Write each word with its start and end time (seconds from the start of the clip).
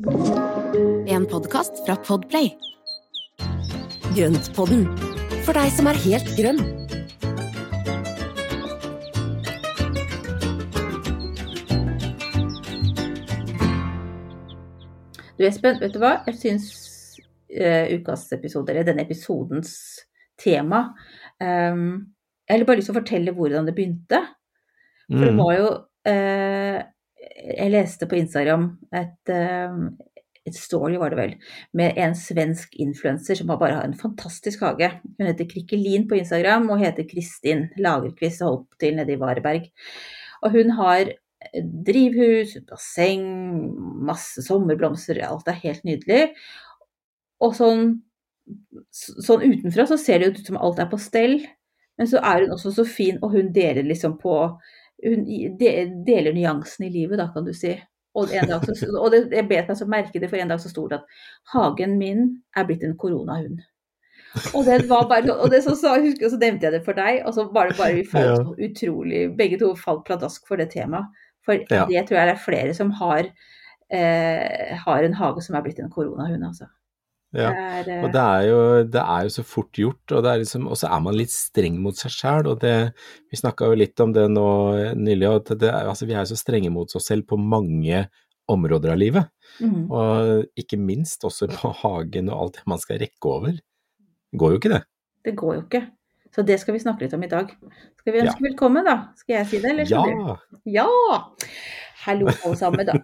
En 0.00 1.26
podkast 1.30 1.84
fra 1.86 1.96
Podplay. 1.96 2.54
Grøntpodden, 4.16 4.86
for 5.44 5.52
deg 5.52 5.68
som 5.76 5.90
er 5.90 5.98
helt 6.00 6.30
grønn. 6.38 6.62
Du 15.38 15.44
Espen, 15.46 15.78
vet 15.80 15.94
du 15.94 16.00
hva? 16.02 16.14
Jeg 16.28 16.36
syns 16.40 16.66
uh, 17.56 17.86
ukas 17.96 18.26
episode, 18.36 18.72
eller 18.72 18.86
denne 18.88 19.04
episodens 19.06 19.72
tema 20.40 20.86
um, 21.40 21.84
Jeg 22.48 22.56
har 22.60 22.66
bare 22.68 22.80
lyst 22.80 22.90
til 22.90 22.96
å 22.96 23.00
fortelle 23.00 23.34
hvordan 23.36 23.68
det 23.68 23.76
begynte. 23.76 24.22
For 25.10 25.24
det 25.26 25.32
Mm. 25.34 25.40
var 25.42 25.54
jo 25.56 25.68
uh, 26.06 26.80
Jeg 27.40 27.72
leste 27.72 28.08
på 28.08 28.18
Instagram 28.18 28.66
et, 28.96 29.32
uh, 29.32 29.88
et 30.48 30.56
story, 30.56 30.98
var 31.00 31.12
det 31.12 31.20
vel, 31.20 31.34
med 31.76 31.98
en 32.00 32.14
svensk 32.18 32.76
influenser 32.82 33.38
som 33.38 33.50
bare 33.50 33.78
har 33.78 33.88
en 33.88 33.96
fantastisk 33.96 34.64
hage. 34.66 34.90
Hun 35.16 35.28
heter 35.30 35.48
Krikkelin 35.48 36.06
på 36.10 36.18
Instagram 36.20 36.68
og 36.70 36.82
heter 36.84 37.08
Kristin 37.08 37.68
Lagerkvist 37.80 38.44
og 38.44 38.50
holdt 38.52 38.80
til 38.82 38.96
nede 38.98 39.16
i 39.16 39.20
Vareberg. 39.20 39.70
Og 40.44 40.54
hun 40.56 40.74
har 40.78 41.12
drivhus, 41.86 42.56
basseng, 42.68 43.24
masse 44.06 44.44
sommerblomster, 44.44 45.22
alt 45.24 45.48
er 45.48 45.60
helt 45.62 45.86
nydelig. 45.88 46.26
Og 47.40 47.56
sånn, 47.56 47.94
sånn 48.92 49.46
utenfra 49.46 49.86
så 49.88 49.98
ser 50.00 50.20
det 50.20 50.34
ut 50.34 50.44
som 50.50 50.60
alt 50.60 50.82
er 50.82 50.90
på 50.90 51.00
stell, 51.00 51.40
men 52.00 52.08
så 52.08 52.20
er 52.24 52.44
hun 52.44 52.54
også 52.56 52.74
så 52.76 52.84
fin, 52.88 53.18
og 53.24 53.34
hun 53.34 53.50
deler 53.56 53.84
liksom 53.86 54.18
på 54.20 54.36
Hun 55.04 55.24
deler 55.58 56.34
nyansene 56.36 56.88
i 56.88 56.92
livet, 56.92 57.18
da, 57.18 57.30
kan 57.32 57.44
du 57.46 57.54
si. 57.56 57.72
Og, 58.18 58.32
en 58.34 58.48
dag 58.50 58.64
så, 58.66 58.88
og 58.98 59.12
det, 59.14 59.20
jeg 59.32 59.46
bet 59.48 59.68
meg 59.70 59.76
så 59.78 59.86
merke 59.86 60.18
det, 60.20 60.28
for 60.32 60.36
en 60.42 60.50
dag 60.50 60.60
så 60.60 60.70
sto 60.72 60.88
det 60.90 60.98
at 60.98 61.20
hagen 61.52 61.92
min 62.00 62.24
er 62.58 62.66
blitt 62.66 62.82
en 62.84 62.96
koronahund. 62.98 63.60
Og 64.54 64.66
det 64.66 64.84
var 64.90 65.06
bare, 65.10 65.30
og 65.34 65.50
det 65.50 65.62
så, 65.64 65.76
så, 65.78 65.94
husker, 66.02 66.28
så 66.30 66.38
nevnte 66.38 66.66
jeg 66.68 66.74
det 66.76 66.82
for 66.86 66.98
deg, 66.98 67.22
og 67.26 67.34
så 67.34 67.46
var 67.54 67.70
det 67.70 67.78
bare 67.78 67.96
vi 67.96 68.04
falt 68.06 68.26
Ja. 68.26 68.66
utrolig 68.66 69.22
Begge 69.38 69.58
to 69.58 69.72
falt 69.78 70.04
pladask 70.06 70.46
for 70.46 70.58
det 70.60 70.70
temaet. 70.74 71.06
For 71.46 71.54
Ja. 71.70 71.86
det 71.86 72.04
tror 72.08 72.18
jeg 72.18 72.28
det 72.28 72.34
er 72.36 72.44
flere 72.44 72.74
som 72.74 72.90
har, 72.98 73.30
eh, 73.90 74.76
har 74.84 75.02
en 75.06 75.14
hage 75.14 75.42
som 75.42 75.56
er 75.56 75.62
blitt 75.62 75.78
en 75.78 75.90
koronahund, 75.90 76.44
altså. 76.44 76.66
Ja. 77.32 77.50
Det 77.50 77.60
er, 77.62 77.90
eh, 77.94 78.04
Og 78.04 78.12
det 78.14 78.22
er, 78.22 78.46
jo, 78.48 78.60
det 78.90 79.02
er 79.02 79.26
jo 79.26 79.32
så 79.36 79.44
fort 79.46 79.72
gjort, 79.78 80.02
og, 80.16 80.24
det 80.26 80.32
liksom, 80.42 80.66
så 80.74 80.88
er 80.90 81.00
man 81.04 81.14
litt 81.14 81.30
streng 81.30 81.76
mot 81.82 81.94
seg 81.94 82.10
sjæl. 82.10 82.48
Vi 83.30 83.38
snakka 83.38 83.68
jo 83.70 83.78
litt 83.78 84.00
om 84.02 84.12
det 84.16 84.26
nå 84.32 84.48
nylig, 84.98 85.28
at 85.30 85.52
det, 85.60 85.70
altså, 85.70 86.06
vi 86.10 86.16
er 86.16 86.24
jo 86.26 86.32
så 86.34 86.40
strenge 86.40 86.72
mot 86.74 86.90
oss 86.96 87.06
selv 87.06 87.28
på 87.30 87.38
mange 87.38 88.08
områder 88.50 88.90
av 88.96 88.98
livet. 88.98 89.30
Mm. 89.62 89.86
Og 89.94 90.44
ikke 90.58 90.78
minst 90.80 91.22
også 91.26 91.46
på 91.54 91.70
hagen 91.84 92.30
og 92.32 92.40
alt 92.42 92.58
det 92.58 92.66
man 92.66 92.82
skal 92.82 92.98
rekke 92.98 93.30
over. 93.30 93.52
Det 93.54 94.38
går 94.42 94.50
jo 94.54 94.58
ikke 94.58 94.74
det. 94.74 94.82
Det 95.26 95.36
går 95.38 95.54
jo 95.54 95.62
ikke. 95.68 95.82
Så 96.34 96.44
det 96.46 96.60
skal 96.62 96.74
vi 96.76 96.82
snakke 96.82 97.02
litt 97.02 97.14
om 97.14 97.22
i 97.26 97.30
dag. 97.30 97.50
Skal 97.98 98.12
vi 98.14 98.18
Ja. 98.20 98.24
ønske 98.26 98.44
velkommen, 98.46 98.84
da? 98.86 99.08
Skal 99.18 99.36
jeg 99.36 99.46
si 99.46 99.58
det, 99.58 99.70
eller 99.70 99.84
skal 99.84 100.10
du? 100.14 100.60
Ja! 100.70 100.86
Ja! 102.00 102.12
Hallo 102.12 102.26
alle 102.44 102.56
sammen, 102.56 102.86
da. 102.86 102.94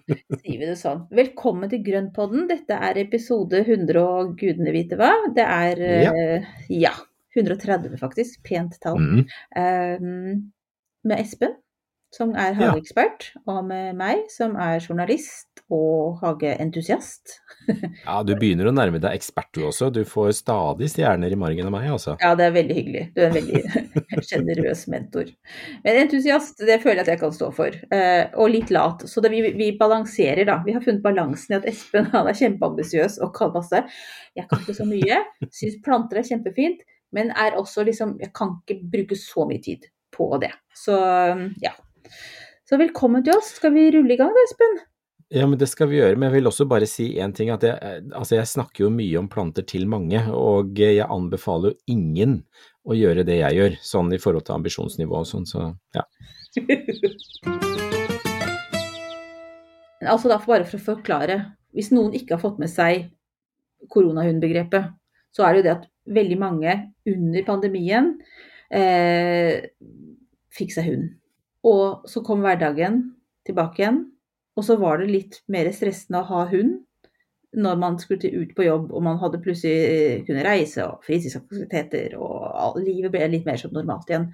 Sier 0.41 0.59
vi 0.61 0.67
det 0.67 0.77
sånn. 0.81 1.03
Velkommen 1.13 1.69
til 1.73 1.83
Grønnpodden. 1.85 2.47
Dette 2.49 2.79
er 2.81 2.97
episode 3.01 3.61
100 3.65 4.01
og 4.01 4.37
gudene 4.41 4.73
vite 4.73 4.97
hva. 4.97 5.11
Det 5.37 5.45
er 5.45 5.83
eh, 5.85 6.47
ja. 6.73 6.93
130 7.37 7.99
faktisk. 8.01 8.41
Pent 8.47 8.79
tall. 8.81 8.97
Mm. 8.97 9.27
Eh, 9.57 10.07
med 11.07 11.21
Espen, 11.21 11.57
som 12.15 12.33
er 12.35 12.55
Ja. 12.55 12.71
hageekspert, 12.73 13.35
og 13.47 13.65
med 13.69 13.97
meg, 13.97 14.25
som 14.33 14.57
er 14.57 14.81
journalist 14.81 15.56
og 15.73 16.21
hageentusiast. 16.21 17.41
ja, 18.07 18.21
du 18.23 18.33
begynner 18.39 18.69
å 18.71 18.75
nærme 18.75 19.01
deg 19.03 19.17
ekspert 19.19 19.51
du 19.57 19.65
også. 19.67 19.89
Du 19.91 20.03
får 20.07 20.31
stadig 20.39 20.89
stjerner 20.93 21.33
i 21.35 21.39
margen 21.39 21.67
av 21.67 21.75
meg, 21.75 21.89
altså. 21.97 22.15
Ja, 22.23 22.35
det 22.39 22.47
er 22.47 22.55
veldig 22.55 22.77
hyggelig. 22.79 23.05
Du 23.17 23.23
er 23.23 23.29
en 23.29 23.35
veldig 23.35 24.23
sjenerøs 24.29 24.85
mentor. 24.93 25.33
Men 25.83 26.01
entusiast, 26.05 26.63
det 26.63 26.79
føler 26.85 27.01
jeg 27.01 27.07
at 27.07 27.13
jeg 27.17 27.23
kan 27.25 27.35
stå 27.35 27.51
for. 27.57 27.79
Eh, 27.99 28.23
og 28.39 28.53
litt 28.55 28.71
lat. 28.75 29.03
Så 29.11 29.25
det, 29.25 29.33
vi, 29.35 29.43
vi 29.59 29.73
balanserer, 29.81 30.45
da. 30.47 30.61
Vi 30.67 30.77
har 30.77 30.87
funnet 30.87 31.05
balansen 31.05 31.57
i 31.57 31.59
at 31.59 31.69
Espen 31.73 32.11
han 32.15 32.31
er 32.31 32.39
kjempeambisiøs 32.39 33.19
og 33.27 33.35
kan 33.37 33.55
masse. 33.57 33.83
Jeg 34.39 34.47
kan 34.51 34.63
ikke 34.63 34.79
så 34.79 34.87
mye. 34.87 35.23
Syns 35.51 35.81
planter 35.83 36.23
er 36.23 36.31
kjempefint, 36.31 36.87
men 37.17 37.31
er 37.39 37.59
også 37.59 37.85
liksom 37.87 38.17
Jeg 38.23 38.33
kan 38.37 38.59
ikke 38.63 38.91
bruke 38.93 39.19
så 39.19 39.47
mye 39.49 39.63
tid 39.63 39.91
på 40.15 40.31
det. 40.43 40.55
Så 40.79 40.95
ja. 41.63 41.75
Så 42.67 42.79
velkommen 42.79 43.23
til 43.27 43.35
oss. 43.39 43.57
Skal 43.59 43.75
vi 43.75 43.91
rulle 43.95 44.15
i 44.15 44.19
gang 44.19 44.33
da, 44.35 44.47
Espen? 44.47 44.79
Ja, 45.35 45.47
men 45.47 45.59
det 45.59 45.67
skal 45.67 45.89
vi 45.91 45.99
gjøre. 45.99 46.15
Men 46.15 46.29
jeg 46.29 46.37
vil 46.37 46.51
også 46.53 46.69
bare 46.71 46.87
si 46.87 47.09
én 47.19 47.33
ting. 47.35 47.51
at 47.51 47.63
jeg, 47.67 48.03
altså 48.15 48.37
jeg 48.37 48.47
snakker 48.47 48.85
jo 48.85 48.91
mye 48.95 49.19
om 49.19 49.29
planter 49.29 49.67
til 49.67 49.89
mange, 49.91 50.21
og 50.31 50.79
jeg 50.79 51.03
anbefaler 51.03 51.75
jo 51.75 51.97
ingen 51.97 52.45
å 52.87 52.95
gjøre 52.95 53.25
det 53.27 53.41
jeg 53.41 53.59
gjør, 53.59 53.79
sånn 53.83 54.13
i 54.15 54.21
forhold 54.23 54.47
til 54.47 54.55
ambisjonsnivå 54.55 55.19
og 55.19 55.27
sånn, 55.27 55.47
så 55.47 55.73
ja. 55.97 56.07
Altså 60.07 60.29
da, 60.31 60.39
bare 60.39 60.63
for 60.69 60.79
å 60.79 60.87
forklare. 60.93 61.41
Hvis 61.75 61.91
noen 61.91 62.15
ikke 62.15 62.37
har 62.37 62.43
fått 62.45 62.61
med 62.63 62.71
seg 62.71 63.09
koronahundbegrepet, 63.91 64.93
så 65.35 65.43
er 65.43 65.53
det 65.53 65.59
jo 65.59 65.67
det 65.67 65.73
at 65.73 65.89
veldig 66.17 66.39
mange 66.39 66.75
under 67.11 67.47
pandemien 67.49 68.13
eh, 68.71 69.67
fikk 70.55 70.77
seg 70.77 70.87
hund. 70.93 71.09
Og 71.67 72.07
så 72.07 72.23
kom 72.23 72.45
hverdagen 72.45 73.03
tilbake 73.49 73.83
igjen, 73.83 74.05
og 74.57 74.65
så 74.65 74.77
var 74.81 74.99
det 75.03 75.11
litt 75.13 75.41
mer 75.53 75.69
stressende 75.73 76.23
å 76.23 76.29
ha 76.31 76.45
hund 76.51 76.83
når 77.57 77.79
man 77.81 77.99
skulle 77.99 78.21
til- 78.21 78.43
ut 78.43 78.55
på 78.57 78.65
jobb 78.67 78.91
og 78.93 79.03
man 79.05 79.19
hadde 79.21 79.41
plutselig 79.45 79.77
eh, 79.87 80.25
kunne 80.27 80.45
reise 80.45 80.85
og 80.85 81.05
fritidsaktiviteter 81.07 82.17
og 82.19 82.77
livet 82.83 83.13
ble 83.15 83.29
litt 83.33 83.47
mer 83.47 83.57
som 83.61 83.73
normalt 83.73 84.11
igjen. 84.11 84.27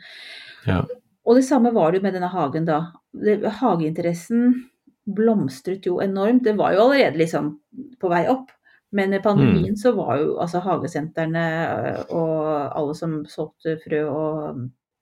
Ja. 0.66 0.80
Og 1.26 1.36
det 1.38 1.44
samme 1.46 1.70
var 1.74 1.92
det 1.92 2.00
jo 2.00 2.06
med 2.08 2.14
denne 2.16 2.30
hagen 2.32 2.64
da. 2.66 2.80
Det, 3.12 3.36
hageinteressen 3.60 4.64
blomstret 5.06 5.86
jo 5.86 6.00
enormt. 6.02 6.42
Det 6.44 6.56
var 6.58 6.72
jo 6.74 6.80
allerede 6.88 7.18
liksom 7.20 7.52
på 8.00 8.10
vei 8.10 8.24
opp. 8.30 8.50
Men 8.92 9.10
med 9.10 9.22
pandemien 9.24 9.76
så 9.76 9.92
var 9.96 10.18
jo 10.20 10.34
altså 10.42 10.60
hagesentrene 10.60 11.44
øh, 11.68 12.00
og 12.10 12.76
alle 12.76 12.94
som 12.98 13.14
solgte 13.24 13.78
frø 13.84 14.02
og 14.10 14.58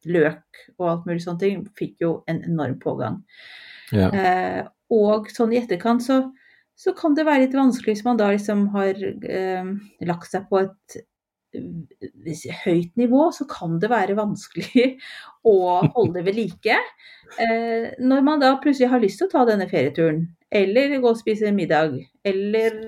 løk 0.07 0.61
og 0.79 0.85
alt 0.91 1.07
mulig 1.09 1.25
sånne 1.25 1.41
ting, 1.41 1.65
fikk 1.77 1.97
jo 2.05 2.13
en 2.29 2.43
enorm 2.47 2.79
pågang. 2.81 3.23
ja. 3.93 4.09
Eh, 4.13 4.61
og 4.91 5.29
sånn 5.31 5.53
i 5.55 5.61
etterkant 5.61 6.03
så, 6.03 6.21
så 6.77 6.95
kan 6.97 7.15
det 7.15 7.27
være 7.29 7.45
litt 7.47 7.55
vanskelig 7.55 7.95
hvis 7.97 8.05
man 8.07 8.17
da 8.19 8.31
liksom 8.33 8.69
har 8.75 8.95
eh, 8.97 9.71
lagt 10.09 10.31
seg 10.33 10.49
på 10.51 10.63
et 10.65 10.97
eh, 11.55 12.51
høyt 12.65 12.97
nivå, 12.99 13.29
så 13.35 13.47
kan 13.51 13.79
det 13.83 13.91
være 13.91 14.17
vanskelig 14.19 14.97
å 15.51 15.55
holde 15.95 16.19
det 16.21 16.25
ved 16.29 16.39
like. 16.41 16.77
Eh, 17.39 17.91
når 18.03 18.23
man 18.27 18.41
da 18.43 18.55
plutselig 18.63 18.91
har 18.93 19.03
lyst 19.03 19.19
til 19.23 19.29
å 19.29 19.35
ta 19.35 19.45
denne 19.49 19.69
ferieturen, 19.71 20.25
eller 20.51 20.97
gå 20.99 21.13
og 21.13 21.19
spise 21.21 21.53
middag, 21.55 21.93
eller 22.27 22.81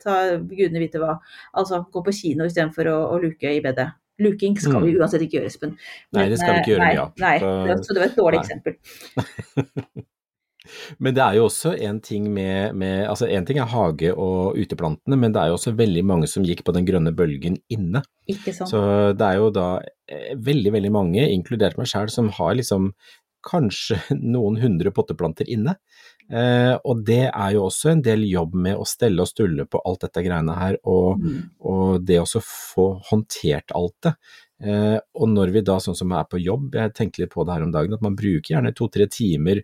ta 0.00 0.14
gudene 0.40 0.80
vite 0.80 1.00
hva, 1.02 1.18
altså 1.52 1.82
gå 1.92 2.00
på 2.06 2.14
kino 2.16 2.46
istedenfor 2.48 2.88
å, 2.88 2.96
å 3.12 3.18
luke 3.20 3.50
i 3.52 3.60
bedet. 3.64 3.90
Luking 4.22 4.54
skal 4.60 4.80
vi 4.84 4.92
Mm. 4.94 5.00
uansett 5.02 5.22
ikke 5.24 5.38
gjøre, 5.40 5.50
Espen. 5.50 5.70
Nei, 6.14 6.28
det 6.30 6.38
skal 6.38 6.54
vi 6.54 6.60
ikke 6.62 6.72
gjøre 6.74 6.84
nei, 6.84 6.94
mye 6.94 7.02
av. 7.02 7.12
Nei, 7.18 7.38
Så- 7.40 7.66
det- 7.66 7.84
så 7.84 7.94
det 7.96 8.00
var 8.02 8.08
et 8.08 8.16
dårlig 8.20 8.38
nei. 8.38 8.44
eksempel. 8.46 10.02
Men 10.98 11.16
det 11.16 11.22
er 11.24 11.38
jo 11.38 11.46
også 11.48 11.74
en 11.88 12.00
ting 12.04 12.28
med, 12.32 12.76
med 12.78 13.06
Altså 13.08 13.28
en 13.28 13.46
ting 13.48 13.58
er 13.62 13.70
hage 13.72 14.12
og 14.12 14.58
uteplantene, 14.58 15.18
men 15.18 15.34
det 15.34 15.42
er 15.42 15.52
jo 15.52 15.58
også 15.58 15.74
veldig 15.78 16.04
mange 16.08 16.30
som 16.30 16.46
gikk 16.46 16.64
på 16.66 16.74
den 16.76 16.86
grønne 16.88 17.14
bølgen 17.16 17.58
inne. 17.72 18.04
Ikke 18.30 18.54
sant? 18.56 18.70
Så 18.72 18.82
det 19.18 19.26
er 19.26 19.40
jo 19.40 19.50
da 19.54 19.66
eh, 20.08 20.32
veldig, 20.38 20.72
veldig 20.76 20.92
mange, 20.94 21.26
inkludert 21.32 21.78
meg 21.80 21.90
sjøl, 21.90 22.10
som 22.12 22.30
har 22.38 22.56
liksom 22.58 22.92
kanskje 23.42 23.98
noen 24.34 24.60
hundre 24.62 24.92
potteplanter 24.94 25.48
inne. 25.50 25.76
Eh, 26.32 26.74
og 26.86 27.02
det 27.06 27.24
er 27.28 27.56
jo 27.56 27.66
også 27.66 27.90
en 27.92 28.04
del 28.04 28.22
jobb 28.30 28.54
med 28.68 28.78
å 28.78 28.86
stelle 28.88 29.24
og 29.24 29.30
stulle 29.30 29.66
på 29.68 29.80
alt 29.84 30.04
dette 30.06 30.22
greiene 30.24 30.54
her, 30.56 30.78
og, 30.86 31.18
Mm. 31.22 31.42
og 31.68 32.06
det 32.06 32.20
å 32.22 32.26
få 32.46 32.86
håndtert 33.10 33.74
alt 33.76 33.96
det. 34.06 34.14
Eh, 34.62 34.98
og 35.18 35.28
når 35.28 35.50
vi 35.56 35.64
da, 35.66 35.80
sånn 35.82 35.98
som 35.98 36.12
er 36.14 36.24
på 36.30 36.38
jobb, 36.38 36.76
jeg 36.78 36.94
tenkte 36.94 37.24
litt 37.24 37.32
på 37.34 37.44
det 37.44 37.56
her 37.56 37.64
om 37.66 37.72
dagen, 37.74 37.94
at 37.94 38.04
man 38.04 38.14
bruker 38.16 38.54
gjerne 38.54 38.74
to-tre 38.78 39.08
timer 39.10 39.62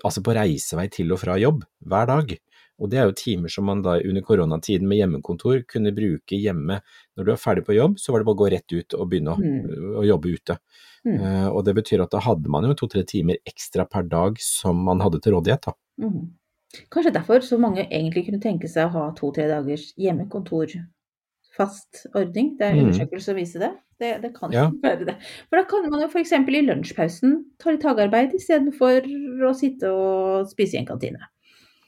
altså 0.00 0.22
på 0.24 0.34
reisevei 0.36 0.88
til 0.92 1.12
og 1.12 1.20
fra 1.20 1.36
jobb 1.40 1.62
hver 1.86 2.08
dag. 2.10 2.34
Og 2.82 2.90
det 2.90 2.98
er 2.98 3.06
jo 3.06 3.14
timer 3.14 3.52
som 3.52 3.66
man 3.68 3.82
da 3.84 3.98
under 4.00 4.24
koronatiden 4.26 4.88
med 4.88 4.98
hjemmekontor 4.98 5.60
kunne 5.70 5.92
bruke 5.94 6.34
hjemme. 6.34 6.80
Når 7.16 7.24
du 7.26 7.32
er 7.32 7.38
ferdig 7.38 7.64
på 7.66 7.76
jobb, 7.76 7.98
så 8.00 8.10
var 8.10 8.22
det 8.22 8.26
bare 8.26 8.34
å 8.34 8.40
gå 8.40 8.50
rett 8.50 8.72
ut 8.72 8.96
og 8.98 9.08
begynne 9.10 9.36
Mm. 9.38 9.98
å 10.00 10.04
jobbe 10.06 10.32
ute. 10.34 10.56
Mm. 11.04 11.18
Uh, 11.20 11.48
og 11.52 11.64
det 11.64 11.74
betyr 11.74 12.02
at 12.02 12.10
da 12.10 12.18
hadde 12.20 12.48
man 12.48 12.64
jo 12.64 12.74
to-tre 12.74 13.04
timer 13.04 13.36
ekstra 13.46 13.84
per 13.88 14.02
dag 14.02 14.38
som 14.40 14.82
man 14.82 15.00
hadde 15.00 15.20
til 15.20 15.36
rådighet. 15.36 15.62
da. 15.66 15.72
Mm. 16.00 16.32
Kanskje 16.90 17.12
derfor 17.12 17.40
så 17.44 17.58
mange 17.60 17.84
egentlig 17.84 18.26
kunne 18.26 18.40
tenke 18.40 18.68
seg 18.68 18.88
å 18.88 18.92
ha 18.96 19.12
to-tre 19.12 19.46
dagers 19.46 19.92
hjemmekontor. 20.00 20.72
Fast 21.56 22.06
ordning. 22.14 22.54
Det 22.58 22.66
er 22.70 22.74
Mm. 22.74 22.86
undersøkelser 22.86 23.24
som 23.32 23.36
viser 23.36 23.60
det. 23.60 23.72
Det, 24.00 24.22
det 24.22 24.34
kan 24.34 24.50
Ja. 24.52 24.70
være 24.82 25.04
det. 25.06 25.16
For 25.50 25.56
da 25.60 25.64
kan 25.68 25.90
man 25.90 26.00
jo 26.00 26.08
f.eks. 26.08 26.32
i 26.32 26.62
lunsjpausen 26.66 27.44
ta 27.58 27.70
litt 27.70 27.82
hagearbeid 27.84 28.32
istedenfor 28.34 29.04
å 29.46 29.54
sitte 29.54 29.84
og 29.92 30.48
spise 30.48 30.74
i 30.74 30.78
en 30.80 30.86
kantine. 30.86 31.20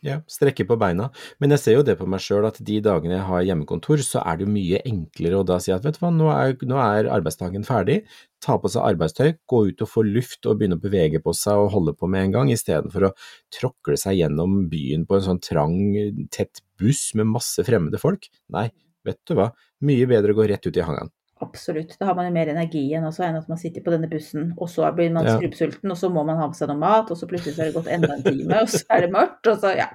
Ja, 0.04 0.18
strekke 0.28 0.66
på 0.68 0.76
beina. 0.78 1.06
Men 1.40 1.48
jeg 1.54 1.58
ser 1.60 1.72
jo 1.78 1.82
det 1.82 1.96
på 1.96 2.06
meg 2.06 2.20
sjøl 2.20 2.44
at 2.46 2.58
de 2.62 2.78
dagene 2.84 3.16
jeg 3.16 3.24
har 3.24 3.40
hjemmekontor, 3.42 3.96
så 4.04 4.20
er 4.20 4.36
det 4.36 4.44
jo 4.46 4.52
mye 4.52 4.82
enklere 4.84 5.38
å 5.40 5.46
da 5.46 5.56
si 5.58 5.72
at 5.72 5.82
vet 5.82 5.94
du 5.96 6.00
hva, 6.04 6.10
nå 6.12 6.28
er, 6.28 6.52
nå 6.68 6.76
er 6.76 7.08
arbeidsdagen 7.08 7.64
ferdig, 7.64 8.02
ta 8.38 8.58
på 8.58 8.68
seg 8.68 8.82
arbeidstøy, 8.84 9.38
gå 9.48 9.62
ut 9.70 9.80
og 9.80 9.88
få 9.88 10.04
luft 10.04 10.44
og 10.44 10.58
begynne 10.60 10.76
å 10.76 10.82
bevege 10.84 11.22
på 11.24 11.32
seg 11.34 11.56
og 11.56 11.70
holde 11.72 11.94
på 11.96 12.06
med 12.06 12.20
en 12.26 12.32
gang, 12.32 12.50
istedenfor 12.52 13.08
å 13.08 13.12
tråkle 13.50 13.96
seg 13.96 14.18
gjennom 14.20 14.68
byen 14.68 15.06
på 15.08 15.16
en 15.16 15.24
sånn 15.24 15.40
trang, 15.40 16.28
tett 16.30 16.60
buss 16.78 17.14
med 17.14 17.24
masse 17.32 17.64
fremmede 17.64 17.98
folk. 17.98 18.28
Nei, 18.52 18.70
vet 19.04 19.20
du 19.28 19.34
hva, 19.38 19.50
mye 19.84 20.06
bedre 20.10 20.32
å 20.34 20.38
gå 20.40 20.48
rett 20.48 20.66
ut 20.66 20.76
i 20.76 20.84
hangaren. 20.84 21.10
Absolutt. 21.44 21.96
Da 21.98 22.06
har 22.08 22.14
man 22.16 22.28
jo 22.28 22.32
mer 22.36 22.48
energi 22.52 22.84
igjen 22.86 23.04
også 23.04 23.24
enn 23.26 23.36
at 23.40 23.48
man 23.50 23.58
sitter 23.60 23.82
på 23.84 23.90
denne 23.92 24.08
bussen, 24.08 24.52
og 24.56 24.68
så 24.70 24.86
blir 24.96 25.10
man 25.12 25.26
Ja. 25.26 25.34
skrubbsulten, 25.38 25.90
og 25.90 25.98
så 25.98 26.08
må 26.14 26.22
man 26.24 26.38
ha 26.38 26.46
med 26.46 26.56
seg 26.56 26.68
noe 26.70 26.78
mat, 26.78 27.10
og 27.10 27.18
så 27.18 27.26
plutselig 27.28 27.56
så 27.56 27.62
er 27.64 27.72
det 27.72 27.74
gått 27.74 27.90
enda 27.92 28.14
en 28.14 28.22
time, 28.22 28.62
og 28.62 28.68
så 28.70 28.80
er 28.88 29.00
det 29.04 29.10
mørkt, 29.12 29.46
og 29.50 29.58
så 29.60 29.74
ja. 29.76 29.90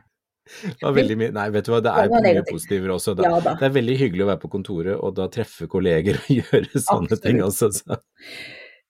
Mye, 0.81 1.31
nei, 1.31 1.49
vet 1.53 1.65
du 1.67 1.71
hva, 1.71 1.79
det 1.85 1.91
er 1.93 2.07
mye 2.09 2.21
negativt. 2.25 2.55
positiver 2.57 2.89
også. 2.95 3.13
Da. 3.17 3.23
Ja 3.27 3.39
da. 3.45 3.51
Det 3.59 3.67
er 3.67 3.73
veldig 3.75 3.97
hyggelig 3.99 4.23
å 4.25 4.29
være 4.31 4.41
på 4.41 4.49
kontoret 4.49 4.95
og 4.97 5.11
da 5.15 5.27
treffe 5.29 5.67
kolleger 5.69 6.17
og 6.17 6.29
gjøre 6.39 6.71
sånne 6.73 7.05
Absolutt. 7.05 7.21
ting 7.23 7.41
også. 7.45 7.69
Så. 7.77 7.99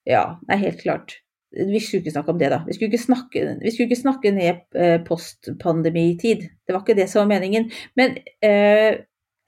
Ja, 0.07 0.21
er 0.49 0.61
helt 0.61 0.79
klart. 0.81 1.17
Vi 1.51 1.79
skulle 1.83 1.99
ikke 2.05 2.13
snakke 2.15 2.31
om 2.31 2.39
det, 2.39 2.49
da. 2.53 2.61
Vi 2.67 2.73
skulle 2.77 2.91
ikke 2.93 3.03
snakke, 3.03 3.43
vi 3.59 3.71
skulle 3.73 3.89
ikke 3.89 3.99
snakke 3.99 4.31
ned 4.31 4.61
eh, 4.79 4.99
postpandemitid. 5.03 6.47
Det 6.63 6.75
var 6.75 6.83
ikke 6.85 6.95
det 6.95 7.09
som 7.11 7.23
var 7.25 7.31
meningen. 7.35 7.67
Men 7.99 8.15
eh, 8.45 9.01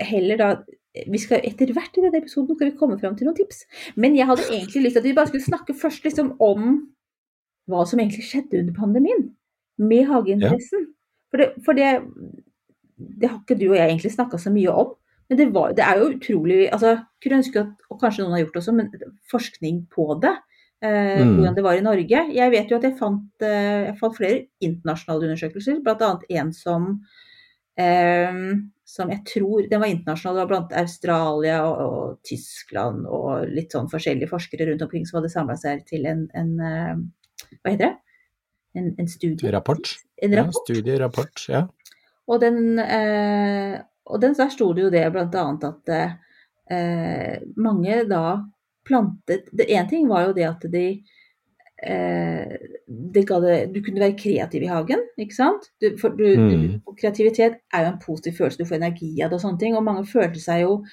heller 0.07 0.39
da 0.39 0.51
vi 1.07 1.19
skal 1.21 1.39
Etter 1.48 1.71
hvert 1.71 1.95
i 1.95 2.01
denne 2.03 2.19
episoden 2.19 2.57
skal 2.57 2.68
vi 2.68 2.77
komme 2.80 2.98
fram 3.00 3.13
til 3.15 3.30
noen 3.30 3.38
tips. 3.38 3.63
Men 3.95 4.18
jeg 4.18 4.27
hadde 4.27 4.48
egentlig 4.50 4.86
lyst 4.86 4.98
til 4.98 5.03
at 5.03 5.07
vi 5.07 5.15
bare 5.15 5.31
skulle 5.31 5.45
snakke 5.45 5.75
først 5.77 6.03
liksom 6.07 6.33
om 6.44 6.74
hva 7.71 7.86
som 7.88 8.01
egentlig 8.01 8.25
skjedde 8.27 8.59
under 8.59 8.75
pandemien 8.75 9.30
med 9.80 10.09
hageinteressen. 10.09 10.89
For, 11.31 11.39
det, 11.39 11.48
for 11.63 11.80
det, 11.80 11.94
det 13.21 13.30
har 13.30 13.39
ikke 13.39 13.56
du 13.62 13.69
og 13.69 13.77
jeg 13.77 13.88
egentlig 13.88 14.12
snakka 14.18 14.42
så 14.42 14.51
mye 14.51 14.75
om. 14.83 14.92
Men 15.31 15.39
det, 15.39 15.48
var, 15.56 15.71
det 15.77 15.83
er 15.88 15.95
jo 16.01 16.09
utrolig 16.12 16.65
altså, 16.75 16.97
Kunne 17.24 17.38
ønske 17.39 17.62
at, 17.62 17.86
og 17.88 18.01
kanskje 18.01 18.25
noen 18.25 18.36
har 18.36 18.42
gjort 18.44 18.57
det 18.57 18.62
også, 18.65 18.74
men 18.75 18.89
forskning 19.31 19.86
på 19.95 20.12
det. 20.24 20.36
Eh, 20.83 21.21
Mm. 21.21 21.36
Hvordan 21.38 21.56
det 21.56 21.63
var 21.63 21.77
i 21.77 21.81
Norge. 21.86 22.21
Jeg 22.33 22.51
vet 22.51 22.71
jo 22.71 22.77
at 22.80 22.83
jeg 22.83 22.97
fant, 22.97 23.44
eh, 23.45 23.86
jeg 23.86 23.97
fant 24.00 24.15
flere 24.18 24.47
internasjonale 24.65 25.27
undersøkelser, 25.27 25.77
bl.a. 25.86 26.15
en 26.42 26.50
som 26.54 26.88
som 28.92 29.12
jeg 29.12 29.24
tror 29.28 29.68
Den 29.72 29.81
var 29.81 29.92
internasjonal, 29.92 30.36
det 30.36 30.44
var 30.44 30.50
blant 30.51 30.74
Australia 30.81 31.57
og, 31.63 31.81
og 31.81 32.28
Tyskland 32.28 33.06
og 33.07 33.48
litt 33.51 33.74
sånn 33.75 33.89
forskjellige 33.92 34.31
forskere 34.31 34.68
rundt 34.69 34.83
omkring 34.86 35.07
som 35.07 35.19
hadde 35.19 35.31
samla 35.33 35.57
seg 35.60 35.86
til 35.88 36.07
en, 36.10 36.25
en 36.38 36.51
eh, 36.60 36.95
Hva 37.62 37.74
heter 37.74 37.86
det? 37.86 37.94
En, 38.80 38.92
en 39.00 39.07
studie? 39.12 39.51
Rapport. 39.51 39.94
En 40.24 40.36
rapport. 40.38 40.62
Ja, 40.63 40.75
studierapport. 40.75 41.45
Ja. 41.51 41.62
Og 42.31 42.39
den, 42.39 42.80
eh, 42.80 43.80
og 44.07 44.22
den 44.24 44.36
der 44.38 44.51
sto 44.54 44.69
det 44.75 44.86
jo 44.86 44.92
det 44.94 45.04
bl.a. 45.12 45.45
at 45.68 45.92
eh, 46.72 47.42
mange 47.60 48.04
da 48.07 48.24
plantet 48.88 49.50
det 49.51 49.68
En 49.75 49.89
ting 49.89 50.07
var 50.10 50.30
jo 50.30 50.38
det 50.38 50.48
at 50.48 50.63
de 50.72 50.86
eh, 50.88 51.19
det 51.81 53.24
ga 53.25 53.39
det, 53.42 53.56
Du 53.74 53.80
kunne 53.81 54.04
være 54.04 54.18
kreativ 54.18 54.63
i 54.63 54.69
hagen, 54.69 55.01
ikke 55.18 55.36
sant? 55.36 55.72
Du, 55.81 55.89
du, 55.89 56.28
Mm. 56.38 56.50
du, 56.51 56.94
kreativitet 57.00 57.57
er 57.74 57.86
jo 57.86 57.92
en 57.92 58.01
positiv 58.04 58.38
følelse, 58.38 58.57
du 58.62 58.69
får 58.69 58.78
energi 58.78 59.12
av 59.24 59.31
det 59.31 59.39
og 59.39 59.42
sånne 59.42 59.60
ting. 59.60 59.75
Og 59.75 59.83
mange 59.83 60.06
følte 60.06 60.39
seg 60.39 60.62
jo 60.66 60.83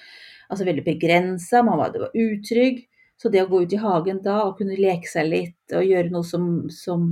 altså 0.49 0.65
veldig 0.65 0.85
begrensa, 0.87 1.63
man 1.63 1.79
var, 1.79 1.93
det 1.93 2.01
var 2.01 2.17
utrygg. 2.17 2.87
Så 3.19 3.29
det 3.35 3.43
å 3.43 3.49
gå 3.51 3.65
ut 3.67 3.73
i 3.75 3.81
hagen 3.83 4.23
da 4.23 4.45
og 4.47 4.59
kunne 4.61 4.79
leke 4.79 5.09
seg 5.11 5.27
litt 5.27 5.75
og 5.75 5.85
gjøre 5.85 6.13
noe 6.15 6.25
som, 6.25 6.69
som 6.71 7.09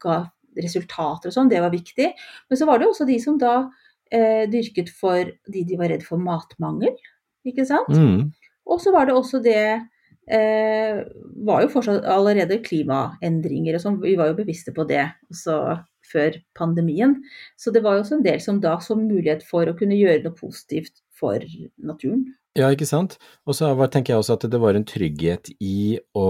ga 0.00 0.22
resultater 0.56 1.28
og 1.28 1.34
sånn, 1.34 1.50
det 1.52 1.60
var 1.60 1.70
viktig. 1.70 2.08
Men 2.48 2.58
så 2.58 2.66
var 2.66 2.80
det 2.80 2.88
også 2.88 3.06
de 3.06 3.18
som 3.20 3.36
da 3.38 3.68
eh, 4.10 4.48
dyrket 4.48 4.88
for 4.88 5.28
de 5.52 5.64
de 5.68 5.76
var 5.76 5.92
redd 5.92 6.02
for 6.08 6.18
matmangel, 6.20 6.96
ikke 7.44 7.66
sant? 7.68 7.92
Mm. 7.92 8.32
Og 8.66 8.80
så 8.80 8.92
var 8.94 9.06
det 9.06 9.14
også 9.14 9.42
det 9.44 9.60
eh, 10.30 11.02
var 11.46 11.64
jo 11.64 11.70
fortsatt 11.72 12.06
allerede 12.08 12.60
klimaendringer 12.64 13.78
og 13.78 13.84
sånn, 13.84 14.02
vi 14.02 14.16
var 14.18 14.30
jo 14.30 14.38
bevisste 14.42 14.74
på 14.74 14.86
det 14.88 15.04
også 15.32 15.56
før 16.12 16.36
pandemien. 16.58 17.16
Så 17.56 17.72
det 17.74 17.82
var 17.84 17.96
jo 17.96 18.04
også 18.04 18.18
en 18.18 18.26
del 18.26 18.40
som 18.42 18.60
da 18.62 18.76
så 18.82 18.96
mulighet 18.98 19.44
for 19.46 19.68
å 19.68 19.76
kunne 19.78 19.98
gjøre 19.98 20.24
noe 20.26 20.36
positivt 20.38 21.02
for 21.18 21.42
naturen. 21.82 22.26
Ja, 22.58 22.66
ikke 22.68 22.84
sant. 22.84 23.14
Og 23.48 23.56
så 23.56 23.70
tenker 23.88 24.12
jeg 24.12 24.20
også 24.20 24.34
at 24.36 24.44
det 24.52 24.58
var 24.60 24.76
en 24.76 24.84
trygghet 24.84 25.48
i 25.64 25.96
å 26.18 26.26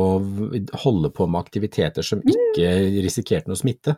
holde 0.84 1.10
på 1.10 1.26
med 1.26 1.40
aktiviteter 1.40 2.06
som 2.06 2.22
ikke 2.22 2.68
risikerte 3.02 3.50
noe 3.50 3.58
smitte. 3.58 3.96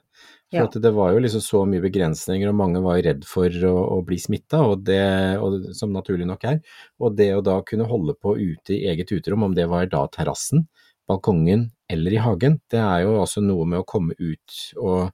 For 0.49 0.63
Ja. 0.63 0.81
det 0.87 0.93
var 0.95 1.13
jo 1.13 1.21
liksom 1.21 1.43
så 1.43 1.65
mye 1.69 1.83
begrensninger, 1.83 2.49
og 2.49 2.57
mange 2.57 2.81
var 2.81 3.03
redd 3.03 3.27
for 3.29 3.51
å, 3.51 3.75
å 3.99 4.01
bli 4.07 4.17
smitta, 4.17 4.63
som 5.75 5.93
naturlig 5.93 6.29
nok 6.31 6.45
er. 6.49 6.61
Og 7.01 7.17
det 7.19 7.35
å 7.35 7.43
da 7.45 7.59
kunne 7.67 7.89
holde 7.91 8.15
på 8.17 8.39
ute 8.39 8.73
i 8.73 8.87
eget 8.89 9.13
uterom, 9.13 9.43
om 9.43 9.55
det 9.55 9.69
var 9.69 9.87
da 9.93 10.07
terrassen, 10.09 10.69
balkongen 11.09 11.73
eller 11.93 12.15
i 12.17 12.23
hagen, 12.25 12.61
det 12.73 12.81
er 12.81 13.05
jo 13.05 13.19
også 13.21 13.43
noe 13.45 13.67
med 13.69 13.83
å 13.83 13.85
komme 13.85 14.15
ut 14.17 14.61
og, 14.81 15.11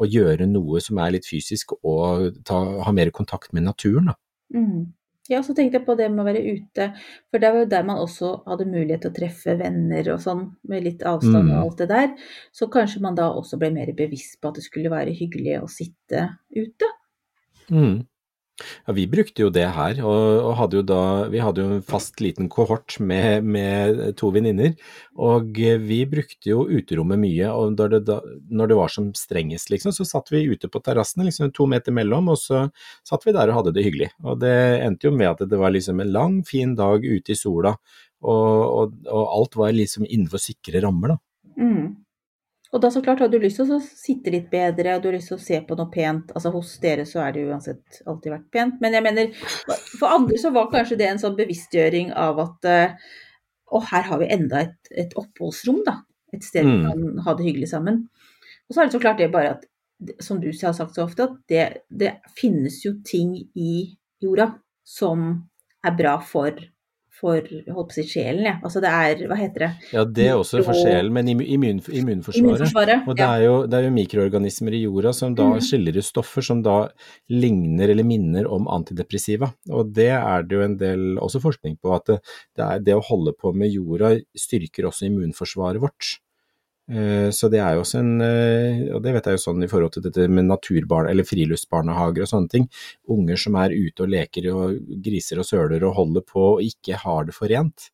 og 0.00 0.06
gjøre 0.08 0.46
noe 0.48 0.80
som 0.80 0.96
er 1.02 1.18
litt 1.18 1.28
fysisk, 1.28 1.76
og 1.84 2.38
ta, 2.48 2.62
ha 2.86 2.92
mer 2.96 3.12
kontakt 3.12 3.52
med 3.52 3.66
naturen. 3.68 4.14
Da. 4.14 4.16
Mm. 4.56 4.94
Ja, 5.28 5.40
så 5.42 5.54
tenkte 5.56 5.78
jeg 5.78 5.86
på 5.86 5.94
det 5.96 6.10
med 6.12 6.20
å 6.20 6.26
være 6.28 6.42
ute, 6.52 6.90
for 7.32 7.40
det 7.40 7.50
var 7.52 7.62
jo 7.62 7.68
der 7.72 7.84
man 7.88 8.00
også 8.02 8.32
hadde 8.44 8.66
mulighet 8.68 9.00
til 9.06 9.10
å 9.12 9.16
treffe 9.16 9.54
venner 9.56 10.10
og 10.12 10.20
sånn, 10.20 10.42
med 10.68 10.84
litt 10.84 11.04
avstand 11.08 11.48
Mm. 11.48 11.52
og 11.54 11.60
alt 11.62 11.78
det 11.78 11.88
der. 11.88 12.10
Så 12.52 12.68
kanskje 12.68 13.00
man 13.00 13.14
da 13.16 13.30
også 13.32 13.56
ble 13.58 13.70
mer 13.72 13.92
bevisst 13.96 14.36
på 14.40 14.48
at 14.48 14.54
det 14.60 14.64
skulle 14.66 14.92
være 14.92 15.16
hyggelig 15.16 15.62
å 15.62 15.70
sitte 15.70 16.26
ute. 16.52 16.90
Mm. 17.70 18.06
Ja, 18.86 18.92
vi 18.94 19.06
brukte 19.10 19.42
jo 19.42 19.48
det 19.50 19.64
her, 19.74 19.98
og, 20.06 20.52
hadde 20.60 20.84
da 20.86 21.26
Vi 21.32 21.40
hadde 21.42 21.62
jo 21.62 21.72
en 21.74 21.82
fast 21.82 22.20
liten 22.22 22.46
kohort 22.52 23.00
med, 23.02 23.42
med 23.42 24.14
to 24.20 24.30
venninner, 24.34 24.76
og 25.18 25.58
vi 25.58 25.98
brukte 26.06 26.52
jo 26.52 26.62
uterommet 26.70 27.18
mye. 27.18 27.50
Og 27.50 27.74
når 27.74 27.96
det, 27.96 28.00
da, 28.12 28.20
når 28.54 28.70
det 28.70 28.78
var 28.78 28.94
som 28.94 29.10
strengest, 29.18 29.72
liksom, 29.74 29.94
så 29.96 30.06
satt 30.06 30.30
vi 30.30 30.44
ute 30.46 30.70
på 30.70 30.82
terrassene, 30.84 31.26
liksom 31.26 31.50
to 31.56 31.66
meter 31.70 31.94
mellom, 31.96 32.30
og 32.30 32.38
så 32.38 32.68
satt 33.06 33.26
vi 33.26 33.34
der 33.34 33.50
og 33.50 33.60
hadde 33.60 33.74
det 33.74 33.86
hyggelig. 33.88 34.12
Og 34.22 34.38
det 34.44 34.54
endte 34.84 35.10
jo 35.10 35.16
med 35.16 35.32
at 35.32 35.44
det 35.50 35.60
var 35.60 35.74
liksom 35.74 36.04
en 36.04 36.14
lang, 36.14 36.40
fin 36.46 36.78
dag 36.78 37.02
ute 37.02 37.34
i 37.34 37.38
sola, 37.38 37.74
og, 38.24 38.54
og, 38.62 38.96
og 39.10 39.36
alt 39.40 39.60
var 39.60 39.74
liksom 39.74 40.06
innenfor 40.06 40.40
sikre 40.40 40.86
rammer, 40.86 41.16
da. 41.16 41.20
Mm. 41.58 42.03
Og 42.74 42.80
da 42.82 42.88
så 42.90 43.00
klart 43.04 43.20
har 43.22 43.28
du 43.30 43.36
lyst 43.38 43.60
til 43.60 43.70
å 43.70 43.78
sitte 43.78 44.32
litt 44.34 44.48
bedre, 44.50 44.96
og 44.96 45.02
du 45.04 45.08
har 45.08 45.14
lyst 45.14 45.30
til 45.30 45.36
å 45.38 45.42
se 45.44 45.60
på 45.62 45.76
noe 45.78 45.90
pent. 45.94 46.32
Altså 46.34 46.50
hos 46.50 46.72
dere 46.82 47.04
så 47.06 47.20
er 47.22 47.34
det 47.36 47.44
jo 47.44 47.52
uansett 47.54 48.00
alltid 48.10 48.32
vært 48.34 48.48
pent, 48.50 48.80
men 48.82 48.96
jeg 48.96 49.04
mener 49.06 49.30
for 50.00 50.08
andre 50.10 50.40
så 50.42 50.50
var 50.54 50.72
kanskje 50.72 50.98
det 50.98 51.06
en 51.12 51.22
sånn 51.22 51.36
bevisstgjøring 51.38 52.10
av 52.18 52.40
at 52.42 52.68
eh, 52.72 52.96
å, 53.70 53.78
her 53.92 54.08
har 54.08 54.18
vi 54.24 54.30
enda 54.34 54.64
et, 54.66 54.90
et 54.90 55.14
oppholdsrom, 55.20 55.84
da. 55.86 56.00
Et 56.34 56.42
sted 56.42 56.66
vi 56.66 56.74
Mm. 56.74 56.82
kan 56.88 57.22
ha 57.28 57.34
det 57.38 57.46
hyggelig 57.46 57.68
sammen. 57.70 58.02
Og 58.66 58.74
så 58.74 58.80
er 58.82 58.88
det 58.90 58.96
så 58.96 59.02
klart 59.06 59.22
det 59.22 59.30
bare 59.30 59.54
at, 59.54 59.64
som 60.20 60.40
du 60.42 60.48
har 60.50 60.74
sagt 60.74 60.96
så 60.98 61.04
ofte, 61.06 61.28
at 61.30 61.38
det, 61.48 61.64
det 61.94 62.16
finnes 62.34 62.80
jo 62.84 62.96
ting 63.06 63.36
i 63.54 63.94
jorda 64.24 64.50
som 64.82 65.44
er 65.86 65.94
bra 65.94 66.16
for, 66.18 66.58
for 67.24 67.40
holdt 67.48 67.90
på 67.90 67.94
å 67.94 67.96
si 67.96 68.04
sjelen, 68.08 68.44
ja. 68.46 68.54
Altså 68.64 68.82
det 68.84 68.90
er, 68.92 69.22
hva 69.30 69.38
heter 69.38 69.64
det, 69.64 69.70
Ja, 69.94 70.04
det 70.04 70.26
er 70.28 70.40
også 70.40 70.60
for 70.66 70.76
sjelen, 70.76 71.12
men 71.14 71.30
immun, 71.32 71.46
immun, 71.56 71.80
immunforsvaret. 71.88 72.42
immunforsvaret. 72.42 73.06
Og 73.08 73.18
det 73.18 73.26
er, 73.26 73.44
jo, 73.46 73.54
det 73.70 73.78
er 73.78 73.86
jo 73.88 73.94
mikroorganismer 73.96 74.76
i 74.76 74.82
jorda 74.84 75.14
som 75.16 75.36
da 75.38 75.48
mm. 75.54 75.62
skiller 75.64 76.00
ut 76.00 76.08
stoffer 76.08 76.46
som 76.46 76.60
da 76.64 76.76
ligner 77.32 77.94
eller 77.94 78.06
minner 78.06 78.48
om 78.50 78.68
antidepressiva. 78.72 79.50
Og 79.72 79.94
det 79.96 80.10
er 80.18 80.44
det 80.48 80.58
jo 80.58 80.66
en 80.66 80.76
del 80.80 81.06
også 81.22 81.40
forskning 81.44 81.78
på, 81.80 81.94
at 81.96 82.10
det, 82.10 82.20
det, 82.56 82.66
er, 82.66 82.84
det 82.90 82.98
å 82.98 83.06
holde 83.08 83.34
på 83.38 83.54
med 83.56 83.72
jorda 83.72 84.14
styrker 84.38 84.90
også 84.90 85.08
immunforsvaret 85.08 85.82
vårt. 85.82 86.18
Eh, 86.90 87.30
Så 87.32 87.48
det 87.50 87.60
er 87.64 87.74
jo 87.76 87.80
også 87.84 87.98
en, 88.02 88.20
eh, 88.20 88.94
og 88.94 89.02
det 89.02 89.14
vet 89.14 89.24
jeg 89.30 89.38
jo 89.38 89.44
sånn 89.44 89.64
i 89.64 89.68
forhold 89.70 89.92
til 89.94 90.02
dette 90.04 90.26
med 90.28 90.44
naturbarn 90.50 91.08
eller 91.08 91.24
friluftsbarnehager 91.24 92.22
og 92.26 92.28
sånne 92.28 92.50
ting. 92.52 92.66
Unger 93.08 93.36
som 93.40 93.54
er 93.56 93.72
ute 93.72 94.04
og 94.04 94.10
leker 94.12 94.50
og 94.52 94.78
griser 95.02 95.38
og 95.40 95.46
søler 95.48 95.82
og 95.88 95.94
holder 95.96 96.26
på 96.28 96.44
og 96.56 96.60
ikke 96.66 96.98
har 97.00 97.24
det 97.24 97.34
for 97.34 97.48
rent 97.48 97.88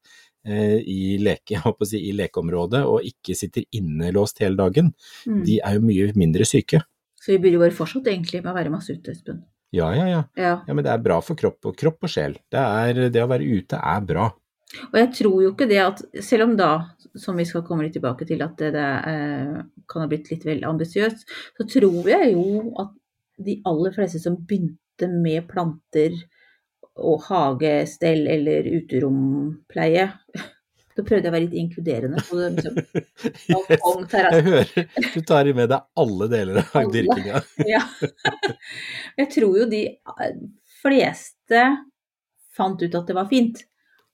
eh, 0.44 0.78
i, 0.82 1.18
leke, 1.23 1.61
si, 1.87 2.00
i 2.11 2.12
lekeområdet 2.18 2.82
og 2.85 3.04
ikke 3.06 3.37
sitter 3.38 3.62
innelåst 3.73 4.40
hele 4.42 4.56
dagen, 4.56 4.92
Mm. 5.26 5.44
de 5.44 5.61
er 5.62 5.75
jo 5.76 5.80
mye 5.87 6.12
mindre 6.16 6.44
syke. 6.49 6.80
Så 7.20 7.35
vi 7.35 7.38
burde 7.38 7.59
bare 7.61 7.76
fortsatt 7.76 8.06
egentlig 8.09 8.42
med 8.42 8.50
å 8.50 8.56
være 8.56 8.70
masse 8.73 8.90
ute, 8.97 9.12
Espen. 9.12 9.42
Ja, 9.73 9.92
ja, 9.94 10.06
ja. 10.09 10.23
Ja. 10.37 10.54
Ja, 10.66 10.75
Men 10.75 10.82
det 10.82 10.90
er 10.90 10.99
bra 11.04 11.20
for 11.23 11.37
kropp 11.37 11.64
og, 11.68 11.76
kropp 11.76 12.02
og 12.02 12.11
sjel. 12.11 12.32
Det, 12.50 12.59
er, 12.59 13.11
det 13.12 13.23
å 13.23 13.28
være 13.30 13.44
ute 13.47 13.76
er 13.78 14.00
bra. 14.00 14.30
Og 14.88 14.97
jeg 14.99 15.11
tror 15.18 15.42
jo 15.44 15.50
ikke 15.52 15.68
det 15.68 15.78
at 15.82 16.00
Selv 16.23 16.44
om 16.49 16.56
da, 16.56 16.70
som 17.18 17.38
vi 17.38 17.46
skal 17.48 17.64
komme 17.66 17.86
litt 17.86 17.96
tilbake 17.96 18.26
til, 18.28 18.42
at 18.44 18.56
det, 18.60 18.72
det 18.76 18.88
eh, 19.10 19.56
kan 19.90 20.04
ha 20.04 20.08
blitt 20.10 20.30
litt 20.30 20.44
vel 20.46 20.62
ambisiøst, 20.68 21.24
så 21.58 21.66
tror 21.70 22.06
jeg 22.10 22.32
jo 22.34 22.74
at 22.82 22.92
de 23.40 23.56
aller 23.68 23.94
fleste 23.96 24.20
som 24.22 24.36
begynte 24.46 25.08
med 25.10 25.46
planter 25.48 26.14
og 27.00 27.22
hagestell 27.30 28.26
eller 28.28 28.66
uterompleie 28.80 30.10
Da 30.90 31.04
prøvde 31.06 31.28
jeg 31.28 31.30
å 31.30 31.34
være 31.36 31.44
litt 31.44 31.54
inkluderende 31.56 32.22
på 32.26 32.36
det, 32.36 32.48
liksom, 32.56 32.74
Jeg 34.34 34.42
hører 34.44 34.72
du 35.14 35.20
tar 35.24 35.48
med 35.56 35.70
deg 35.70 35.86
alle 36.02 36.26
deler 36.32 36.58
av 36.60 36.74
Alle. 36.80 36.90
dyrkinga. 36.96 37.42
Ja. 37.70 37.80
Jeg 39.16 39.28
tror 39.32 39.60
jo 39.62 39.68
de 39.70 39.84
eh, 39.86 40.34
fleste 40.82 41.62
fant 42.58 42.82
ut 42.82 42.98
at 42.98 43.06
det 43.06 43.16
var 43.16 43.30
fint, 43.30 43.62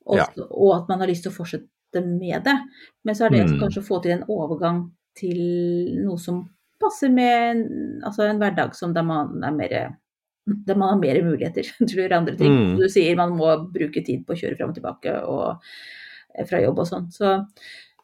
og, 0.04 0.20
Ja. 0.20 0.28
og 0.46 0.74
at 0.76 0.92
man 0.92 1.02
har 1.02 1.10
lyst 1.10 1.24
til 1.26 1.32
å 1.32 1.38
fortsette 1.40 1.66
med 1.95 2.45
det. 2.45 2.57
Men 3.05 3.14
så 3.14 3.26
er 3.26 3.31
det 3.31 3.47
Mm. 3.47 3.61
kanskje 3.61 3.83
å 3.83 3.87
få 3.87 4.02
til 4.02 4.12
en 4.12 4.25
overgang 4.28 4.90
til 5.14 5.97
noe 6.05 6.19
som 6.19 6.49
passer 6.81 7.09
med 7.09 7.57
en- 7.57 8.02
altså 8.05 8.28
en 8.28 8.38
hverdag 8.38 8.75
som 8.75 8.93
der 8.93 9.02
man 9.02 9.43
er 9.45 9.50
mer 9.52 9.97
der 10.47 10.75
man 10.76 10.88
har 10.90 10.99
mer 10.99 11.23
muligheter 11.23 11.62
til 11.88 11.99
å 11.99 12.02
gjøre 12.09 12.16
andre 12.19 12.37
ting. 12.37 12.52
Mm. 12.52 12.76
Du 12.78 12.88
sier 12.88 13.16
man 13.16 13.33
må 13.33 13.73
bruke 13.73 14.05
tid 14.05 14.26
på 14.26 14.35
å 14.35 14.37
kjøre 14.38 14.57
fram 14.57 14.69
og 14.71 14.76
tilbake 14.76 15.25
og 15.26 15.61
eh, 16.38 16.45
fra 16.45 16.61
jobb 16.61 16.78
og 16.78 16.87
sånn. 16.87 17.09
Så 17.11 17.47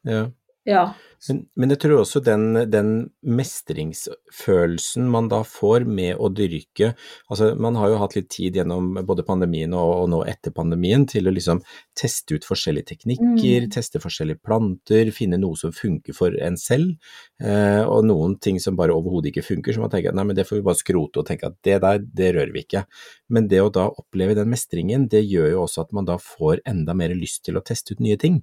Ja. 0.05 0.27
ja. 0.67 0.93
Men, 1.29 1.45
men 1.55 1.71
jeg 1.71 1.79
tror 1.85 2.00
også 2.02 2.19
den, 2.26 2.57
den 2.67 2.88
mestringsfølelsen 3.23 5.07
man 5.12 5.29
da 5.31 5.43
får 5.47 5.85
med 5.87 6.19
å 6.19 6.31
dyrke 6.35 6.93
Altså, 7.31 7.52
man 7.55 7.76
har 7.79 7.93
jo 7.93 8.00
hatt 8.00 8.17
litt 8.17 8.29
tid 8.33 8.57
gjennom 8.59 8.91
både 9.07 9.25
pandemien 9.26 9.73
og, 9.76 9.93
og 10.02 10.09
nå 10.11 10.23
etter 10.29 10.55
pandemien 10.55 11.05
til 11.09 11.29
å 11.29 11.35
liksom 11.35 11.62
teste 11.99 12.37
ut 12.37 12.49
forskjellige 12.49 12.91
teknikker, 12.95 13.23
Mm. 13.33 13.71
teste 13.73 14.00
forskjellige 14.02 14.43
planter, 14.45 15.11
finne 15.14 15.38
noe 15.41 15.57
som 15.59 15.73
funker 15.75 16.14
for 16.17 16.35
en 16.43 16.57
selv, 16.61 16.97
eh, 17.43 17.83
og 17.85 18.05
noen 18.09 18.35
ting 18.43 18.59
som 18.61 18.76
bare 18.79 18.95
overhodet 18.95 19.31
ikke 19.31 19.45
funker, 19.47 19.75
så 19.75 19.83
man 19.85 19.93
tenker 19.93 20.11
at 20.11 20.19
nei, 20.19 20.25
men 20.29 20.37
det 20.37 20.47
får 20.49 20.59
vi 20.59 20.67
bare 20.67 20.81
skrote 20.81 21.23
og 21.23 21.29
tenke 21.29 21.49
at 21.49 21.57
det 21.64 21.79
der, 21.85 22.02
det 22.02 22.33
rører 22.37 22.52
vi 22.55 22.64
ikke. 22.67 22.85
Men 23.33 23.49
det 23.49 23.62
å 23.62 23.71
da 23.73 23.88
oppleve 23.88 24.37
den 24.38 24.50
mestringen, 24.52 25.09
det 25.12 25.25
gjør 25.25 25.50
jo 25.55 25.62
også 25.64 25.87
at 25.87 25.93
man 25.97 26.09
da 26.09 26.19
får 26.23 26.62
enda 26.69 26.97
mer 26.99 27.14
lyst 27.17 27.45
til 27.47 27.59
å 27.59 27.64
teste 27.64 27.95
ut 27.95 28.05
nye 28.05 28.19
ting. 28.21 28.43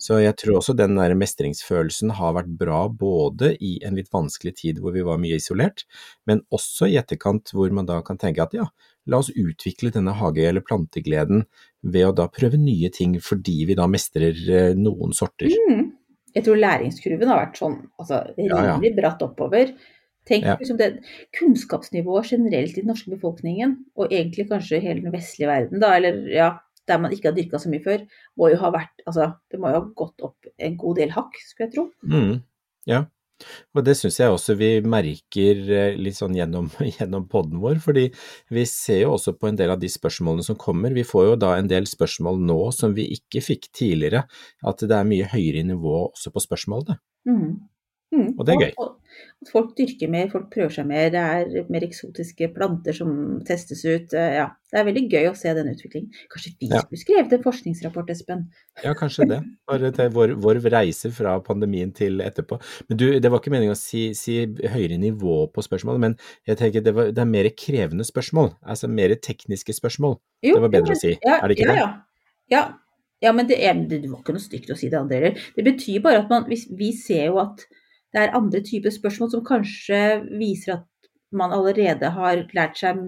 Så 0.00 0.18
jeg 0.20 0.34
tror 0.40 0.58
også 0.58 0.74
den 0.76 0.96
der 0.98 1.14
mestringsfølelsen 1.16 2.12
har 2.18 2.34
vært 2.36 2.50
bra 2.60 2.80
både 2.90 3.52
i 3.62 3.76
en 3.86 3.96
litt 3.98 4.10
vanskelig 4.12 4.54
tid 4.58 4.80
hvor 4.82 4.94
vi 4.96 5.04
var 5.06 5.20
mye 5.22 5.38
isolert, 5.38 5.84
men 6.28 6.42
også 6.54 6.90
i 6.90 6.98
etterkant 7.00 7.54
hvor 7.54 7.70
man 7.74 7.88
da 7.88 8.00
kan 8.06 8.18
tenke 8.20 8.42
at 8.44 8.56
ja, 8.56 8.66
la 9.06 9.20
oss 9.22 9.30
utvikle 9.30 9.92
denne 9.94 10.16
hage- 10.18 10.48
eller 10.48 10.64
plantegleden 10.66 11.44
ved 11.82 12.08
å 12.08 12.14
da 12.16 12.28
prøve 12.32 12.60
nye 12.60 12.90
ting 12.92 13.16
fordi 13.22 13.64
vi 13.70 13.76
da 13.78 13.86
mestrer 13.90 14.34
eh, 14.48 14.72
noen 14.76 15.14
sorter. 15.16 15.52
Mm. 15.68 15.92
Jeg 16.34 16.46
tror 16.48 16.58
læringskurven 16.58 17.30
har 17.30 17.44
vært 17.44 17.60
sånn 17.60 17.76
altså, 18.00 18.24
Ja, 18.34 18.48
ja. 18.50 18.62
rimelig 18.74 18.96
bratt 18.96 19.22
oppover. 19.22 19.74
Tenk 20.26 20.44
Ja. 20.48 20.56
liksom 20.58 20.78
det 20.80 21.04
kunnskapsnivået 21.36 22.30
generelt 22.32 22.78
i 22.78 22.80
den 22.80 22.88
norske 22.88 23.12
befolkningen, 23.12 23.76
og 23.94 24.10
egentlig 24.10 24.48
kanskje 24.48 24.80
hele 24.80 25.04
den 25.04 25.12
vestlige 25.12 25.50
verden, 25.50 25.80
da, 25.82 25.92
eller 25.98 26.22
ja, 26.32 26.48
der 26.88 27.00
man 27.00 27.14
ikke 27.14 27.30
har 27.30 27.36
dyrka 27.36 27.60
så 27.60 27.72
mye 27.72 27.84
før, 27.84 28.04
må 28.40 28.52
jo 28.52 28.60
ha 28.60 28.70
vært 28.74 29.04
Altså, 29.08 29.32
det 29.50 29.60
må 29.60 29.72
jo 29.72 29.80
ha 29.80 29.84
gått 29.96 30.24
opp 30.24 30.48
en 30.58 30.78
god 30.80 31.00
del 31.00 31.12
hakk, 31.16 31.36
skulle 31.44 31.68
jeg 31.68 31.74
tro. 31.76 31.88
Mm, 32.08 32.38
ja, 32.90 33.04
og 33.74 33.82
det 33.86 33.96
syns 33.98 34.20
jeg 34.20 34.30
også 34.30 34.54
vi 34.58 34.68
merker 34.86 35.60
eh, 35.74 35.96
litt 35.98 36.18
sånn 36.18 36.36
gjennom, 36.38 36.70
gjennom 36.96 37.26
podden 37.30 37.60
vår, 37.62 37.80
fordi 37.82 38.06
vi 38.54 38.64
ser 38.70 39.04
jo 39.04 39.14
også 39.16 39.34
på 39.38 39.50
en 39.50 39.58
del 39.58 39.74
av 39.74 39.82
de 39.82 39.90
spørsmålene 39.90 40.46
som 40.46 40.58
kommer. 40.60 40.94
Vi 40.94 41.06
får 41.06 41.28
jo 41.28 41.36
da 41.42 41.54
en 41.58 41.70
del 41.70 41.88
spørsmål 41.90 42.40
nå 42.46 42.60
som 42.76 42.94
vi 42.96 43.08
ikke 43.16 43.42
fikk 43.44 43.70
tidligere, 43.74 44.24
at 44.64 44.86
det 44.86 44.96
er 44.96 45.08
mye 45.08 45.28
høyere 45.32 45.64
nivå 45.66 45.96
også 46.06 46.34
på 46.34 46.44
spørsmålene. 46.46 47.00
Mm. 47.28 47.48
Mm. 48.14 48.28
Og 48.38 48.46
det 48.46 48.54
er 48.54 48.60
gøy. 48.68 48.74
At 49.44 49.50
folk 49.52 49.72
dyrker 49.78 50.10
mer, 50.10 50.28
folk 50.30 50.46
prøver 50.52 50.72
seg 50.74 50.86
mer, 50.88 51.08
det 51.12 51.20
er 51.20 51.66
mer 51.70 51.84
eksotiske 51.86 52.48
planter 52.54 52.94
som 52.96 53.10
testes 53.46 53.82
ut. 53.84 54.14
eh, 54.14 54.34
Ja, 54.38 54.46
det 54.72 54.78
er 54.80 54.86
veldig 54.88 55.02
gøy 55.10 55.26
å 55.30 55.34
se 55.38 55.52
den 55.54 55.70
utviklingen. 55.70 56.10
Kanskje 56.32 56.52
vi 56.60 56.68
Ja. 56.70 56.80
skulle 56.82 57.02
skrevet 57.02 57.32
en 57.32 57.42
forskningsrapport, 57.42 58.10
Espen? 58.10 58.44
Ja, 58.82 58.94
kanskje 58.94 59.28
det. 59.28 59.40
Bare 59.68 59.90
til 59.92 60.10
vår, 60.10 60.34
vår 60.40 60.60
reise 60.70 61.10
fra 61.12 61.40
pandemien 61.40 61.92
til 61.94 62.20
etterpå. 62.20 62.60
Men 62.88 62.98
du, 62.98 63.06
det 63.20 63.30
var 63.30 63.40
ikke 63.40 63.52
meningen 63.54 63.74
å 63.74 63.78
si, 63.78 64.14
si 64.14 64.38
høyere 64.46 64.98
nivå 64.98 65.52
på 65.52 65.62
spørsmålet, 65.62 66.00
men 66.00 66.16
jeg 66.46 66.58
tenker 66.58 66.82
det, 66.82 66.94
var, 66.94 67.12
det 67.12 67.18
er 67.22 67.30
mer 67.30 67.50
krevende 67.50 68.04
spørsmål. 68.04 68.54
Altså 68.64 68.88
mer 68.88 69.14
tekniske 69.14 69.74
spørsmål. 69.74 70.18
Jo, 70.42 70.54
Det 70.56 70.62
var 70.62 70.74
bedre 70.78 70.94
ja, 70.94 70.98
å 70.98 71.02
si, 71.04 71.18
ja, 71.22 71.38
er 71.42 71.48
det 71.48 71.58
ikke 71.58 71.68
ja, 71.68 71.74
det? 71.74 71.78
Ja, 71.78 72.58
ja. 72.58 72.64
ja 73.28 73.32
men 73.32 73.46
det, 73.46 73.62
er, 73.62 73.74
det 73.88 74.02
var 74.10 74.20
ikke 74.22 74.34
noe 74.34 74.42
stygt 74.42 74.70
å 74.70 74.78
si 74.78 74.88
det 74.90 74.98
andre 74.98 75.20
heller. 75.20 75.48
Det 75.56 75.64
betyr 75.64 76.02
bare 76.02 76.24
at 76.24 76.30
man, 76.32 76.48
vi 76.50 76.92
ser 76.96 77.26
jo 77.30 77.38
at 77.42 77.66
det 78.14 78.22
er 78.22 78.36
andre 78.38 78.62
typer 78.64 78.94
spørsmål 78.94 79.32
som 79.32 79.44
kanskje 79.46 80.00
viser 80.38 80.78
at 80.78 81.10
man 81.34 81.52
allerede 81.54 82.10
har 82.14 82.44
lært 82.54 82.78
seg 82.78 83.00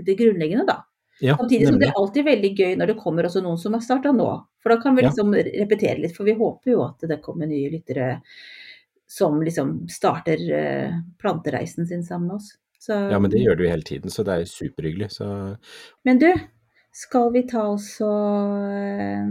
det 0.00 0.16
grunnleggende, 0.16 0.64
da. 0.68 0.80
Ja, 1.22 1.36
Samtidig 1.38 1.68
som 1.68 1.78
det 1.78 1.90
er 1.90 1.98
alltid 2.00 2.24
veldig 2.26 2.50
gøy 2.58 2.72
når 2.80 2.90
det 2.90 2.98
kommer 2.98 3.28
også 3.28 3.42
noen 3.44 3.60
som 3.60 3.76
har 3.76 3.84
starta 3.84 4.10
nå. 4.16 4.28
For 4.64 4.72
da 4.72 4.80
kan 4.82 4.96
vi 4.96 5.04
Ja. 5.04 5.10
liksom 5.10 5.34
repetere 5.34 6.00
litt, 6.00 6.16
for 6.16 6.24
vi 6.24 6.34
håper 6.34 6.72
jo 6.72 6.82
at 6.88 7.04
det 7.06 7.20
kommer 7.22 7.46
nye 7.46 7.70
lyttere 7.70 8.22
som 9.06 9.38
liksom 9.42 9.86
starter 9.88 10.40
eh, 10.50 10.96
plantereisen 11.20 11.86
sin 11.86 12.02
sammen 12.02 12.28
med 12.28 12.36
oss. 12.36 12.56
Så, 12.80 12.96
Ja, 13.12 13.18
men 13.18 13.30
det 13.30 13.44
gjør 13.44 13.56
du 13.58 13.68
hele 13.68 13.82
tiden, 13.82 14.10
så 14.10 14.24
det 14.24 14.32
er 14.32 14.44
superhyggelig. 14.44 15.12
Så 15.12 15.56
Men 16.04 16.18
du, 16.18 16.32
skal 16.92 17.30
vi 17.32 17.42
ta 17.46 17.68
oss 17.68 18.00
og 18.00 18.64
eh, 18.72 19.28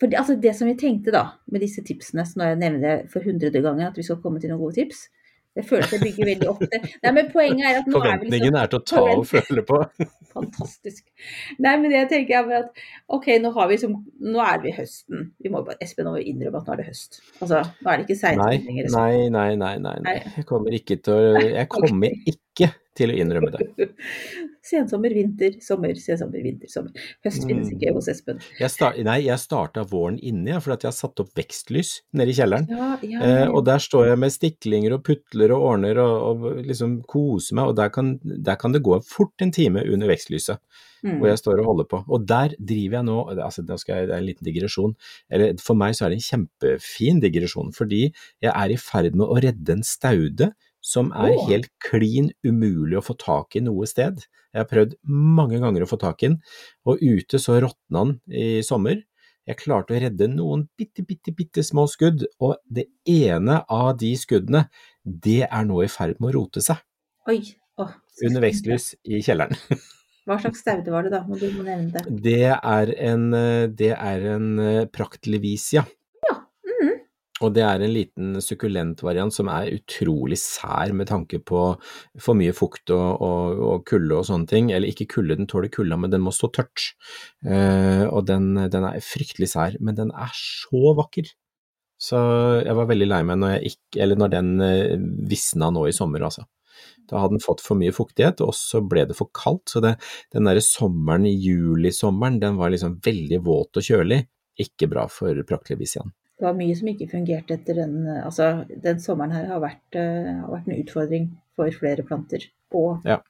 For 0.00 0.10
det, 0.10 0.18
altså 0.20 0.38
det 0.40 0.54
som 0.56 0.70
vi 0.70 0.76
tenkte 0.80 1.12
da, 1.14 1.26
med 1.50 1.64
disse 1.64 1.84
tipsene, 1.86 2.24
så 2.26 2.40
når 2.40 2.52
jeg 2.52 2.62
nevner 2.62 2.84
det 2.84 3.12
for 3.12 3.26
hundrede 3.26 3.62
ganger 3.64 3.90
at 3.90 4.00
vi 4.00 4.06
skal 4.06 4.20
komme 4.22 4.42
til 4.42 4.52
noen 4.52 4.62
gode 4.62 4.78
tips, 4.78 5.06
det 5.54 5.62
føles 5.68 5.92
jeg 5.94 6.00
bygger 6.02 6.26
veldig 6.26 6.46
opp 6.50 6.62
til. 6.66 6.86
Nei, 7.04 7.10
men 7.14 7.28
poenget 7.30 7.66
er 7.68 7.76
at 7.78 7.86
nå 7.86 8.00
er 8.00 8.16
vi 8.18 8.26
liksom 8.26 8.32
forventningen 8.32 8.56
er 8.58 8.70
til 8.72 8.80
å 8.80 8.86
ta 8.90 9.02
og 9.12 9.26
føle 9.30 9.62
på. 9.68 9.78
Fantastisk. 10.34 11.04
Nei, 11.62 11.74
men 11.78 11.92
det 11.92 12.00
tenker 12.10 12.34
jeg 12.34 12.48
bare 12.48 12.62
at 12.64 12.82
ok, 13.14 13.28
nå 13.44 13.52
har 13.54 13.68
vi 13.70 13.78
som 13.84 13.94
Nå 14.34 14.40
er 14.42 14.58
vi 14.64 14.72
høsten. 14.74 15.28
Vi 15.38 15.52
må 15.52 15.62
bare, 15.66 15.78
Espen 15.84 16.08
må 16.10 16.16
innrømme 16.18 16.58
at 16.58 16.66
nå 16.66 16.74
er 16.74 16.82
det 16.82 16.88
høst. 16.88 17.20
Altså, 17.38 17.60
nå 17.78 17.92
er 17.92 18.00
det 18.00 18.08
ikke 18.08 18.18
seint. 18.18 18.42
lenger. 18.66 18.90
Nei, 18.96 19.28
nei, 19.36 19.50
nei, 19.60 19.74
nei, 19.84 19.94
nei. 20.08 20.16
Jeg 20.40 20.48
kommer 20.48 20.74
ikke 20.74 20.98
til 21.06 21.14
å, 21.14 21.44
jeg 21.44 21.70
kommer 21.70 22.10
ikke 22.10 22.40
til 22.94 23.10
å 23.10 23.16
innrømme 23.18 23.50
det. 23.54 23.88
Sensommer, 24.64 25.12
vinter, 25.12 25.58
sommer, 25.60 25.92
sensommer, 26.00 26.40
vinter, 26.40 26.70
sommer. 26.72 26.94
Høst 27.26 27.42
finnes 27.44 27.68
Mm. 27.68 27.74
ikke 27.74 27.90
hos 27.92 28.06
Espen. 28.08 28.38
Jeg 28.56 28.72
start, 28.72 28.96
nei, 29.04 29.18
jeg 29.26 29.36
starta 29.42 29.82
våren 29.84 30.16
inne, 30.16 30.56
for 30.62 30.72
jeg 30.72 30.88
har 30.88 30.96
satt 30.96 31.20
opp 31.20 31.34
vekstlys 31.36 31.98
nede 32.16 32.32
i 32.32 32.38
kjelleren. 32.38 32.70
Ja, 32.70 32.96
ja, 33.02 33.20
Eh, 33.24 33.48
og 33.50 33.66
der 33.66 33.82
står 33.82 34.06
jeg 34.08 34.18
med 34.22 34.32
stiklinger 34.32 34.96
og 34.96 35.04
putler 35.04 35.52
og 35.52 35.66
ordner 35.68 36.00
og, 36.00 36.46
og 36.46 36.64
liksom 36.64 37.02
koser 37.02 37.58
meg, 37.60 37.74
og 37.74 37.76
der 37.76 37.92
kan, 37.92 38.18
der 38.24 38.56
kan 38.56 38.72
det 38.72 38.82
gå 38.82 38.96
fort 39.04 39.36
en 39.44 39.52
time 39.52 39.84
under 39.84 40.08
vekstlyset 40.08 40.56
mm. 41.04 41.18
hvor 41.18 41.28
jeg 41.28 41.38
står 41.42 41.60
og 41.60 41.70
holder 41.70 41.88
på. 41.90 42.04
Og 42.08 42.26
der 42.26 42.56
driver 42.56 43.00
jeg 43.00 43.08
nå, 43.10 43.18
altså 43.36 43.64
nå 43.68 43.78
jeg, 43.84 44.08
det 44.08 44.14
er 44.14 44.20
en 44.22 44.28
liten 44.28 44.48
digresjon, 44.48 44.94
eller 45.30 45.58
for 45.60 45.76
meg 45.76 45.96
så 45.96 46.06
er 46.06 46.14
det 46.14 46.22
en 46.22 46.28
kjempefin 46.30 47.20
digresjon, 47.20 47.74
fordi 47.76 48.06
jeg 48.08 48.52
er 48.52 48.72
i 48.72 48.80
ferd 48.80 49.12
med 49.18 49.28
å 49.28 49.40
redde 49.44 49.76
en 49.76 49.84
staude 49.84 50.54
som 50.84 51.10
er 51.16 51.32
oh. 51.32 51.46
helt 51.48 51.70
klin 51.82 52.28
umulig 52.44 52.98
å 53.00 53.04
få 53.04 53.16
tak 53.20 53.56
i 53.56 53.64
noe 53.64 53.88
sted. 53.88 54.20
Jeg 54.52 54.60
har 54.60 54.70
prøvd 54.70 54.94
mange 55.08 55.58
ganger 55.62 55.84
å 55.84 55.88
få 55.90 55.98
tak 56.00 56.22
i 56.22 56.30
den, 56.30 56.38
og 56.86 57.02
ute 57.02 57.40
så 57.42 57.56
råtna 57.64 58.04
den 58.04 58.14
i 58.28 58.46
sommer. 58.66 59.00
Jeg 59.44 59.60
klarte 59.60 59.96
å 59.96 60.00
redde 60.00 60.28
noen 60.32 60.66
bitte, 60.78 61.04
bitte, 61.04 61.32
bitte 61.36 61.64
små 61.64 61.86
skudd, 61.90 62.24
og 62.40 62.56
det 62.64 62.86
ene 63.08 63.58
av 63.72 63.90
de 64.00 64.14
skuddene, 64.16 64.66
det 65.04 65.42
er 65.48 65.66
nå 65.68 65.82
i 65.84 65.90
ferd 65.92 66.20
med 66.20 66.32
å 66.32 66.36
rote 66.38 66.64
seg 66.64 66.80
Oi. 67.28 67.40
Oh. 67.80 67.90
under 68.24 68.44
vekstlys 68.44 68.92
i 69.04 69.20
kjelleren. 69.24 69.58
Hva 70.24 70.38
slags 70.40 70.62
staude 70.64 70.92
var 70.92 71.04
det 71.04 71.12
da? 71.12 71.20
Må 71.28 71.36
du 71.36 71.50
nevne 71.58 71.90
det. 71.92 72.04
Det 72.24 72.54
er 72.54 72.92
en, 73.10 73.26
eh, 73.36 73.66
det 73.68 73.92
er 73.92 74.24
en 74.36 74.46
eh, 74.62 74.86
praktlevisia. 74.88 75.84
Og 77.44 77.52
det 77.56 77.64
er 77.66 77.82
en 77.84 77.92
liten 77.92 78.40
sukkulent 78.42 79.02
variant 79.04 79.34
som 79.34 79.50
er 79.52 79.72
utrolig 79.76 80.38
sær 80.40 80.94
med 80.96 81.10
tanke 81.10 81.40
på 81.44 81.62
for 82.20 82.38
mye 82.38 82.54
fukt 82.56 82.92
og, 82.94 83.22
og, 83.24 83.62
og 83.68 83.84
kulde 83.88 84.18
og 84.18 84.28
sånne 84.28 84.48
ting. 84.50 84.72
Eller 84.72 84.90
ikke 84.90 85.10
kulde, 85.18 85.36
den 85.40 85.50
tåler 85.50 85.72
kulda, 85.72 85.98
men 86.00 86.12
den 86.14 86.24
må 86.24 86.32
stå 86.34 86.50
tørt. 86.56 86.90
Uh, 87.44 88.08
og 88.08 88.24
den, 88.30 88.54
den 88.72 88.88
er 88.88 89.04
fryktelig 89.04 89.52
sær, 89.52 89.78
men 89.84 89.98
den 90.00 90.14
er 90.16 90.32
så 90.38 90.94
vakker. 90.96 91.28
Så 92.00 92.18
jeg 92.64 92.74
var 92.76 92.88
veldig 92.90 93.06
lei 93.08 93.22
meg 93.26 93.38
når, 93.40 93.60
ikke, 93.70 94.08
når 94.18 94.32
den 94.32 94.50
eh, 94.64 94.96
visna 95.30 95.70
nå 95.72 95.86
i 95.88 95.94
sommer, 95.94 96.24
altså. 96.26 96.42
Da 97.08 97.20
hadde 97.20 97.36
den 97.36 97.44
fått 97.44 97.62
for 97.64 97.78
mye 97.78 97.94
fuktighet, 97.94 98.42
og 98.44 98.52
så 98.56 98.80
ble 98.84 99.04
det 99.08 99.16
for 99.18 99.30
kaldt. 99.36 99.68
Så 99.72 99.82
det, 99.84 99.94
den 100.34 100.48
derre 100.48 100.64
sommeren, 100.64 101.28
julisommeren, 101.28 102.40
den 102.42 102.58
var 102.60 102.72
liksom 102.74 102.98
veldig 103.04 103.40
våt 103.46 103.80
og 103.80 103.86
kjølig. 103.86 104.24
Ikke 104.64 104.88
bra 104.90 105.06
for 105.10 105.38
praktlevisiaen. 105.48 106.12
Det 106.38 106.42
var 106.48 106.56
mye 106.58 106.74
som 106.74 106.88
ikke 106.90 107.06
fungerte 107.12 107.54
etter 107.54 107.74
den 107.78 108.00
Altså, 108.18 108.66
den 108.82 108.98
sommeren 109.02 109.32
her 109.36 109.46
har 109.52 109.60
vært, 109.62 109.94
eh, 109.94 110.32
har 110.40 110.50
vært 110.50 110.68
en 110.68 110.80
utfordring 110.82 111.28
for 111.54 111.70
flere 111.70 112.02
planter. 112.06 112.48
Og 112.74 113.04
Ja. 113.06 113.20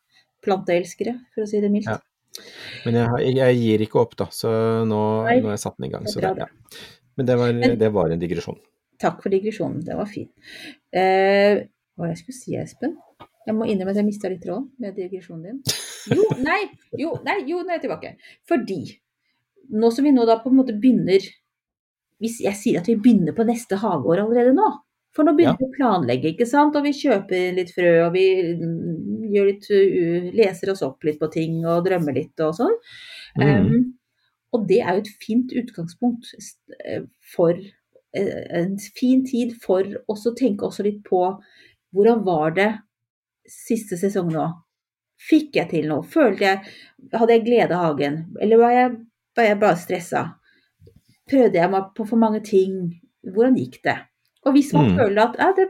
planteelskere, 0.44 1.18
for 1.34 1.42
å 1.44 1.48
si 1.48 1.60
det 1.60 1.70
mildt. 1.70 1.86
Ja. 1.88 1.98
Men 2.84 2.94
jeg, 2.94 3.34
jeg, 3.36 3.56
gir 3.60 3.78
ikke 3.86 4.00
opp, 4.00 4.16
da, 4.16 4.26
så 4.34 4.50
nå, 4.88 5.00
Nei, 5.24 5.38
nå 5.40 5.44
har 5.50 5.54
jeg 5.56 5.62
satt 5.64 5.76
den 5.78 5.86
i 5.88 5.92
gang. 5.92 6.02
det 6.04 6.12
Så 6.12 6.20
bra, 6.20 6.32
det, 6.34 6.38
ja. 6.48 6.78
Men 7.16 7.26
det 7.26 7.36
var, 7.38 7.52
Men- 7.52 7.78
det 7.78 7.92
var 7.92 8.10
en 8.10 8.18
digresjon. 8.18 8.58
Takk 8.98 9.22
for 9.22 9.28
digresjonen, 9.30 9.84
Det 9.84 9.94
var 9.96 10.06
fin. 10.06 10.28
Eh, 10.92 11.66
hva 11.94 11.98
var 11.98 12.08
det 12.08 12.16
jeg 12.16 12.24
skulle 12.24 12.40
si, 12.40 12.56
Espen? 12.56 12.96
Jeg 13.46 13.54
må 13.54 13.66
innrømme 13.68 13.90
at 13.90 13.96
jeg 13.96 14.06
mista 14.06 14.28
litt 14.28 14.42
tråden 14.42 14.70
med 14.80 14.96
digresjonen 14.96 15.42
din. 15.42 15.62
Jo, 16.08 16.24
nei, 16.38 16.70
jo, 16.98 17.18
nei, 17.24 17.44
jo, 17.46 17.58
nå 17.62 17.68
er 17.68 17.78
jeg 17.78 17.82
tilbake. 17.88 18.16
Fordi 18.48 18.98
nå 19.72 19.92
som 19.92 20.04
vi 20.04 20.10
nå 20.12 20.24
da 20.26 20.38
på 20.38 20.50
en 20.50 20.56
måte 20.56 20.74
begynner 20.80 21.20
hvis 22.22 22.40
jeg 22.44 22.58
sier 22.58 22.80
at 22.80 22.88
vi 22.90 22.98
begynner 23.00 23.36
på 23.36 23.46
neste 23.46 23.78
hageår 23.80 24.24
allerede 24.24 24.54
nå. 24.56 24.70
For 25.14 25.26
nå 25.26 25.34
begynner 25.36 25.54
Ja. 25.54 25.60
vi 25.60 25.70
å 25.70 25.74
planlegge, 25.76 26.30
ikke 26.32 26.46
sant. 26.46 26.76
Og 26.76 26.82
vi 26.86 26.94
kjøper 26.96 27.54
litt 27.54 27.70
frø, 27.74 27.90
og 28.06 28.14
vi 28.16 28.24
mm, 28.58 29.28
gjør 29.34 29.50
litt, 29.50 29.68
uh, 29.70 30.30
leser 30.34 30.72
oss 30.72 30.82
opp 30.82 31.04
litt 31.06 31.20
på 31.20 31.30
ting 31.30 31.60
og 31.62 31.84
drømmer 31.86 32.16
litt 32.16 32.40
og 32.42 32.56
sånn. 32.58 32.74
Mm. 33.38 33.46
Um, 33.46 33.94
og 34.54 34.66
det 34.70 34.80
er 34.82 34.96
jo 34.96 35.04
et 35.04 35.14
fint 35.22 35.54
utgangspunkt 35.58 36.30
eh, 36.84 37.02
for 37.34 37.54
eh, 37.58 38.42
en 38.60 38.76
fin 38.94 39.24
tid 39.26 39.56
for 39.62 39.88
oss 40.10 40.26
å 40.30 40.34
tenke 40.38 40.68
også 40.68 40.86
litt 40.86 41.00
på 41.06 41.22
hvordan 41.94 42.22
var 42.26 42.54
det 42.54 42.68
siste 43.50 43.98
sesong 43.98 44.30
nå? 44.34 44.46
Fikk 45.24 45.58
jeg 45.58 45.70
til 45.70 45.90
noe? 45.90 46.06
Følte 46.06 46.46
jeg 46.46 46.74
Hadde 47.14 47.36
jeg 47.36 47.44
glede 47.46 47.76
av 47.76 47.84
hagen? 47.88 48.16
Eller 48.42 48.60
var 48.60 48.72
jeg, 48.74 48.94
var 49.36 49.46
jeg 49.46 49.60
bare 49.62 49.78
stressa? 49.78 50.22
Prøvde 51.30 51.56
jeg 51.60 51.70
meg 51.72 51.90
på 51.96 52.04
for 52.08 52.16
mange 52.20 52.40
ting? 52.44 53.00
Hvordan 53.24 53.56
gikk 53.56 53.78
det? 53.84 53.96
Og 54.44 54.52
hvis 54.52 54.72
man 54.76 54.90
Mm. 54.90 54.98
føler 54.98 55.22
at 55.22 55.36
ja, 55.38 55.52
det 55.56 55.68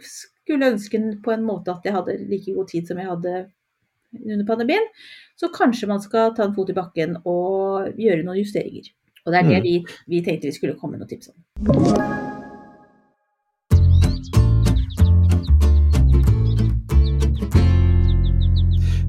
skulle 0.00 0.70
ønske 0.72 0.98
på 1.24 1.30
en 1.34 1.44
måte 1.44 1.68
at 1.70 1.84
jeg 1.84 1.92
hadde 1.92 2.16
like 2.30 2.54
god 2.54 2.68
tid 2.68 2.86
som 2.86 2.96
jeg 2.98 3.06
hadde 3.06 3.50
under 4.24 4.46
pandemien, 4.46 4.86
så 5.36 5.48
kanskje 5.52 5.88
man 5.88 6.00
skal 6.00 6.34
ta 6.34 6.44
en 6.44 6.54
fot 6.54 6.70
i 6.70 6.72
bakken 6.72 7.16
og 7.26 7.92
gjøre 7.98 8.24
noen 8.24 8.38
justeringer. 8.40 8.88
Og 9.26 9.32
det 9.32 9.38
er 9.38 9.48
det 9.48 9.56
Mm. 9.58 9.62
vi, 9.62 9.84
vi 10.08 10.20
tenkte 10.24 10.48
vi 10.48 10.52
skulle 10.52 10.78
komme 10.80 10.96
med 10.96 11.00
noen 11.00 11.08
tips 11.08 11.28
om. 11.28 12.37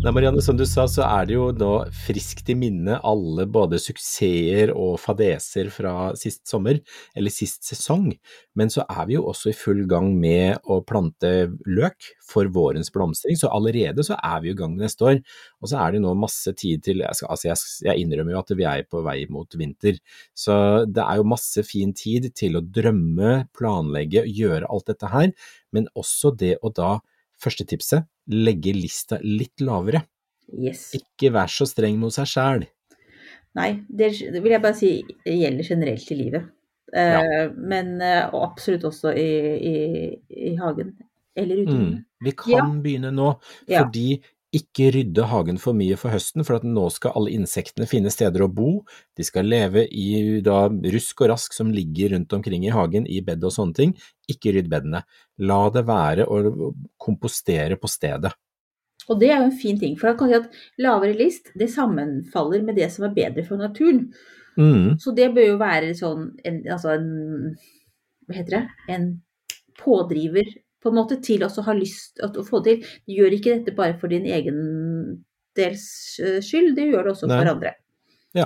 Nei, 0.10 0.14
Marianne, 0.16 0.42
som 0.42 0.58
du 0.58 0.64
sa, 0.66 0.88
så 0.90 1.04
er 1.06 1.28
det 1.30 1.36
jo 1.36 1.44
nå 1.54 1.68
friskt 1.94 2.48
i 2.50 2.56
minne 2.58 2.96
alle 3.06 3.44
både 3.46 3.78
suksesser 3.78 4.72
og 4.74 4.96
fadeser 4.98 5.68
fra 5.70 5.92
sist 6.18 6.48
sommer, 6.50 6.80
eller 7.14 7.30
sist 7.30 7.68
sesong, 7.68 8.08
men 8.58 8.74
så 8.74 8.88
er 8.90 9.04
vi 9.06 9.20
jo 9.20 9.28
også 9.30 9.52
i 9.52 9.54
full 9.54 9.84
gang 9.92 10.08
med 10.18 10.66
å 10.66 10.80
plante 10.82 11.52
løk 11.70 12.08
for 12.26 12.50
vårens 12.56 12.90
blomstring, 12.96 13.38
så 13.38 13.52
allerede 13.54 14.02
så 14.08 14.18
er 14.18 14.42
vi 14.42 14.50
i 14.50 14.58
gang 14.58 14.74
neste 14.80 15.06
år, 15.12 15.22
og 15.62 15.70
så 15.70 15.78
er 15.84 15.94
det 15.94 16.02
jo 16.02 16.08
nå 16.08 16.16
masse 16.24 16.56
tid 16.58 16.82
til, 16.90 17.06
jeg, 17.06 17.20
skal, 17.20 17.30
altså 17.36 17.52
jeg, 17.52 17.62
jeg 17.92 18.08
innrømmer 18.08 18.34
jo 18.34 18.42
at 18.42 18.56
vi 18.58 18.68
er 18.72 18.90
på 18.90 19.04
vei 19.06 19.20
mot 19.30 19.60
vinter, 19.62 20.02
så 20.34 20.58
det 20.90 21.06
er 21.06 21.22
jo 21.22 21.30
masse 21.36 21.68
fin 21.70 21.94
tid 21.94 22.32
til 22.34 22.58
å 22.58 22.66
drømme, 22.66 23.44
planlegge, 23.54 24.26
gjøre 24.26 24.74
alt 24.74 24.90
dette 24.90 25.14
her, 25.14 25.38
men 25.70 25.86
også 25.94 26.34
det 26.34 26.56
å 26.66 26.74
da 26.74 26.96
Første 27.40 27.64
tipset, 27.64 28.04
legge 28.30 28.74
lista 28.76 29.20
litt 29.24 29.62
lavere. 29.66 30.04
Yes. 30.50 30.90
Ikke 30.98 31.32
vær 31.34 31.50
så 31.52 31.68
streng 31.70 31.98
mot 32.02 32.14
seg 32.14 32.30
sjæl. 32.30 32.66
Nei, 33.58 33.70
det 33.90 34.12
vil 34.38 34.52
jeg 34.54 34.62
bare 34.62 34.78
si 34.78 34.90
gjelder 35.26 35.66
generelt 35.68 36.12
i 36.14 36.18
livet. 36.18 36.50
Ja. 36.94 37.50
Men 37.54 37.96
eh, 38.02 38.26
og 38.34 38.44
absolutt 38.48 38.86
også 38.90 39.12
i, 39.18 39.30
i, 39.70 39.74
i 40.50 40.56
hagen. 40.58 40.96
Eller 41.38 41.62
ute. 41.64 41.76
Mm. 41.78 41.92
Vi 42.26 42.34
kan 42.38 42.54
Ja. 42.56 42.64
begynne 42.84 43.12
nå, 43.16 43.30
fordi 43.70 44.20
ikke 44.56 44.90
rydde 44.96 45.26
hagen 45.30 45.60
for 45.62 45.78
mye 45.78 45.98
for 46.00 46.10
høsten, 46.14 46.42
for 46.46 46.58
at 46.58 46.66
nå 46.66 46.88
skal 46.94 47.14
alle 47.18 47.34
insektene 47.38 47.86
finne 47.90 48.10
steder 48.14 48.42
å 48.46 48.50
bo. 48.50 48.70
De 49.18 49.26
skal 49.26 49.46
leve 49.46 49.84
i 49.94 50.40
da, 50.46 50.64
rusk 50.96 51.22
og 51.22 51.30
rask 51.34 51.54
som 51.54 51.70
ligger 51.74 52.16
rundt 52.16 52.34
omkring 52.34 52.66
i 52.66 52.74
hagen, 52.74 53.06
i 53.06 53.22
bed 53.26 53.46
og 53.46 53.54
sånne 53.54 53.78
ting. 53.78 53.94
Ikke 54.32 54.56
rydd 54.56 54.72
bedene. 54.72 55.04
La 55.46 55.62
det 55.74 55.86
være 55.86 56.26
å 56.26 56.72
kompostere 56.98 57.78
på 57.78 57.92
stedet. 57.92 58.34
Og 59.10 59.18
det 59.22 59.30
er 59.30 59.40
jo 59.40 59.50
en 59.50 59.60
fin 59.62 59.78
ting, 59.80 59.96
for 59.98 60.10
da 60.10 60.18
kan 60.18 60.30
vi 60.30 60.36
si 60.36 60.40
at 60.42 60.86
lavere 60.86 61.18
list 61.18 61.54
det 61.58 61.70
sammenfaller 61.74 62.66
med 62.66 62.78
det 62.78 62.90
som 62.94 63.08
er 63.08 63.16
bedre 63.16 63.46
for 63.46 63.62
naturen. 63.62 64.08
Mm. 64.58 64.98
Så 65.02 65.14
det 65.18 65.30
bør 65.36 65.54
jo 65.54 65.60
være 65.62 65.94
sånn 65.98 66.32
en, 66.46 66.64
altså 66.68 66.98
en 66.98 67.10
Hva 68.28 68.36
heter 68.36 68.56
det? 68.58 68.64
En 68.92 69.06
pådriver 69.80 70.50
på 70.84 70.92
en 70.92 70.98
måte 71.00 71.20
til 71.24 71.44
også 71.46 71.64
å 71.64 71.70
ha 71.70 71.76
lyst 71.78 72.18
til 72.20 72.42
å 72.42 72.48
få 72.48 72.64
til. 72.66 72.86
Du 73.08 73.16
gjør 73.18 73.36
ikke 73.36 73.58
dette 73.58 73.76
bare 73.78 73.98
for 74.00 74.12
din 74.12 74.28
egen 74.30 74.64
dels 75.60 75.86
eh, 76.24 76.40
skyld, 76.46 76.76
det 76.78 76.90
gjør 76.90 77.08
det 77.08 77.16
også 77.16 77.30
Nei. 77.30 77.40
for 77.42 77.54
andre. 77.56 77.76
Ja, 78.38 78.46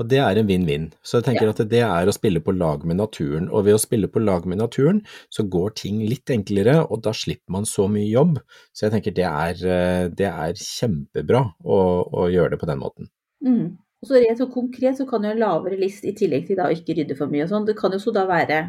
og 0.00 0.06
det 0.08 0.22
er 0.24 0.38
en 0.40 0.48
vinn-vinn. 0.48 0.86
Så 1.04 1.18
jeg 1.18 1.26
tenker 1.26 1.44
Ja. 1.44 1.52
at 1.52 1.68
det 1.68 1.82
er 1.84 2.08
å 2.08 2.14
spille 2.16 2.40
på 2.40 2.54
lag 2.56 2.86
med 2.88 2.96
naturen, 2.96 3.50
og 3.52 3.66
ved 3.66 3.76
å 3.76 3.82
spille 3.82 4.08
på 4.08 4.22
lag 4.24 4.46
med 4.48 4.56
naturen, 4.58 5.02
så 5.28 5.44
går 5.44 5.74
ting 5.76 6.00
litt 6.08 6.32
enklere, 6.32 6.80
og 6.90 7.02
da 7.04 7.12
slipper 7.12 7.52
man 7.52 7.68
så 7.68 7.84
mye 7.92 8.08
jobb. 8.08 8.38
Så 8.72 8.88
jeg 8.88 8.94
tenker 8.96 9.14
det 9.14 9.28
er, 9.28 9.52
eh, 9.68 10.08
det 10.08 10.30
er 10.30 10.56
kjempebra 10.56 11.44
å, 11.62 12.08
å 12.08 12.30
gjøre 12.32 12.56
det 12.56 12.60
på 12.62 12.70
den 12.70 12.80
måten. 12.80 13.10
Mm. 13.44 13.76
Og 14.00 14.08
så 14.08 14.22
rett 14.22 14.40
og 14.40 14.54
konkret 14.54 14.96
så 14.96 15.06
kan 15.08 15.22
jo 15.22 15.30
en 15.34 15.42
lavere 15.42 15.76
list, 15.78 16.06
i 16.06 16.14
tillegg 16.14 16.46
til 16.46 16.56
da 16.56 16.68
å 16.68 16.74
ikke 16.74 16.96
rydde 16.96 17.16
for 17.18 17.30
mye 17.30 17.44
og 17.44 17.50
sånn, 17.52 17.66
det 17.66 17.76
kan 17.76 17.92
jo 17.92 17.98
så 18.02 18.14
da 18.14 18.26
være 18.26 18.62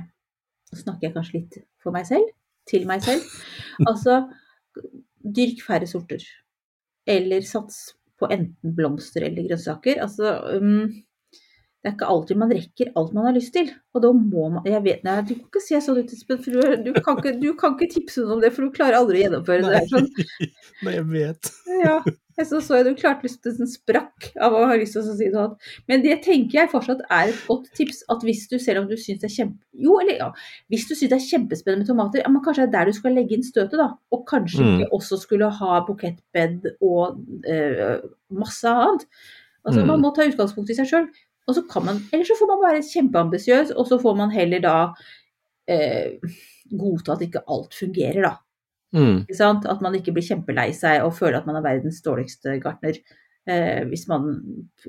Nå 0.70 0.78
snakker 0.78 1.08
jeg 1.08 1.14
kanskje 1.16 1.34
litt 1.34 1.56
for 1.82 1.96
meg 1.96 2.06
selv, 2.06 2.28
til 2.70 2.86
meg 2.90 3.04
selv. 3.06 3.26
Altså, 3.88 4.22
dyrk 5.24 5.64
færre 5.66 5.90
sorter. 5.90 6.24
Eller 7.10 7.46
sats 7.48 7.94
på 8.20 8.30
enten 8.34 8.76
blomster 8.76 9.26
eller 9.28 9.48
grønnsaker. 9.48 10.02
Altså, 10.04 10.36
um, 10.60 10.90
det 11.80 11.88
er 11.88 11.94
ikke 11.96 12.08
alltid 12.12 12.40
man 12.42 12.50
rekker 12.52 12.90
alt 13.00 13.14
man 13.16 13.24
har 13.30 13.36
lyst 13.38 13.54
til. 13.56 13.70
Og 13.96 14.02
da 14.04 14.10
må 14.12 14.50
man 14.52 14.66
Jeg 14.68 14.82
vet 14.84 15.04
Nei, 15.08 15.14
du 15.24 15.30
kan 15.38 15.46
ikke 15.48 15.62
se 15.64 15.80
sånn 15.86 16.02
ut, 16.02 16.10
Espen, 16.12 16.40
for 16.44 16.52
du, 16.52 16.74
du, 16.90 17.02
kan 17.06 17.20
ikke, 17.22 17.32
du 17.40 17.54
kan 17.56 17.78
ikke 17.78 17.94
tipse 17.94 18.20
noen 18.24 18.36
om 18.36 18.42
det, 18.44 18.50
for 18.56 18.68
du 18.68 18.74
klarer 18.76 19.00
aldri 19.00 19.22
å 19.22 19.24
gjennomføre 19.30 19.70
det. 19.70 19.86
Sånn, 19.88 20.10
Nei, 20.84 20.98
jeg 20.98 21.06
vet. 21.14 21.52
ja, 21.86 21.96
jeg 22.40 22.50
så, 22.52 22.60
så 22.64 22.78
jeg 22.82 22.86
du 22.90 23.00
klarte 23.00 23.24
lyst 23.28 23.40
til 23.48 23.56
en 23.64 23.72
sprakk 23.72 24.28
av 24.44 24.58
å 24.60 24.66
ha 24.68 24.76
lyst 24.80 24.96
til 24.98 25.08
å 25.08 25.16
si 25.16 25.32
noe 25.32 25.46
annet. 25.46 25.72
Men 25.92 26.04
det 26.04 26.20
tenker 26.28 26.60
jeg 26.62 26.72
fortsatt 26.76 27.02
er 27.08 27.32
et 27.32 27.42
godt 27.48 27.72
tips, 27.80 28.04
at 28.12 28.28
hvis 28.28 28.44
du 28.52 28.58
selv 28.60 28.84
om 28.84 28.92
du 28.92 28.96
syns 29.00 29.24
det 29.24 29.30
er 29.32 29.36
kjempe... 29.38 29.64
Jo, 29.88 29.96
eller 30.04 30.20
ja, 30.20 30.30
hvis 30.72 30.86
du 30.92 30.94
syns 30.96 31.14
det 31.14 31.18
er 31.22 31.26
kjempespennende 31.30 31.88
med 31.88 31.92
tomater, 31.94 32.24
ja, 32.26 32.32
men 32.32 32.44
kanskje 32.44 32.68
det 32.68 32.70
er 32.74 32.76
der 32.78 32.92
du 32.92 33.00
skal 33.00 33.16
legge 33.16 33.36
inn 33.40 33.48
støtet, 33.48 33.80
da. 33.80 33.94
Og 34.16 34.28
kanskje 34.28 34.68
Mm. 34.68 34.82
ikke 34.84 34.92
også 35.00 35.20
skulle 35.24 35.48
ha 35.62 35.80
bukettbed 35.88 36.74
og 36.84 37.20
eh, 37.48 38.04
masse 38.36 38.68
annet. 38.68 39.08
Altså, 39.68 39.82
Mm. 39.84 39.88
Man 39.92 40.02
må 40.04 40.10
ta 40.16 40.24
utgangspunkt 40.28 40.72
i 40.72 40.76
seg 40.78 40.88
sjøl. 40.88 41.08
Og 41.50 41.58
så 41.58 41.64
kan 41.70 41.88
man, 41.88 42.04
eller 42.14 42.28
så 42.28 42.38
får 42.38 42.52
man 42.52 42.62
være 42.68 42.86
kjempeambisiøs, 42.86 43.74
og 43.74 43.90
så 43.90 43.98
får 44.02 44.16
man 44.20 44.30
heller 44.34 44.62
da 44.62 44.76
eh, 45.70 46.20
godta 46.70 47.16
at 47.16 47.26
ikke 47.26 47.42
alt 47.50 47.74
fungerer, 47.78 48.22
da. 48.28 48.36
Mm. 48.94 49.26
At 49.30 49.82
man 49.86 49.96
ikke 49.98 50.14
blir 50.16 50.26
kjempelei 50.26 50.72
seg 50.74 51.04
og 51.06 51.16
føler 51.18 51.40
at 51.40 51.50
man 51.50 51.60
er 51.60 51.66
verdens 51.66 52.02
dårligste 52.06 52.56
gartner 52.64 52.96
eh, 53.50 53.84
hvis 53.90 54.08
man 54.10 54.32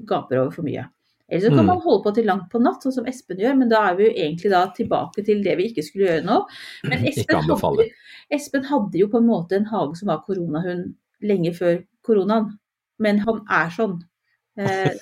gaper 0.08 0.40
over 0.40 0.54
for 0.54 0.64
mye. 0.68 0.86
Eller 1.30 1.44
så 1.44 1.50
kan 1.52 1.62
Mm. 1.62 1.66
man 1.66 1.80
holde 1.84 2.02
på 2.02 2.14
til 2.14 2.24
langt 2.26 2.48
på 2.50 2.58
natt, 2.58 2.82
sånn 2.82 2.92
som 2.92 3.06
Espen 3.06 3.38
gjør, 3.38 3.54
men 3.56 3.68
da 3.70 3.84
er 3.90 3.94
vi 3.96 4.08
jo 4.08 4.14
egentlig 4.16 4.50
da 4.50 4.64
tilbake 4.74 5.22
til 5.24 5.44
det 5.44 5.56
vi 5.60 5.68
ikke 5.70 5.84
skulle 5.86 6.08
gjøre 6.08 6.24
nå. 6.26 6.40
Men 6.90 7.04
Espen 7.06 7.44
hadde, 7.60 7.86
Espen 8.34 8.64
hadde 8.66 8.98
jo 8.98 9.06
på 9.12 9.20
en 9.20 9.28
måte 9.28 9.56
en 9.60 9.68
hage 9.70 10.00
som 10.00 10.10
var 10.10 10.24
koronahund 10.26 10.94
lenge 11.22 11.52
før 11.54 11.84
koronaen, 12.02 12.58
men 12.98 13.20
han 13.22 13.44
er 13.48 13.70
sånn. 13.70 14.00
Eh, 14.60 14.92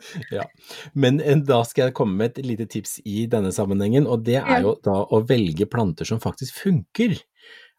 Ja, 0.30 0.44
men 0.92 1.20
eh, 1.20 1.38
da 1.44 1.62
skal 1.68 1.88
jeg 1.88 1.96
komme 1.98 2.16
med 2.20 2.32
et 2.32 2.46
lite 2.46 2.66
tips 2.70 2.98
i 3.04 3.26
denne 3.30 3.52
sammenhengen, 3.54 4.08
og 4.08 4.24
det 4.26 4.38
er 4.40 4.64
jo 4.64 4.76
da 4.84 5.02
å 5.04 5.22
velge 5.28 5.68
planter 5.70 6.08
som 6.08 6.22
faktisk 6.22 6.62
funker. 6.62 7.18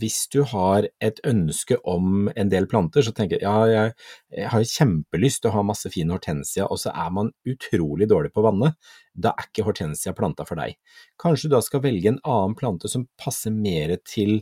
Hvis 0.02 0.24
du 0.34 0.40
har 0.50 0.88
et 1.04 1.20
ønske 1.28 1.78
om 1.88 2.30
en 2.34 2.50
del 2.50 2.66
planter, 2.70 3.06
så 3.06 3.14
tenker 3.14 3.38
jeg 3.38 3.46
ja, 3.46 3.68
jeg, 3.70 3.94
jeg 4.34 4.50
har 4.54 4.66
kjempelyst 4.72 5.44
til 5.44 5.52
å 5.52 5.56
ha 5.60 5.66
masse 5.66 5.92
fin 5.94 6.10
hortensia, 6.14 6.66
og 6.66 6.82
så 6.82 6.94
er 6.94 7.14
man 7.14 7.30
utrolig 7.48 8.10
dårlig 8.10 8.34
på 8.34 8.46
vannet. 8.46 8.78
Da 9.14 9.36
er 9.36 9.50
ikke 9.50 9.68
hortensia 9.70 10.16
planta 10.18 10.48
for 10.48 10.62
deg. 10.62 10.80
Kanskje 11.22 11.52
du 11.52 11.56
da 11.56 11.62
skal 11.66 11.86
velge 11.86 12.16
en 12.16 12.22
annen 12.26 12.58
plante 12.58 12.90
som 12.92 13.06
passer 13.22 13.54
mer 13.54 13.94
til 14.08 14.42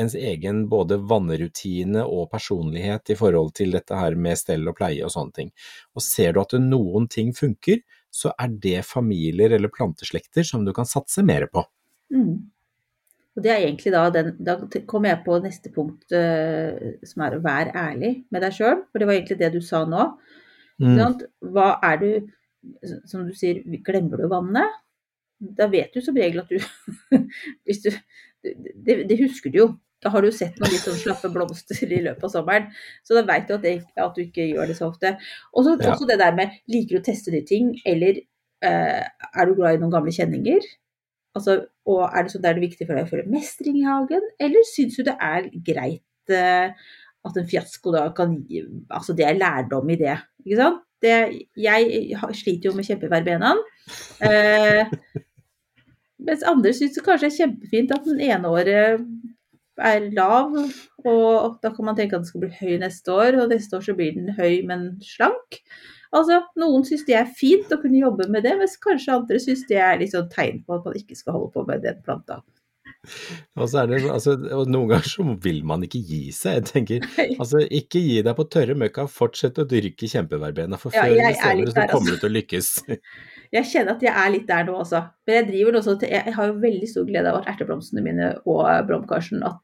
ens 0.00 0.14
egen 0.18 0.64
både 0.68 0.98
vannrutine 1.08 2.04
og 2.04 2.30
personlighet 2.32 3.12
i 3.12 3.16
forhold 3.18 3.54
til 3.56 3.72
dette 3.76 3.96
her 3.96 4.16
med 4.18 4.38
stell 4.38 4.66
og 4.68 4.76
pleie 4.78 5.04
og 5.04 5.12
sånne 5.14 5.38
ting. 5.40 5.52
Og 5.96 6.04
ser 6.04 6.36
du 6.36 6.42
at 6.42 6.56
noen 6.60 7.08
ting 7.12 7.32
funker, 7.36 7.80
så 8.12 8.32
er 8.40 8.52
det 8.62 8.80
familier 8.88 9.56
eller 9.56 9.72
planteslekter 9.72 10.46
som 10.46 10.64
du 10.64 10.72
kan 10.76 10.88
satse 10.88 11.24
mer 11.26 11.48
på. 11.52 11.64
mm. 12.12 12.36
Og 13.36 13.44
det 13.44 13.50
er 13.52 13.66
egentlig 13.66 13.92
da 13.92 14.06
den 14.08 14.30
Da 14.40 14.54
kommer 14.88 15.10
jeg 15.10 15.24
på 15.26 15.34
neste 15.44 15.68
punkt, 15.74 16.06
uh, 16.08 16.96
som 17.04 17.24
er 17.26 17.36
å 17.36 17.42
være 17.44 17.74
ærlig 17.76 18.12
med 18.32 18.42
deg 18.42 18.54
sjøl, 18.56 18.80
for 18.88 19.02
det 19.02 19.08
var 19.08 19.18
egentlig 19.18 19.38
det 19.42 19.52
du 19.52 19.60
sa 19.60 19.82
nå. 19.84 20.06
Mm. 20.80 21.20
Hva 21.52 21.68
er 21.84 22.00
du 22.00 22.08
Som 23.06 23.28
du 23.28 23.34
sier, 23.36 23.62
glemmer 23.84 24.20
du 24.20 24.26
vannet? 24.28 24.80
Da 25.36 25.68
vet 25.72 25.92
du 25.92 26.00
som 26.00 26.16
regel 26.16 26.42
at 26.42 26.50
du 26.50 26.56
Hvis 27.68 27.84
du 27.84 27.90
det, 28.86 29.08
det 29.08 29.18
husker 29.20 29.50
du 29.50 29.58
jo. 29.58 29.68
Da 30.04 30.10
har 30.12 30.22
du 30.22 30.30
sett 30.34 30.58
noen 30.60 30.70
litt 30.74 30.84
sånn 30.84 30.98
slappe 31.00 31.30
blomster 31.32 31.78
i 31.88 32.02
løpet 32.04 32.24
av 32.28 32.32
sommeren. 32.34 32.66
Så 33.06 33.16
da 33.16 33.22
vet 33.26 33.46
du 33.48 33.54
at, 33.56 33.62
det, 33.64 33.76
at 33.96 34.16
du 34.16 34.22
ikke 34.26 34.44
gjør 34.50 34.68
det 34.68 34.76
så 34.78 34.90
ofte. 34.90 35.14
Og 35.54 35.64
så 35.64 35.76
Ja. 35.80 35.92
også 35.94 36.06
det 36.08 36.18
der 36.20 36.34
med 36.36 36.52
liker 36.68 36.96
du 36.96 37.00
å 37.00 37.06
teste 37.06 37.32
nye 37.32 37.46
ting, 37.48 37.72
eller 37.86 38.20
eh, 38.62 39.04
er 39.06 39.46
du 39.48 39.54
glad 39.56 39.76
i 39.78 39.80
noen 39.80 39.94
gamle 39.94 40.12
kjenninger? 40.12 40.60
Altså, 41.36 41.66
og 41.86 42.04
er 42.08 42.22
det 42.24 42.32
sånn 42.32 42.42
det 42.44 42.50
er 42.52 42.60
viktig 42.60 42.86
for 42.86 42.96
deg 42.96 43.06
å 43.06 43.10
føle 43.10 43.28
mestring 43.32 43.76
i 43.80 43.84
hagen, 43.88 44.22
eller 44.40 44.64
syns 44.68 44.96
du 44.96 45.02
det 45.04 45.16
er 45.20 45.48
greit 45.64 46.32
eh, 46.32 46.72
at 47.26 47.36
en 47.36 47.48
fiasko 47.48 47.92
da 47.92 48.06
kan 48.16 48.36
gi 48.48 48.62
Altså 48.88 49.12
det 49.18 49.26
er 49.26 49.36
lærdom 49.40 49.90
i 49.90 49.96
det, 50.00 50.16
ikke 50.44 50.60
sant. 50.60 50.82
Det, 51.04 51.12
jeg 51.60 52.16
sliter 52.38 52.70
jo 52.70 52.76
med 52.76 52.86
kjempeverbenaen. 52.88 53.58
Eh, 54.24 54.88
mens 56.24 56.42
andre 56.48 56.72
syns 56.72 56.96
det 56.96 57.04
kanskje 57.04 57.28
er 57.28 57.34
kjempefint 57.36 57.92
at 57.92 58.06
den 58.08 58.22
ene 58.24 58.48
året 58.48 59.04
er 59.82 60.08
lav, 60.16 60.54
og 61.06 61.58
da 61.62 61.72
kan 61.74 61.88
man 61.88 61.98
tenke 61.98 62.16
at 62.16 62.24
den 62.24 62.30
skal 62.30 62.44
bli 62.44 62.52
høy 62.56 62.78
neste 62.82 63.12
år, 63.12 63.38
og 63.42 63.52
neste 63.52 63.78
år 63.78 63.84
så 63.86 63.96
blir 63.98 64.16
den 64.16 64.32
høy, 64.38 64.62
men 64.68 64.88
slank. 65.04 65.60
Altså, 66.16 66.40
Noen 66.60 66.84
syns 66.86 67.04
det 67.08 67.16
er 67.18 67.32
fint 67.38 67.72
å 67.74 67.80
kunne 67.82 68.00
jobbe 68.00 68.28
med 68.32 68.46
det, 68.46 68.54
mens 68.60 68.78
kanskje 68.82 69.16
andre 69.16 69.40
syns 69.42 69.66
det 69.68 69.80
er 69.82 69.98
liksom 70.00 70.30
tegn 70.32 70.62
på 70.66 70.78
at 70.78 70.86
man 70.86 70.98
ikke 70.98 71.18
skal 71.18 71.36
holde 71.36 71.52
på 71.56 71.66
med 71.68 71.82
den 71.84 71.98
planta. 72.06 72.40
Og 73.56 73.68
så 73.70 73.82
er 73.82 73.90
det, 73.90 73.98
altså, 74.10 74.34
noen 74.66 74.90
ganger 74.90 75.08
så 75.08 75.24
vil 75.42 75.60
man 75.66 75.84
ikke 75.86 76.00
gi 76.02 76.20
seg. 76.34 76.58
Jeg 76.58 76.66
tenker, 76.70 77.06
altså 77.36 77.62
ikke 77.64 78.02
gi 78.02 78.20
deg 78.26 78.36
på 78.38 78.46
tørre 78.52 78.76
møkka, 78.78 79.06
fortsett 79.10 79.58
å 79.62 79.66
dyrke 79.68 80.08
kjempeverbena, 80.10 80.78
for 80.80 80.94
før 80.94 81.06
eller 81.06 81.28
er 81.28 81.34
litt 81.34 81.42
senere 81.42 81.74
så 81.74 81.86
kommer 81.92 82.14
altså. 82.14 82.16
du 82.16 82.24
til 82.24 82.30
å 82.30 82.36
lykkes. 82.36 82.70
Jeg 83.54 83.70
kjenner 83.70 83.94
at 83.94 84.00
jeg 84.02 84.10
er 84.10 84.30
litt 84.34 84.48
der 84.48 84.64
nå, 84.66 84.72
altså. 84.82 85.04
Men 85.22 85.36
jeg 85.36 85.44
driver 85.52 85.76
nå 85.76 85.80
sånn 85.86 86.00
jeg 86.02 86.32
har 86.34 86.48
jo 86.48 86.56
veldig 86.64 86.88
stor 86.90 87.04
glede 87.06 87.30
av 87.30 87.36
at 87.38 87.52
erteblomstene 87.52 88.02
mine 88.02 88.32
og 88.42 88.64
blomkarsen 88.88 89.44
at 89.46 89.60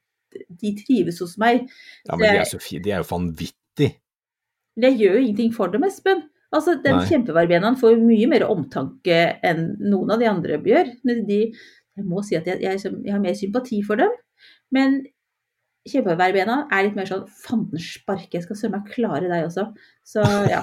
de 0.63 0.75
trives 0.79 1.21
hos 1.23 1.37
meg. 1.41 1.67
Ja, 2.09 2.17
men 2.17 2.27
de 2.27 2.43
er 2.43 2.49
så 2.51 2.61
fine, 2.63 2.83
de 2.85 2.95
er 2.95 3.03
jo 3.03 3.09
vanvittige. 3.11 3.99
Jeg 4.83 4.97
gjør 4.97 5.19
jo 5.19 5.25
ingenting 5.27 5.53
for 5.55 5.73
dem, 5.73 5.85
Espen. 5.85 6.25
Altså, 6.53 6.77
Den 6.85 7.01
kjempeverbenaen 7.09 7.79
får 7.81 7.97
mye 8.01 8.29
mer 8.29 8.45
omtanke 8.49 9.21
enn 9.45 9.71
noen 9.81 10.13
av 10.13 10.21
de 10.21 10.29
andre 10.29 10.59
gjør. 10.61 10.93
Men 11.09 11.25
de, 11.29 11.41
jeg 11.97 12.09
må 12.09 12.25
si 12.25 12.37
at 12.37 12.49
jeg, 12.49 12.61
jeg, 12.65 12.81
jeg 12.81 13.15
har 13.15 13.23
mer 13.23 13.37
sympati 13.39 13.81
for 13.87 14.01
dem. 14.01 14.13
Men 14.73 15.01
kjempeverbena 15.89 16.67
er 16.73 16.87
litt 16.87 16.99
mer 16.99 17.09
sånn 17.09 17.25
fanden 17.43 17.81
sparke, 17.83 18.37
jeg 18.37 18.45
skal 18.45 18.59
søren 18.59 18.77
meg 18.77 18.93
klare 18.93 19.31
deg 19.31 19.49
også. 19.49 19.71
Så 20.07 20.25
ja. 20.51 20.63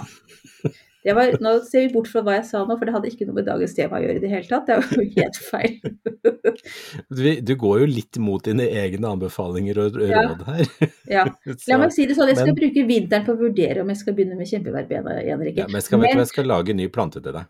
Det 1.05 1.13
var, 1.15 1.31
nå 1.39 1.51
ser 1.63 1.85
vi 1.87 1.93
bort 1.93 2.09
fra 2.11 2.19
hva 2.25 2.33
jeg 2.35 2.45
sa 2.49 2.65
nå, 2.67 2.75
for 2.77 2.83
det 2.85 2.93
hadde 2.93 3.07
ikke 3.07 3.25
noe 3.29 3.37
med 3.37 3.45
dagens 3.47 3.71
tema 3.77 3.97
å 3.97 4.01
gjøre 4.03 4.17
i 4.17 4.23
det 4.25 4.31
hele 4.33 4.47
tatt. 4.49 4.65
Det 4.67 4.75
var 4.81 4.99
jo 4.99 5.05
helt 5.15 5.37
feil. 5.49 5.77
Du, 7.09 7.23
du 7.45 7.53
går 7.55 7.79
jo 7.83 7.85
litt 7.89 8.17
mot 8.21 8.43
dine 8.43 8.65
egne 8.81 9.07
anbefalinger 9.13 9.79
og 9.85 9.95
råd 10.01 10.41
her. 10.49 10.65
Ja. 11.15 11.23
La 11.69 11.77
meg 11.79 11.93
si 11.95 12.05
det 12.09 12.17
sånn, 12.17 12.27
jeg 12.31 12.37
skal 12.39 12.51
Men- 12.51 12.57
bruke 12.59 12.83
vinteren 12.89 13.25
på 13.27 13.35
å 13.35 13.39
vurdere 13.39 13.81
om 13.83 13.89
jeg 13.93 14.01
skal 14.01 14.15
begynne 14.17 14.35
med 14.39 14.49
kjempeverbena 14.51 15.15
igjen 15.21 15.39
eller 15.39 15.51
Ja, 15.51 15.53
ikke. 15.53 15.67
men 15.71 15.79
jeg 15.79 15.87
skal, 15.87 16.01
Men- 16.03 16.17
jeg 16.23 16.31
skal 16.33 16.49
lage 16.51 16.73
en 16.75 16.81
ny 16.81 16.87
plante 16.91 17.21
til 17.23 17.35
deg. 17.37 17.47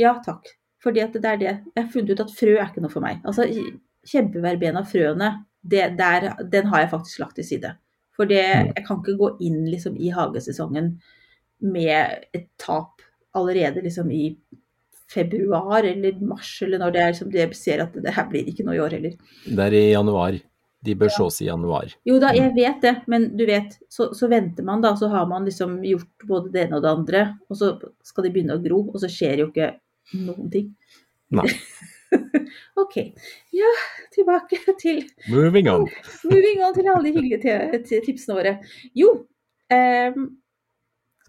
Ja, 0.00 0.14
takk. 0.24 0.48
Fordi 0.82 1.02
at 1.04 1.12
det 1.16 1.24
er 1.34 1.36
det. 1.42 1.52
Jeg 1.74 1.82
har 1.84 1.90
funnet 1.92 2.10
ut 2.16 2.20
at 2.24 2.32
frø 2.38 2.54
er 2.56 2.66
ikke 2.70 2.82
noe 2.84 2.92
for 2.92 3.04
meg. 3.04 3.20
Altså, 3.26 3.46
kjempeverbena, 4.06 4.82
frøene, 4.86 5.30
den 5.66 6.66
har 6.70 6.80
jeg 6.84 6.90
faktisk 6.92 7.18
lagt 7.24 7.36
til 7.40 7.44
side. 7.48 7.74
For 8.16 8.24
det, 8.30 8.42
Mm. 8.46 8.72
jeg 8.76 8.84
kan 8.86 9.02
ikke 9.02 9.18
gå 9.18 9.30
inn 9.44 9.64
liksom, 9.68 9.96
i 10.00 10.08
hagesesongen 10.14 10.94
med 11.64 12.26
et 12.36 12.48
tap 12.60 13.02
allerede 13.36 13.82
liksom, 13.84 14.10
i 14.10 14.34
februar 15.12 15.86
eller 15.86 16.18
mars, 16.20 16.50
eller 16.62 16.80
når 16.82 16.92
det 16.94 17.02
er 17.04 17.16
som 17.16 17.30
de 17.30 17.46
ser 17.54 17.84
at 17.84 17.94
det 18.02 18.14
her 18.16 18.28
blir 18.30 18.48
ikke 18.50 18.66
noe 18.66 18.76
i 18.76 18.82
år 18.82 18.96
heller. 18.98 19.16
Det 19.46 19.66
er 19.68 19.76
i 19.76 19.88
januar. 19.92 20.38
De 20.86 20.94
bør 20.98 21.10
sås 21.10 21.40
i 21.42 21.48
januar. 21.48 21.90
Jo 22.06 22.18
da, 22.22 22.30
jeg 22.36 22.52
vet 22.54 22.82
det, 22.84 22.92
men 23.10 23.30
du 23.38 23.42
vet, 23.48 23.74
så, 23.90 24.10
så 24.14 24.28
venter 24.30 24.66
man 24.66 24.84
da, 24.84 24.92
så 24.98 25.08
har 25.10 25.26
man 25.30 25.46
liksom 25.48 25.80
gjort 25.86 26.26
både 26.28 26.52
det 26.54 26.66
ene 26.66 26.78
og 26.78 26.84
det 26.84 26.92
andre, 26.92 27.22
og 27.50 27.58
så 27.58 27.72
skal 28.06 28.26
de 28.26 28.32
begynne 28.34 28.58
å 28.58 28.62
gro, 28.62 28.84
og 28.92 29.00
så 29.02 29.10
skjer 29.10 29.42
jo 29.42 29.48
ikke 29.50 29.72
noen 30.26 30.50
ting. 30.52 30.70
Nei. 31.34 31.48
ok, 32.82 32.96
ja, 33.56 33.72
tilbake 34.14 34.60
til 34.78 35.02
Moving 35.32 35.70
on. 35.72 35.88
moving 36.30 36.62
on 36.62 36.76
til 36.76 36.90
alle 36.92 37.08
de 37.08 37.14
hyggelige 37.16 38.02
tipsene 38.06 38.38
våre. 38.38 38.54
Jo, 38.94 39.10
ehm, 39.74 40.28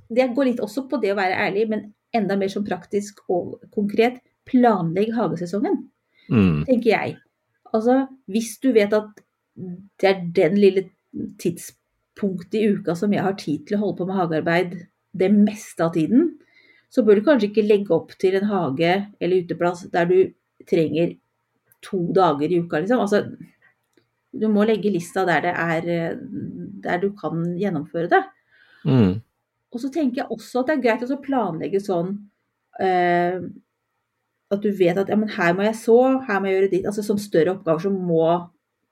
det 0.09 0.29
går 0.35 0.51
litt 0.51 0.63
også 0.63 0.87
på 0.89 0.99
det 1.01 1.11
å 1.13 1.19
være 1.19 1.37
ærlig, 1.47 1.67
men 1.69 1.93
enda 2.15 2.37
mer 2.39 2.51
som 2.51 2.65
praktisk 2.65 3.19
og 3.29 3.57
konkret. 3.75 4.21
Planlegg 4.47 5.13
hagesesongen 5.15 5.89
Mm. 6.29 6.65
tenker 6.67 6.89
jeg. 6.89 7.17
Altså, 7.73 8.07
hvis 8.27 8.57
du 8.59 8.71
vet 8.75 8.93
at 8.93 9.21
det 9.99 10.07
er 10.09 10.21
den 10.35 10.57
lille 10.59 10.89
tidspunktet 11.39 12.59
i 12.59 12.67
uka 12.75 12.95
som 12.95 13.13
jeg 13.13 13.23
har 13.23 13.37
tid 13.39 13.65
til 13.67 13.77
å 13.77 13.79
holde 13.85 13.97
på 13.97 14.07
med 14.07 14.15
hagearbeid 14.15 14.75
det 15.17 15.29
meste 15.33 15.83
av 15.83 15.93
tiden, 15.93 16.37
så 16.91 17.03
bør 17.03 17.19
du 17.19 17.25
kanskje 17.25 17.49
ikke 17.49 17.67
legge 17.67 17.95
opp 17.95 18.13
til 18.19 18.35
en 18.35 18.47
hage 18.47 18.91
eller 19.19 19.43
uteplass 19.43 19.85
der 19.91 20.05
du 20.05 20.17
trenger 20.67 21.15
to 21.81 22.11
dager 22.15 22.51
i 22.51 22.59
uka, 22.59 22.81
liksom. 22.81 22.99
Altså, 22.99 23.23
du 24.37 24.47
må 24.51 24.65
legge 24.67 24.91
lista 24.91 25.25
der 25.25 25.41
det 25.45 25.53
er 25.53 25.87
eh, 25.87 26.17
der 26.83 26.99
du 27.01 27.11
kan 27.15 27.57
gjennomføre 27.59 28.09
det. 28.11 28.23
Mm. 28.85 29.21
Og 29.73 29.81
så 29.83 29.91
tenker 29.93 30.23
jeg 30.23 30.31
også 30.31 30.61
at 30.61 30.69
det 30.69 30.75
er 30.77 30.83
greit 30.85 31.11
å 31.11 31.21
planlegge 31.23 31.81
sånn 31.83 32.13
eh, 32.79 33.39
at 34.47 34.63
du 34.63 34.69
vet 34.71 34.97
at 35.01 35.09
ja, 35.11 35.17
men 35.19 35.31
her 35.35 35.55
må 35.57 35.65
jeg 35.67 35.75
så, 35.81 35.97
her 36.23 36.39
må 36.39 36.47
jeg 36.47 36.57
gjøre 36.57 36.71
ditt. 36.71 36.85
Altså 36.87 37.03
sånn 37.03 37.19
større 37.19 37.57
oppgaver 37.57 37.83
som 37.83 37.97
må 38.07 38.27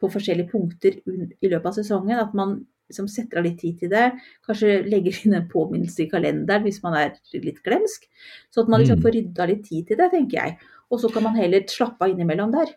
på 0.04 0.10
forskjellige 0.12 0.52
punkter 0.52 0.98
i 1.08 1.52
løpet 1.52 1.70
av 1.70 1.78
sesongen. 1.78 2.20
At 2.20 2.34
man 2.36 2.58
liksom 2.92 3.08
setter 3.10 3.40
av 3.40 3.48
litt 3.48 3.62
tid 3.62 3.80
til 3.80 3.92
det. 3.94 4.10
Kanskje 4.46 4.82
legger 4.90 5.16
inn 5.26 5.38
en 5.40 5.48
påminnelse 5.50 6.04
i 6.04 6.10
kalenderen 6.12 6.66
hvis 6.68 6.82
man 6.84 6.98
er 7.00 7.16
litt 7.40 7.62
glemsk. 7.66 8.04
Så 8.52 8.66
at 8.66 8.72
man 8.72 8.84
liksom 8.84 9.00
Mm. 9.00 9.06
får 9.06 9.16
rydda 9.16 9.48
litt 9.48 9.64
tid 9.70 9.88
til 9.88 9.98
det, 9.98 10.12
tenker 10.12 10.38
jeg. 10.42 10.58
Og 10.92 11.00
så 11.00 11.10
kan 11.14 11.24
man 11.24 11.40
heller 11.40 11.64
slappe 11.72 12.04
av 12.04 12.12
innimellom 12.12 12.52
der. 12.52 12.76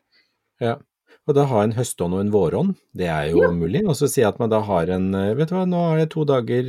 Ja. 0.61 0.77
Og 1.29 1.35
da 1.37 1.43
ha 1.51 1.61
en 1.67 1.75
høstånd 1.77 2.14
og 2.17 2.21
en 2.25 2.31
vårånd, 2.33 2.71
det 2.97 3.07
er 3.12 3.27
jo 3.31 3.43
Ja. 3.43 3.51
mulig. 3.53 3.83
Og 3.87 3.95
så 3.99 4.09
si 4.09 4.23
at 4.25 4.38
man 4.41 4.49
da 4.49 4.61
har 4.64 4.88
en 4.95 5.14
eh, 5.14 5.35
Vet 5.37 5.51
du 5.51 5.55
hva, 5.59 5.67
nå 5.69 5.77
har 5.91 5.99
jeg 5.99 6.09
to 6.14 6.25
dager 6.25 6.64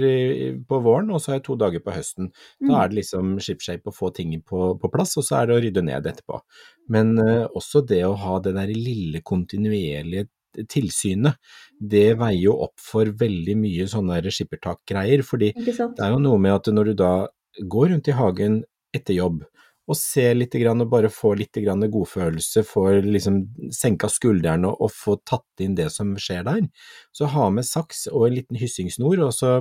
på 0.67 0.79
våren, 0.83 1.09
og 1.15 1.21
så 1.23 1.31
har 1.31 1.37
jeg 1.39 1.45
to 1.47 1.55
dager 1.55 1.79
på 1.79 1.93
høsten. 1.95 2.27
Da 2.59 2.67
Mm. 2.67 2.75
er 2.83 2.87
det 2.89 2.97
liksom 2.99 3.37
shipshape 3.39 3.87
å 3.87 3.95
få 3.95 4.13
ting 4.13 4.33
på, 4.41 4.77
på 4.79 4.91
plass, 4.91 5.15
og 5.17 5.23
så 5.23 5.39
er 5.41 5.47
det 5.47 5.55
å 5.55 5.61
rydde 5.63 5.83
ned 5.85 6.03
etterpå. 6.11 6.41
Men 6.89 7.17
uh, 7.19 7.47
også 7.55 7.85
det 7.87 8.03
å 8.03 8.15
ha 8.17 8.39
det 8.39 8.53
der 8.55 8.67
lille 8.67 9.21
kontinuerlige 9.21 10.27
tilsynet, 10.67 11.35
det 11.79 12.17
veier 12.17 12.41
jo 12.49 12.55
opp 12.65 12.75
for 12.81 13.05
veldig 13.05 13.55
mye 13.55 13.85
sånne 13.87 14.19
skippertakgreier. 14.27 15.21
skippertak-greier. 15.23 15.23
Fordi 15.23 15.53
det 15.55 16.03
er 16.03 16.11
jo 16.11 16.19
noe 16.19 16.37
med 16.39 16.51
at 16.57 16.65
når 16.73 16.85
du 16.91 16.93
da 16.95 17.27
går 17.63 17.89
rundt 17.93 18.07
i 18.09 18.11
hagen 18.17 18.63
etter 18.93 19.13
jobb 19.15 19.43
og 19.89 19.97
se 19.97 20.27
litt 20.35 20.53
grann, 20.61 20.83
og 20.83 20.91
bare 20.91 21.09
få 21.13 21.33
litt 21.39 21.57
grann 21.63 21.81
godfølelse, 21.89 22.63
for 22.67 23.01
liksom 23.01 23.41
senka 23.73 24.09
skuldrene 24.11 24.69
og, 24.69 24.91
få 24.93 25.17
tatt 25.25 25.63
inn 25.65 25.77
det 25.77 25.89
som 25.93 26.13
skjer 26.19 26.45
der, 26.45 26.67
så 27.15 27.29
ha 27.33 27.49
med 27.53 27.67
saks 27.67 28.07
og 28.11 28.27
en 28.27 28.37
liten 28.37 28.59
hyssingsnor, 28.59 29.23
og 29.25 29.33
så 29.33 29.57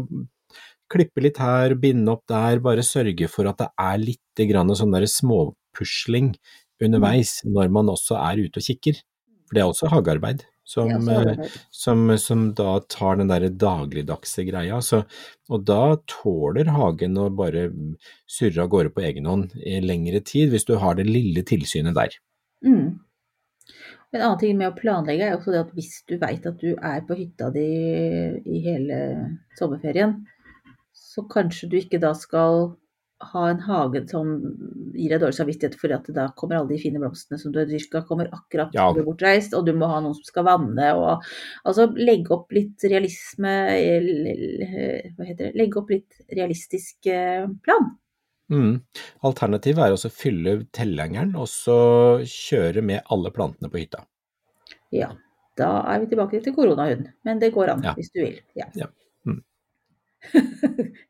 klippe 0.93 1.25
litt 1.25 1.41
her, 1.41 1.75
binde 1.81 2.13
opp 2.15 2.25
der, 2.31 2.63
bare 2.65 2.85
sørge 2.87 3.29
for 3.31 3.49
at 3.51 3.61
det 3.61 3.69
er 3.81 4.01
litt 4.01 4.45
grann 4.49 4.73
sånn 4.77 4.95
der 4.95 5.09
småpusling 5.09 6.33
underveis 6.85 7.41
når 7.45 7.73
man 7.75 7.91
også 7.93 8.17
er 8.21 8.45
ute 8.47 8.63
og 8.63 8.69
kikker. 8.71 9.03
For 9.49 9.57
det 9.57 9.65
er 9.65 9.73
også 9.73 9.91
hagearbeid. 9.93 10.45
Som, 10.69 10.91
Ja, 10.91 11.23
eh, 11.23 11.47
som, 11.73 12.19
som 12.21 12.53
da 12.53 12.75
tar 12.93 13.17
den 13.17 13.31
der 13.31 13.47
dagligdagse 13.49 14.45
greia. 14.45 14.83
Så, 14.85 15.01
og 15.49 15.65
da 15.65 15.97
tåler 16.11 16.69
hagen 16.77 17.17
å 17.17 17.31
bare 17.33 17.71
surre 18.29 18.67
av 18.67 18.73
gårde 18.75 18.93
på 18.93 19.05
egen 19.09 19.29
hånd 19.31 19.55
i 19.57 19.79
lengre 19.81 20.21
tid, 20.21 20.53
hvis 20.53 20.69
du 20.69 20.75
har 20.83 20.99
det 20.99 21.09
lille 21.09 21.45
tilsynet 21.49 21.97
der. 21.97 22.19
Mm. 22.67 22.99
En 24.13 24.23
annen 24.25 24.41
ting 24.41 24.61
med 24.61 24.71
å 24.71 24.77
planlegge 24.77 25.25
er 25.25 25.39
også 25.39 25.55
det 25.55 25.63
at 25.65 25.73
hvis 25.77 25.95
du 26.09 26.15
veit 26.21 26.47
at 26.49 26.61
du 26.61 26.75
er 26.77 27.01
på 27.09 27.17
hytta 27.17 27.49
di 27.55 27.65
i 28.45 28.61
hele 28.65 29.01
sommerferien, 29.59 30.19
så 30.93 31.25
kanskje 31.33 31.69
du 31.73 31.79
ikke 31.81 32.01
da 32.03 32.13
skal 32.17 32.75
ha 33.21 33.49
en 33.51 33.59
hage 33.67 34.05
som 34.11 34.29
gir 34.95 35.11
deg 35.11 35.21
dårlig 35.23 35.35
samvittighet 35.35 35.75
for 35.81 35.91
at 35.97 36.07
da 36.15 36.29
kommer 36.39 36.57
alle 36.61 36.69
de 36.71 36.79
fine 36.79 37.01
blomstene 37.03 37.39
som 37.41 37.51
du 37.53 37.59
har 37.59 37.67
dyrka, 37.67 38.05
kommer 38.07 38.29
akkurat 38.31 38.71
Ja. 38.77 38.93
du 38.95 39.01
er 39.01 39.07
bortreist, 39.09 39.55
og 39.59 39.67
du 39.67 39.73
må 39.75 39.89
ha 39.91 40.01
noen 40.01 40.15
som 40.15 40.23
skal 40.25 40.45
vanne 40.47 40.93
og 40.95 41.25
Altså 41.67 41.89
legge 41.99 42.31
opp 42.37 42.53
litt 42.55 42.79
realisme 42.87 43.51
eller, 43.75 45.11
Hva 45.17 45.27
heter 45.27 45.49
det? 45.49 45.55
Legge 45.59 45.81
opp 45.83 45.91
litt 45.91 46.21
realistisk 46.31 47.07
eh, 47.11 47.47
plan. 47.67 47.91
Mm. 48.51 48.81
Alternativet 49.27 49.83
er 49.85 49.93
også 49.97 50.09
å 50.09 50.15
fylle 50.15 50.55
tellengeren 50.73 51.35
og 51.37 51.49
så 51.51 51.79
kjøre 52.25 52.81
med 52.87 53.03
alle 53.11 53.31
plantene 53.35 53.69
på 53.69 53.83
hytta. 53.83 54.05
Ja. 54.95 55.11
Da 55.59 55.83
er 55.91 56.01
vi 56.01 56.07
tilbake 56.15 56.39
til 56.45 56.55
koronahund, 56.55 57.09
men 57.27 57.41
det 57.43 57.51
går 57.53 57.75
an 57.75 57.83
Ja. 57.83 57.93
hvis 57.99 58.13
du 58.15 58.21
vil. 58.23 58.39
Ja. 58.55 58.71
Ja. 58.75 58.87
Mm. 59.29 59.43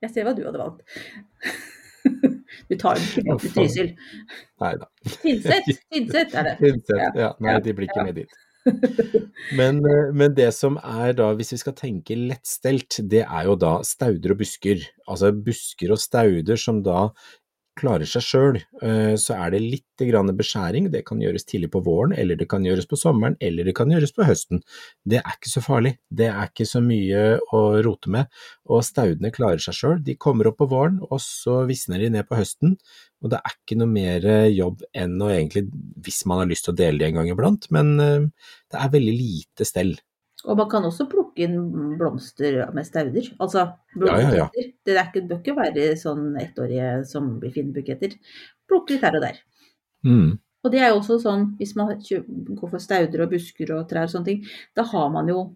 Jeg 0.03 0.11
ser 0.13 0.25
hva 0.27 0.35
du 0.37 0.43
hadde 0.45 0.59
valgt. 0.61 0.83
Du 2.69 2.75
tar 2.81 2.99
jo 2.99 3.23
ikke 3.23 3.39
til 3.43 3.53
Trysil. 3.55 3.89
Nei 4.63 4.75
da. 4.81 4.89
Tynset, 5.23 5.69
Tynset 5.93 6.37
er 6.37 6.47
det. 6.51 6.55
Tynset, 6.61 6.99
Ja. 6.99 7.09
ja. 7.23 7.31
Nei, 7.45 7.57
de 7.65 7.75
blir 7.77 7.89
ikke 7.91 8.05
med 8.09 8.21
dit. 8.23 8.39
Men, 9.57 9.79
eh, 9.87 10.11
men 10.13 10.35
det 10.37 10.51
som 10.57 10.77
er 10.83 11.15
da, 11.17 11.31
hvis 11.39 11.55
vi 11.55 11.61
skal 11.63 11.77
tenke 11.79 12.17
lettstelt, 12.19 12.99
det 13.09 13.23
er 13.25 13.47
jo 13.49 13.55
da 13.61 13.79
stauder 13.87 14.35
og 14.35 14.41
busker. 14.43 14.83
Altså 15.09 15.31
busker 15.33 15.95
og 15.95 16.01
stauder 16.03 16.61
som 16.61 16.83
da 16.85 17.07
klarer 17.79 18.09
seg 18.09 18.25
sjøl, 18.27 18.59
så 19.19 19.37
er 19.39 19.55
det 19.55 19.61
litt 19.63 19.85
beskjæring. 19.99 20.91
Det 20.93 21.01
kan 21.07 21.19
gjøres 21.23 21.47
tidlig 21.49 21.71
på 21.75 21.81
våren, 21.87 22.13
eller 22.19 22.39
det 22.39 22.47
kan 22.51 22.63
gjøres 22.67 22.87
på 22.91 22.99
sommeren, 23.01 23.37
eller 23.41 23.67
det 23.67 23.75
kan 23.79 23.91
gjøres 23.91 24.13
på 24.15 24.27
høsten. 24.27 24.61
Det 25.03 25.19
er 25.19 25.37
ikke 25.37 25.51
så 25.51 25.63
farlig, 25.65 25.95
det 26.11 26.29
er 26.31 26.51
ikke 26.51 26.67
så 26.69 26.83
mye 26.85 27.23
å 27.55 27.63
rote 27.87 28.13
med. 28.15 28.31
Og 28.71 28.85
staudene 28.87 29.33
klarer 29.35 29.63
seg 29.63 29.79
sjøl, 29.79 29.99
de 30.07 30.19
kommer 30.21 30.51
opp 30.51 30.61
på 30.61 30.69
våren, 30.71 31.01
og 31.09 31.23
så 31.25 31.65
visner 31.71 32.03
de 32.03 32.13
ned 32.15 32.29
på 32.29 32.39
høsten. 32.39 32.77
Og 33.23 33.33
det 33.33 33.41
er 33.43 33.57
ikke 33.57 33.79
noe 33.81 33.91
mer 33.91 34.29
jobb 34.55 34.85
enn 34.95 35.17
å 35.19 35.33
egentlig, 35.35 35.67
hvis 36.05 36.23
man 36.31 36.45
har 36.45 36.51
lyst 36.51 36.69
til 36.69 36.77
å 36.77 36.79
dele 36.79 37.03
de 37.03 37.09
en 37.09 37.19
gang 37.19 37.33
iblant, 37.33 37.67
men 37.75 37.97
det 37.99 38.79
er 38.79 38.95
veldig 38.95 39.17
lite 39.17 39.67
stell. 39.67 39.97
Og 40.49 40.57
man 40.57 40.69
kan 40.73 40.87
også 40.89 41.05
plukke 41.11 41.45
inn 41.45 41.59
blomster 42.01 42.63
med 42.75 42.87
stauder. 42.89 43.27
Altså 43.37 43.67
blomster. 43.95 44.25
Ja, 44.25 44.47
ja, 44.47 44.49
ja. 44.49 44.69
Det 44.87 44.95
er 44.95 45.11
ikke, 45.11 45.27
bør 45.29 45.41
ikke 45.43 45.57
være 45.59 45.89
sånn 46.01 46.31
ettårige 46.41 46.93
som 47.09 47.35
blir 47.43 47.53
fine 47.53 47.75
buketter. 47.77 48.17
Plukke 48.69 48.97
litt 48.97 49.05
her 49.05 49.19
og 49.19 49.27
der. 49.27 49.43
Mm. 50.09 50.39
Og 50.65 50.73
det 50.73 50.81
er 50.83 50.91
jo 50.91 50.99
også 51.03 51.19
sånn, 51.23 51.45
hvis 51.61 51.75
man 51.79 51.93
går 51.93 52.71
for 52.73 52.83
stauder 52.83 53.25
og 53.25 53.33
busker 53.35 53.71
og 53.77 53.87
trær 53.91 54.09
og 54.09 54.15
sånne 54.15 54.31
ting, 54.31 54.41
da 54.77 54.87
har 54.89 55.09
man 55.15 55.31
jo 55.31 55.49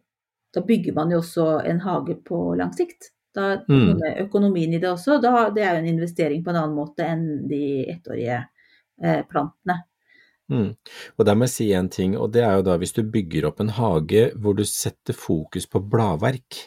Da 0.52 0.61
bygger 0.61 0.92
man 0.92 1.09
jo 1.09 1.22
også 1.22 1.62
en 1.64 1.78
hage 1.81 2.18
på 2.28 2.38
lang 2.61 2.74
sikt. 2.76 3.07
Da 3.33 3.62
mm. 3.64 4.02
økonomien 4.26 4.74
i 4.76 4.81
det 4.83 4.90
også. 4.90 5.14
Da, 5.16 5.46
det 5.48 5.62
er 5.64 5.78
jo 5.78 5.81
en 5.81 5.88
investering 5.94 6.42
på 6.44 6.52
en 6.52 6.59
annen 6.61 6.76
måte 6.76 7.07
enn 7.09 7.22
de 7.48 7.61
ettårige 7.88 8.42
eh, 9.00 9.22
plantene. 9.31 9.78
Mm. 10.53 10.73
Og 11.17 11.25
der 11.25 11.37
må 11.38 11.47
jeg 11.47 11.55
si 11.55 11.67
en 11.73 11.88
ting, 11.93 12.17
og 12.21 12.33
det 12.35 12.43
er 12.45 12.59
jo 12.59 12.65
da 12.67 12.75
hvis 12.81 12.93
du 12.93 13.01
bygger 13.09 13.47
opp 13.49 13.62
en 13.62 13.73
hage 13.73 14.27
hvor 14.37 14.57
du 14.59 14.65
setter 14.69 15.17
fokus 15.17 15.65
på 15.71 15.81
bladverk, 15.95 16.59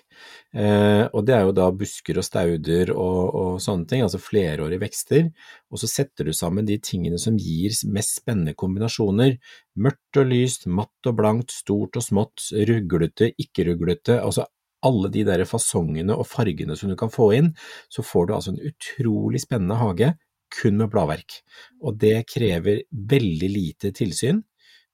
eh, 0.58 1.04
og 1.06 1.28
det 1.28 1.36
er 1.36 1.46
jo 1.46 1.54
da 1.60 1.68
busker 1.76 2.18
og 2.18 2.26
stauder 2.26 2.92
og, 2.96 3.22
og 3.30 3.62
sånne 3.62 3.86
ting, 3.92 4.02
altså 4.06 4.22
flerårige 4.22 4.82
vekster, 4.82 5.30
og 5.70 5.84
så 5.84 5.92
setter 5.92 6.26
du 6.26 6.34
sammen 6.34 6.66
de 6.66 6.80
tingene 6.82 7.22
som 7.22 7.38
gir 7.38 7.78
mest 7.94 8.18
spennende 8.24 8.56
kombinasjoner, 8.58 9.38
mørkt 9.78 10.22
og 10.24 10.34
lyst, 10.34 10.66
matt 10.66 11.12
og 11.12 11.20
blankt, 11.22 11.54
stort 11.54 12.00
og 12.00 12.08
smått, 12.08 12.50
ruglete, 12.66 13.36
ikke 13.38 13.70
ruglete, 13.70 14.18
altså 14.18 14.48
alle 14.86 15.10
de 15.14 15.24
der 15.26 15.46
fasongene 15.50 16.14
og 16.14 16.28
fargene 16.30 16.76
som 16.78 16.92
du 16.92 16.98
kan 17.00 17.14
få 17.14 17.32
inn, 17.38 17.54
så 17.90 18.06
får 18.06 18.28
du 18.28 18.36
altså 18.36 18.54
en 18.54 18.64
utrolig 18.70 19.42
spennende 19.46 19.78
hage 19.82 20.14
kun 20.54 20.78
med 20.82 20.92
bladverk, 20.94 21.40
og 21.82 21.98
det 22.02 22.18
krever 22.32 22.84
veldig 22.92 23.50
lite 23.52 23.92
tilsyn. 23.96 24.44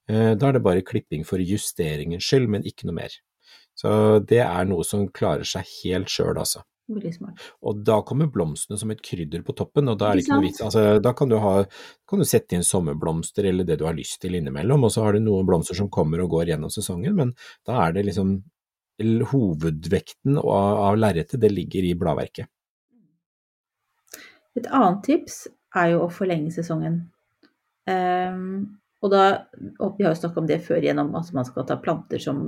Eh, 0.09 0.33
da 0.35 0.49
er 0.49 0.57
det 0.57 0.65
bare 0.65 0.85
klipping 0.85 1.25
for 1.27 1.41
justeringens 1.43 2.25
skyld, 2.27 2.49
men 2.51 2.67
ikke 2.67 2.89
noe 2.89 2.99
mer. 3.01 3.15
Så 3.77 4.19
det 4.27 4.43
er 4.43 4.67
noe 4.69 4.85
som 4.87 5.07
klarer 5.13 5.47
seg 5.47 5.67
helt 5.81 6.11
sjøl, 6.11 6.35
altså. 6.37 6.63
Og 7.63 7.83
da 7.87 8.01
kommer 8.03 8.27
blomstene 8.31 8.77
som 8.79 8.91
et 8.91 9.01
krydder 9.05 9.45
på 9.47 9.55
toppen, 9.55 9.87
og 9.87 9.99
da 9.99 10.09
er 10.09 10.17
det 10.17 10.25
ikke 10.25 10.37
noe 10.37 10.47
vits. 10.47 10.63
Altså, 10.65 10.99
da 11.03 11.13
kan 11.15 11.31
du, 11.31 11.37
ha, 11.39 11.53
kan 12.09 12.21
du 12.21 12.27
sette 12.27 12.57
inn 12.57 12.65
sommerblomster 12.67 13.47
eller 13.47 13.67
det 13.67 13.77
du 13.79 13.85
har 13.87 13.95
lyst 13.95 14.19
til 14.23 14.35
innimellom, 14.37 14.83
og 14.87 14.91
så 14.93 15.05
har 15.05 15.15
du 15.15 15.23
noen 15.23 15.47
blomster 15.47 15.77
som 15.77 15.91
kommer 15.93 16.23
og 16.23 16.33
går 16.35 16.51
gjennom 16.51 16.73
sesongen, 16.73 17.15
men 17.17 17.35
da 17.67 17.79
er 17.85 17.95
det 17.95 18.07
liksom 18.09 18.41
hovedvekten 19.31 20.35
av, 20.41 20.81
av 20.89 20.97
lerretet, 20.99 21.39
det 21.41 21.53
ligger 21.53 21.87
i 21.87 21.95
bladverket. 21.97 22.51
Et 24.59 24.67
annet 24.67 25.01
tips 25.05 25.45
er 25.77 25.93
jo 25.93 26.05
å 26.05 26.11
forlenge 26.11 26.51
sesongen. 26.53 27.01
Um, 27.89 28.79
og 29.01 29.13
da, 29.13 29.23
og 29.81 29.97
Vi 29.97 30.05
har 30.05 30.13
jo 30.13 30.19
snakket 30.19 30.41
om 30.43 30.49
det 30.49 30.59
før 30.65 30.83
gjennom 30.85 31.15
at 31.17 31.31
man 31.33 31.47
skal 31.47 31.65
ta 31.67 31.79
planter 31.81 32.21
som 32.21 32.41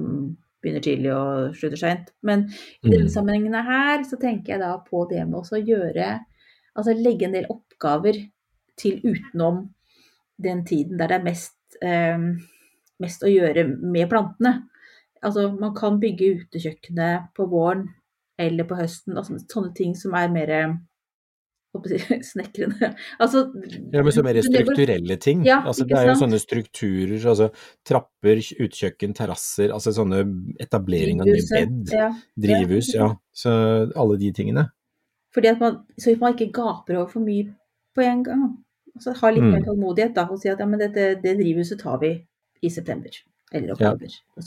begynner 0.64 0.84
tidlig 0.84 1.12
og 1.16 1.56
slutter 1.58 1.80
seint. 1.80 2.12
Men 2.22 2.46
i 2.84 2.92
denne 2.92 3.08
mm. 3.10 3.14
sammenhengen 3.16 3.58
her 3.68 4.04
så 4.08 4.20
tenker 4.22 4.56
jeg 4.56 4.64
da 4.64 4.76
på 4.86 5.06
det 5.12 5.26
med 5.28 5.42
å 5.42 5.64
gjøre 5.64 6.14
Altså 6.74 6.96
legge 6.98 7.28
en 7.28 7.36
del 7.36 7.46
oppgaver 7.54 8.16
til 8.82 8.96
utenom 9.06 9.60
den 10.42 10.64
tiden 10.66 10.98
der 10.98 11.12
det 11.12 11.20
er 11.20 11.28
mest, 11.28 11.54
um, 11.86 12.24
mest 12.98 13.22
å 13.22 13.30
gjøre 13.30 13.68
med 13.78 14.08
plantene. 14.10 14.56
Altså 15.22 15.52
man 15.54 15.76
kan 15.78 16.00
bygge 16.02 16.32
utekjøkkenet 16.40 17.30
på 17.38 17.46
våren 17.52 17.86
eller 18.42 18.66
på 18.66 18.80
høsten. 18.80 19.14
Altså, 19.20 19.38
sånne 19.38 19.70
ting 19.78 19.94
som 19.94 20.18
er 20.18 20.34
mer 20.34 20.56
snekrene 22.32 22.92
altså, 23.20 23.48
Ja, 23.92 24.04
men 24.04 24.12
så 24.14 24.24
mer 24.26 24.38
strukturelle 24.46 25.18
ting. 25.22 25.42
Ja, 25.48 25.62
altså, 25.66 25.88
det 25.90 25.98
er 25.98 26.12
jo 26.12 26.16
sånne 26.20 26.40
strukturer, 26.42 27.18
altså 27.18 27.50
trapper, 27.88 28.42
utkjøkken, 28.66 29.16
terrasser, 29.18 29.74
altså 29.74 29.94
sånne 29.96 30.22
etablering 30.62 31.24
av 31.24 31.32
nye 31.32 31.48
bed, 31.50 31.96
ja. 31.96 32.12
drivhus, 32.46 32.94
ja. 32.96 33.10
Så 33.34 33.52
alle 33.90 34.20
de 34.22 34.30
tingene. 34.36 34.68
Fordi 35.34 35.50
at 35.50 35.64
man, 35.64 35.82
så 35.98 36.14
man 36.22 36.38
ikke 36.38 36.52
gaper 36.54 37.00
over 37.00 37.10
for 37.16 37.26
mye 37.26 37.50
på 37.98 38.06
en 38.06 38.24
gang. 38.26 38.46
Altså 38.94 39.16
ha 39.18 39.34
litt 39.34 39.46
mm. 39.46 39.52
mer 39.56 39.66
tålmodighet 39.66 40.16
da, 40.16 40.28
og 40.30 40.42
si 40.42 40.52
at 40.52 40.62
ja, 40.62 40.70
men 40.70 40.82
dette, 40.82 41.16
det 41.24 41.38
drivhuset 41.40 41.82
tar 41.82 41.98
vi 42.04 42.14
i 42.62 42.70
september. 42.70 43.18
Eller 43.54 43.74
oktober. 43.74 44.14
Ja. 44.14 44.46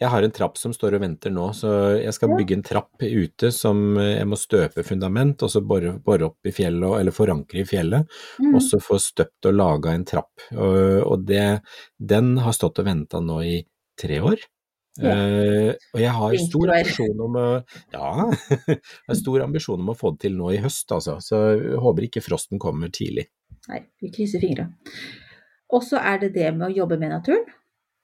Jeg 0.00 0.08
har 0.08 0.24
en 0.24 0.32
trapp 0.32 0.56
som 0.56 0.72
står 0.72 0.96
og 0.96 1.02
venter 1.02 1.32
nå, 1.34 1.50
så 1.52 1.70
jeg 2.00 2.14
skal 2.16 2.32
bygge 2.32 2.56
en 2.56 2.64
trapp 2.64 3.02
ute 3.04 3.50
som 3.52 3.98
jeg 4.00 4.28
må 4.28 4.38
støpe 4.40 4.84
fundament, 4.86 5.42
og 5.44 5.52
så 5.52 5.60
bore, 5.60 5.92
bore 6.00 6.30
opp 6.30 6.48
i 6.48 6.54
fjellet, 6.56 6.94
eller 7.02 7.12
forankre 7.12 7.60
i 7.60 7.66
fjellet, 7.68 8.08
mm. 8.40 8.54
og 8.54 8.62
så 8.64 8.80
få 8.80 8.96
støpt 9.02 9.50
og 9.50 9.58
laga 9.58 9.92
en 9.92 10.06
trapp. 10.08 10.46
Og, 10.56 10.78
og 11.04 11.26
det, 11.28 11.44
den 12.00 12.32
har 12.40 12.56
stått 12.56 12.80
og 12.80 12.88
venta 12.88 13.20
nå 13.20 13.42
i 13.44 13.58
tre 14.00 14.22
år. 14.24 14.48
Ja. 15.00 15.12
Uh, 15.14 15.70
og 15.94 16.00
jeg 16.02 16.12
har 16.16 16.34
stor 16.42 16.72
ambisjon 16.74 17.20
om 17.24 17.36
å 17.38 17.44
Ja, 17.94 18.08
jeg 18.66 18.80
har 18.80 19.18
stor 19.20 19.44
ambisjon 19.44 19.84
om 19.84 19.92
å 19.92 19.96
få 19.96 20.16
det 20.16 20.24
til 20.26 20.40
nå 20.40 20.50
i 20.56 20.60
høst, 20.64 20.88
altså. 20.96 21.20
Så 21.24 21.44
jeg 21.52 21.84
håper 21.84 22.08
ikke 22.08 22.24
frosten 22.24 22.60
kommer 22.62 22.88
tidlig. 22.92 23.28
Nei, 23.68 23.84
vi 24.00 24.10
krysser 24.16 24.42
fingra. 24.42 24.70
Og 25.70 25.84
så 25.86 26.00
er 26.02 26.24
det 26.24 26.32
det 26.34 26.50
med 26.56 26.70
å 26.70 26.74
jobbe 26.82 26.98
med 26.98 27.12
naturen. 27.12 27.44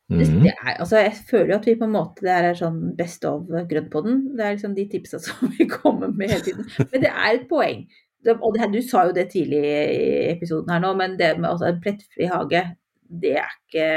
Mm. 0.07 0.19
Det, 0.21 0.27
det 0.45 0.53
er, 0.53 0.75
altså 0.79 1.01
jeg 1.03 1.15
føler 1.27 1.49
jo 1.51 1.59
at 1.59 1.65
vi 1.67 1.73
på 1.81 1.87
en 1.89 1.95
måte 1.97 2.23
det 2.23 2.31
er 2.31 2.59
sånn 2.59 2.83
best 2.99 3.25
of 3.27 3.47
grønnpodden. 3.51 4.21
Det 4.39 4.45
er 4.45 4.57
liksom 4.57 4.75
de 4.77 4.89
tipsa 4.91 5.21
som 5.27 5.55
vi 5.59 5.69
kommer 5.71 6.13
med 6.15 6.35
hele 6.35 6.45
tiden. 6.47 6.69
Men 6.93 7.07
det 7.07 7.13
er 7.13 7.31
et 7.33 7.49
poeng. 7.51 7.87
Og 8.27 8.57
det, 8.57 8.67
du 8.73 8.81
sa 8.83 9.05
jo 9.07 9.15
det 9.15 9.29
tidlig 9.31 9.63
i 9.63 10.05
episoden 10.33 10.73
her 10.73 10.83
nå, 10.83 10.93
men 10.99 11.15
det 11.19 11.37
med 11.39 11.51
altså, 11.53 11.69
en 11.71 11.81
plettfri 11.83 12.27
hage, 12.31 12.63
det 13.07 13.37
er 13.39 13.53
ikke 13.55 13.89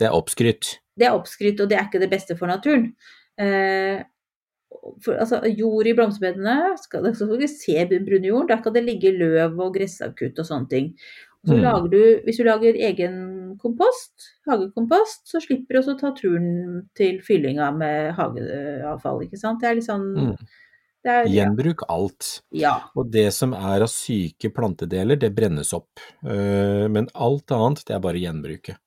Det 0.00 0.06
er 0.08 0.16
oppskrytt. 0.16 0.76
Det 0.96 1.08
er 1.08 1.16
oppskrytt, 1.16 1.60
og 1.60 1.68
det 1.68 1.76
er 1.76 1.88
ikke 1.88 2.00
det 2.00 2.12
beste 2.12 2.36
for 2.38 2.48
naturen. 2.48 2.86
Eh, 3.40 4.00
for, 5.04 5.16
altså, 5.16 5.42
jord 5.50 5.88
i 5.88 5.94
blomsterbedene, 5.96 6.76
skal, 6.80 7.10
skal 7.16 7.36
vi 7.40 7.50
se 7.52 7.84
brun 7.90 8.24
jord, 8.24 8.48
da 8.48 8.60
kan 8.64 8.74
det 8.76 8.84
ligge 8.86 9.12
løv 9.12 9.58
og 9.60 9.76
gressavkutt 9.76 10.40
og 10.40 10.48
sånne 10.48 10.72
ting. 10.72 10.90
Så 11.46 11.54
mm. 11.54 11.62
lager 11.62 11.88
du, 11.92 12.02
hvis 12.26 12.38
du 12.40 12.44
lager 12.46 12.78
egen 12.88 13.18
kompost, 13.62 14.30
hagekompost, 14.48 15.22
så 15.30 15.40
slipper 15.42 15.76
du 15.76 15.80
også 15.80 15.96
ta 16.00 16.12
turen 16.16 16.86
til 16.98 17.20
fyllinga 17.24 17.70
med 17.76 18.14
hageavfall, 18.18 19.22
ikke 19.26 19.38
sant. 19.40 19.62
Det 19.62 19.70
er 19.70 19.78
litt 19.78 19.86
sånn 19.86 20.08
mm. 20.16 20.32
er, 21.06 21.30
Gjenbruk 21.30 21.86
alt. 21.92 22.32
Ja. 22.54 22.74
Og 22.98 23.12
det 23.14 23.28
som 23.36 23.54
er 23.56 23.86
av 23.86 23.92
syke 23.92 24.50
plantedeler, 24.54 25.20
det 25.22 25.30
brennes 25.36 25.70
opp. 25.76 26.02
Uh, 26.26 26.86
men 26.90 27.08
alt 27.14 27.54
annet, 27.54 27.86
det 27.86 27.96
er 27.96 28.04
bare 28.04 28.22
gjenbruket. 28.22 28.82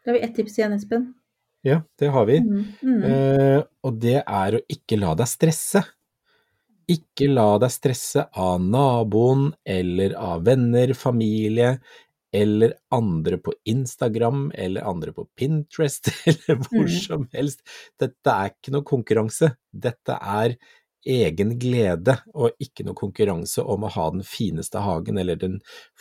Da 0.00 0.12
har 0.12 0.18
vi 0.18 0.24
ett 0.24 0.36
tips 0.38 0.58
igjen, 0.60 0.76
Espen. 0.78 1.10
Ja, 1.66 1.82
det 2.00 2.08
har 2.14 2.24
vi. 2.28 2.40
Mm. 2.40 2.64
Mm. 2.80 3.04
Uh, 3.04 3.60
og 3.84 4.00
det 4.00 4.20
er 4.22 4.56
å 4.56 4.64
ikke 4.72 4.96
la 5.00 5.12
deg 5.18 5.28
stresse. 5.28 5.84
Ikke 6.88 7.28
la 7.28 7.58
deg 7.60 7.72
stresse 7.72 8.28
av 8.32 8.60
naboen 8.64 9.50
eller 9.68 10.14
av 10.16 10.46
venner, 10.46 10.94
familie 10.96 11.76
eller 12.32 12.74
andre 12.92 13.38
på 13.40 13.54
Instagram 13.64 14.50
eller 14.54 14.84
andre 14.88 15.12
på 15.12 15.24
Pinterest 15.36 16.10
eller 16.26 16.60
hvor 16.62 16.88
mm. 16.88 16.98
som 17.04 17.28
helst. 17.32 17.62
Dette 18.00 18.34
er 18.34 18.52
ikke 18.52 18.74
noe 18.74 18.88
konkurranse, 18.88 19.52
dette 19.72 20.16
er 20.16 20.56
egen 21.08 21.54
glede 21.60 22.18
og 22.34 22.56
ikke 22.60 22.84
noe 22.84 22.98
konkurranse 22.98 23.62
om 23.62 23.86
å 23.86 23.92
ha 23.94 24.08
den 24.12 24.24
fineste 24.26 24.82
hagen 24.84 25.20
eller 25.20 25.38
den 25.40 25.58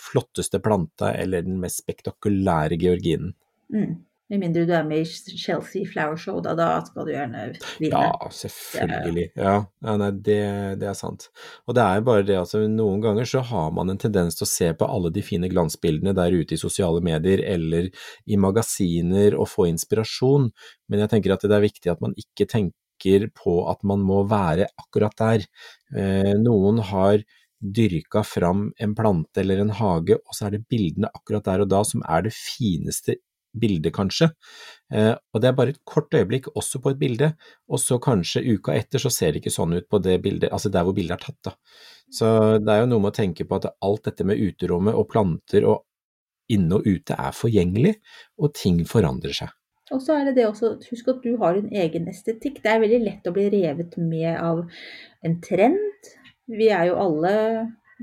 flotteste 0.07 0.59
planta 0.63 1.13
eller 1.13 1.45
den 1.45 1.59
mest 1.61 1.83
spektakulære 1.83 2.79
georginen. 2.81 3.35
Mm. 3.73 4.06
Med 4.27 4.41
mindre 4.41 4.65
du 4.67 4.73
er 4.75 4.83
med 4.83 5.05
i 5.05 5.35
Chelsea 5.39 5.87
Flower 5.87 6.17
Show, 6.19 6.41
da, 6.43 6.51
da 6.57 6.67
skal 6.83 7.05
du 7.07 7.13
gjerne 7.13 7.45
vinne. 7.79 8.01
Ja, 8.03 8.29
selvfølgelig. 8.35 9.29
Ja, 9.39 9.53
ja 9.85 9.93
nei, 10.01 10.09
det, 10.25 10.39
det, 10.81 10.89
er 10.91 10.97
sant. 10.99 11.29
Og 11.63 11.77
det 11.77 11.85
er 11.85 12.03
bare 12.03 12.25
det 12.27 12.35
altså, 12.35 12.65
noen 12.67 12.99
ganger 13.05 13.29
så 13.29 13.45
har 13.47 13.71
man 13.75 13.93
en 13.93 14.01
tendens 14.01 14.35
til 14.35 14.43
å 14.43 14.49
se 14.51 14.73
på 14.75 14.89
alle 14.91 15.13
de 15.15 15.23
fine 15.23 15.47
glansbildene 15.51 16.11
der 16.17 16.35
ute 16.35 16.57
i 16.57 16.59
sosiale 16.59 16.99
medier 17.05 17.43
eller 17.47 17.87
i 18.27 18.39
magasiner 18.41 19.37
og 19.37 19.47
få 19.53 19.69
inspirasjon, 19.71 20.51
men 20.91 21.05
jeg 21.05 21.13
tenker 21.13 21.35
at 21.37 21.47
det 21.47 21.55
er 21.55 21.63
viktig 21.63 21.93
at 21.93 22.03
man 22.03 22.15
ikke 22.19 22.49
tenker 22.51 23.29
på 23.37 23.61
at 23.71 23.79
man 23.87 24.03
må 24.03 24.25
være 24.27 24.67
akkurat 24.81 25.15
der. 25.21 25.47
Eh, 25.95 26.33
noen 26.41 26.81
har 26.91 27.23
dyrka 27.57 28.25
fram 28.27 28.67
en 28.77 28.93
plante 28.97 29.41
eller 29.41 29.63
en 29.63 29.71
hage, 29.73 30.17
og 30.19 30.35
så 30.35 30.47
er 30.47 30.57
det 30.57 30.67
bildene 30.69 31.09
akkurat 31.15 31.45
der 31.47 31.63
og 31.63 31.71
da 31.71 31.81
som 31.87 32.03
er 32.05 32.27
det 32.27 32.35
fineste 32.35 33.17
bilde, 33.59 33.91
kanskje. 33.93 34.29
Eh, 34.93 35.13
og 35.33 35.41
det 35.43 35.49
er 35.49 35.57
bare 35.57 35.75
et 35.75 35.81
kort 35.87 36.13
øyeblikk 36.13 36.49
også 36.53 36.81
på 36.83 36.93
et 36.93 37.01
bilde, 37.01 37.31
og 37.67 37.81
så 37.83 37.99
kanskje 38.03 38.45
uka 38.47 38.75
etter 38.77 39.01
så 39.03 39.11
ser 39.13 39.33
det 39.33 39.43
ikke 39.43 39.55
sånn 39.57 39.77
ut 39.77 39.89
på 39.89 40.01
det 40.03 40.19
bildet, 40.23 40.51
altså 40.53 40.71
der 40.73 40.87
hvor 40.87 40.95
bildet 40.97 41.17
er 41.17 41.25
tatt, 41.27 41.39
da. 41.49 41.55
Så 42.13 42.27
det 42.63 42.71
er 42.71 42.83
jo 42.83 42.91
noe 42.93 43.03
med 43.03 43.11
å 43.11 43.17
tenke 43.17 43.47
på 43.47 43.59
at 43.59 43.69
alt 43.83 44.07
dette 44.07 44.25
med 44.27 44.39
uterommet 44.39 44.95
og 44.95 45.09
planter 45.11 45.67
og 45.67 45.83
inne 46.53 46.79
og 46.79 46.87
ute 46.87 47.15
er 47.19 47.35
forgjengelig, 47.35 47.97
og 48.39 48.53
ting 48.55 48.83
forandrer 48.87 49.35
seg. 49.35 49.51
Og 49.95 50.01
så 50.03 50.17
er 50.17 50.27
det 50.27 50.37
det 50.39 50.47
også, 50.47 50.73
husk 50.89 51.09
at 51.13 51.23
du 51.23 51.37
har 51.39 51.55
din 51.55 51.69
egen 51.83 52.07
estetikk. 52.11 52.59
Det 52.63 52.71
er 52.71 52.81
veldig 52.83 53.01
lett 53.05 53.27
å 53.27 53.33
bli 53.35 53.47
revet 53.53 53.95
med 53.99 54.33
av 54.35 54.65
en 55.23 55.37
trend. 55.43 56.09
Vi 56.51 56.67
er 56.75 56.89
jo 56.89 56.97
alle 56.99 57.35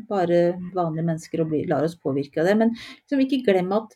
bare 0.08 0.38
vanlige 0.74 1.06
mennesker 1.06 1.44
og 1.44 1.52
lar 1.68 1.84
oss 1.86 1.98
påvirke 2.00 2.40
av 2.40 2.48
det. 2.48 2.56
Men 2.60 2.72
liksom 2.74 3.24
ikke 3.24 3.42
glem 3.46 3.72
at 3.76 3.92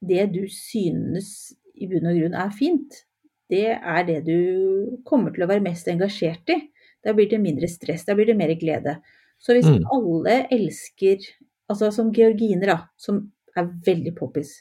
det 0.00 0.26
du 0.34 0.44
synes 0.48 1.52
i 1.80 1.88
bunn 1.90 2.06
og 2.10 2.16
grunn 2.18 2.36
er 2.36 2.50
fint, 2.56 3.02
det 3.50 3.66
er 3.76 4.04
det 4.06 4.20
du 4.26 4.98
kommer 5.08 5.32
til 5.34 5.44
å 5.44 5.48
være 5.50 5.64
mest 5.64 5.88
engasjert 5.90 6.52
i. 6.54 6.58
Da 7.04 7.14
blir 7.16 7.28
det 7.30 7.40
mindre 7.42 7.68
stress, 7.68 8.04
da 8.06 8.14
blir 8.14 8.28
det 8.28 8.36
mer 8.38 8.52
glede. 8.60 8.98
Så 9.40 9.54
hvis 9.56 9.66
Mm. 9.66 9.84
alle 9.92 10.46
elsker, 10.52 11.18
altså 11.68 11.90
som 11.92 12.12
georginer 12.12 12.66
da, 12.66 12.78
som 12.98 13.32
er 13.56 13.70
veldig 13.86 14.14
poppis, 14.16 14.60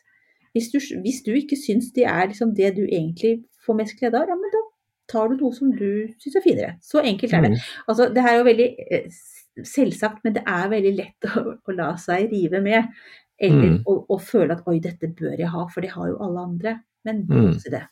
hvis 0.54 0.70
du, 0.72 0.80
hvis 1.04 1.22
du 1.26 1.34
ikke 1.36 1.58
syns 1.60 1.92
de 1.94 2.04
er 2.04 2.28
liksom 2.28 2.56
det 2.56 2.76
du 2.76 2.86
egentlig 2.88 3.44
får 3.66 3.76
mest 3.78 4.00
glede 4.00 4.18
av, 4.18 4.28
ja, 4.32 4.36
men 4.36 4.50
da 4.56 4.62
tar 5.10 5.28
du 5.30 5.36
noe 5.38 5.54
som 5.54 5.72
du 5.72 6.08
syns 6.18 6.36
er 6.36 6.42
finere. 6.46 6.72
Så 6.82 7.04
enkelt 7.04 7.34
er 7.34 7.42
det. 7.42 7.52
Mm. 7.52 7.58
Altså, 7.88 8.10
det 8.14 8.24
her 8.24 8.34
er 8.34 8.38
jo 8.40 8.48
veldig 8.50 8.70
eh, 8.92 9.10
selvsagt, 9.64 10.24
men 10.24 10.34
det 10.34 10.44
er 10.48 10.70
veldig 10.72 10.96
lett 10.96 11.30
å, 11.38 11.54
å 11.68 11.76
la 11.76 11.92
seg 11.98 12.32
rive 12.32 12.62
med. 12.66 12.90
Eller 13.42 13.70
Mm. 13.70 13.84
å, 13.88 14.06
å 14.10 14.20
føle 14.20 14.52
at 14.58 14.68
oi, 14.68 14.80
dette 14.84 15.08
bør 15.16 15.38
jeg 15.40 15.48
ha, 15.48 15.66
for 15.72 15.82
det 15.82 15.92
har 15.92 16.08
jo 16.10 16.18
alle 16.20 16.40
andre. 16.40 16.82
Men 17.06 17.26
Mm. 17.26 17.54
kose 17.54 17.70
det. 17.72 17.86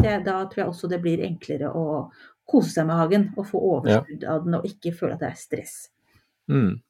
det. 0.00 0.24
Da 0.24 0.44
tror 0.46 0.56
jeg 0.64 0.68
også 0.68 0.88
det 0.88 1.02
blir 1.02 1.20
enklere 1.26 1.68
å 1.76 2.10
kose 2.48 2.70
seg 2.72 2.86
med 2.86 2.96
hagen 2.96 3.26
og 3.36 3.44
få 3.46 3.60
overskudd 3.60 4.24
av 4.24 4.44
den, 4.44 4.54
og 4.54 4.64
ikke 4.64 4.94
føle 4.96 5.12
at 5.14 5.20
det 5.20 5.28
er 5.28 5.36
stress. 5.36 5.74
Mm. 6.48 6.80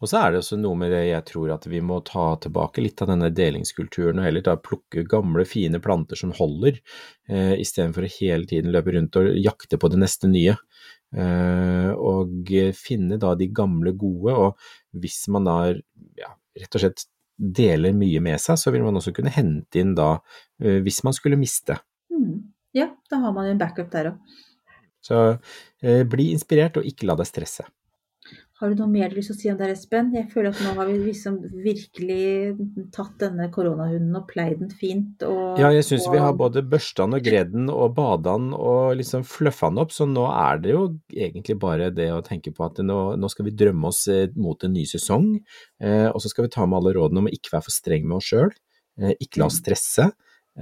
Og 0.00 0.08
så 0.08 0.18
er 0.18 0.32
det 0.32 0.38
også 0.40 0.56
noe 0.58 0.74
med 0.74 0.90
det 0.90 1.02
jeg 1.08 1.24
tror 1.24 1.50
at 1.54 1.66
vi 1.70 1.80
må 1.80 2.00
ta 2.04 2.36
tilbake 2.36 2.82
litt 2.82 3.02
av 3.02 3.08
denne 3.12 3.28
delingskulturen, 3.30 4.18
og 4.18 4.24
heller 4.24 4.42
da 4.42 4.56
plukke 4.56 5.04
gamle, 5.06 5.44
fine 5.46 5.78
planter 5.82 6.16
som 6.18 6.32
holder, 6.32 6.80
eh, 7.28 7.54
istedenfor 7.62 8.02
å 8.06 8.10
hele 8.20 8.46
tiden 8.46 8.72
løpe 8.72 8.92
rundt 8.94 9.14
og 9.16 9.34
jakte 9.36 9.78
på 9.78 9.90
det 9.90 9.98
neste 10.02 10.26
nye. 10.30 10.56
Eh, 11.14 11.90
og 11.92 12.48
finne 12.74 13.18
da 13.20 13.34
de 13.36 13.46
gamle 13.48 13.92
gode, 13.92 14.32
og 14.32 14.56
hvis 14.96 15.28
man 15.28 15.44
da 15.44 15.56
ja, 16.16 16.32
rett 16.58 16.74
og 16.74 16.80
slett 16.80 17.04
deler 17.36 17.94
mye 17.96 18.20
med 18.24 18.40
seg, 18.40 18.58
så 18.60 18.72
vil 18.74 18.84
man 18.84 18.98
også 18.98 19.14
kunne 19.16 19.32
hente 19.32 19.80
inn 19.80 19.94
da, 19.98 20.14
eh, 20.62 20.80
hvis 20.84 21.02
man 21.06 21.16
skulle 21.16 21.40
miste. 21.40 21.78
Mm. 22.12 22.52
Ja, 22.76 22.88
da 23.10 23.20
har 23.24 23.34
man 23.36 23.48
jo 23.48 23.54
en 23.54 23.60
backup 23.60 23.90
der 23.92 24.12
òg. 24.12 24.40
Så 25.02 25.18
eh, 25.82 26.02
bli 26.06 26.30
inspirert, 26.32 26.78
og 26.78 26.86
ikke 26.86 27.08
la 27.08 27.16
deg 27.18 27.28
stresse. 27.28 27.66
Har 28.62 28.70
du 28.70 28.78
noe 28.78 28.92
mer 28.92 29.08
du 29.10 29.16
har 29.16 29.18
lyst 29.18 29.32
til 29.32 29.34
å 29.34 29.40
si 29.40 29.48
om 29.50 29.56
det, 29.58 29.66
her, 29.66 29.74
Espen? 29.74 30.10
Jeg 30.14 30.28
føler 30.30 30.52
at 30.52 30.60
nå 30.62 30.72
har 30.76 30.86
vi 30.86 30.92
liksom 31.02 31.40
virkelig 31.64 32.52
tatt 32.94 33.16
denne 33.18 33.48
koronahunden 33.50 34.14
og 34.14 34.28
pleid 34.28 34.60
den 34.60 34.70
fint. 34.70 35.24
Og, 35.26 35.58
Ja, 35.58 35.72
jeg 35.74 35.82
syns 35.88 36.06
vi 36.06 36.20
har 36.22 36.36
både 36.38 36.62
børsta 36.62 37.08
den 37.08 37.18
og 37.18 37.26
gredd 37.26 37.50
den 37.56 37.66
og 37.74 37.96
bada 37.96 38.36
den 38.38 38.52
og 38.54 38.94
liksom 39.00 39.26
fluffa 39.26 39.72
den 39.72 39.82
opp, 39.82 39.90
så 39.90 40.06
nå 40.06 40.28
er 40.30 40.62
det 40.62 40.76
jo 40.76 40.84
egentlig 41.10 41.58
bare 41.58 41.90
det 41.90 42.06
å 42.14 42.22
tenke 42.22 42.54
på 42.54 42.68
at 42.68 42.78
nå, 42.86 43.00
nå 43.18 43.32
skal 43.34 43.50
vi 43.50 43.56
drømme 43.64 43.90
oss 43.90 44.04
eh, 44.06 44.28
mot 44.38 44.62
en 44.62 44.76
ny 44.78 44.86
sesong, 44.86 45.32
eh, 45.82 46.06
og 46.12 46.22
så 46.22 46.30
skal 46.30 46.46
vi 46.46 46.54
ta 46.54 46.62
med 46.62 46.78
alle 46.78 46.94
rådene 47.00 47.24
om 47.24 47.30
å 47.32 47.34
ikke 47.34 47.56
være 47.56 47.66
for 47.66 47.74
streng 47.74 48.06
med 48.06 48.20
oss 48.20 48.30
sjøl, 48.30 48.54
eh, 49.02 49.16
ikke 49.18 49.42
la 49.42 49.50
oss 49.50 49.58
stresse, 49.58 50.06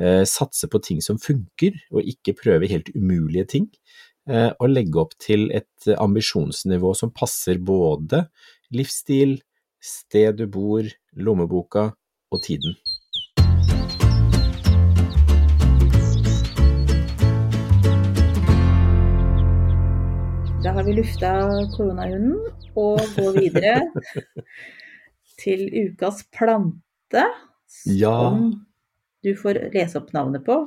eh, 0.00 0.22
satse 0.24 0.72
på 0.72 0.80
ting 0.88 1.04
som 1.04 1.20
funker, 1.20 1.76
og 1.92 2.08
ikke 2.16 2.38
prøve 2.40 2.72
helt 2.72 2.88
umulige 2.96 3.44
ting, 3.58 3.68
og 4.28 4.66
legge 4.68 5.00
opp 5.00 5.14
til 5.18 5.48
et 5.56 5.88
ambisjonsnivå 5.96 6.92
som 6.98 7.10
passer 7.16 7.58
både 7.58 8.26
livsstil, 8.74 9.38
sted 9.80 10.36
du 10.42 10.46
bor, 10.46 10.84
lommeboka 11.16 11.88
og 12.30 12.42
tiden. 12.44 12.76
Da 20.64 20.70
har 20.76 20.84
vi 20.84 20.92
lufta 20.98 21.30
koronahunden 21.72 22.36
og 22.78 23.00
går 23.16 23.38
videre 23.38 23.78
til 25.42 25.62
ukas 25.86 26.20
plante, 26.36 27.24
Ja. 27.86 28.12
som 28.12 28.66
du 29.24 29.32
får 29.38 29.60
lese 29.72 29.96
opp 30.00 30.12
navnet 30.12 30.44
på. 30.44 30.58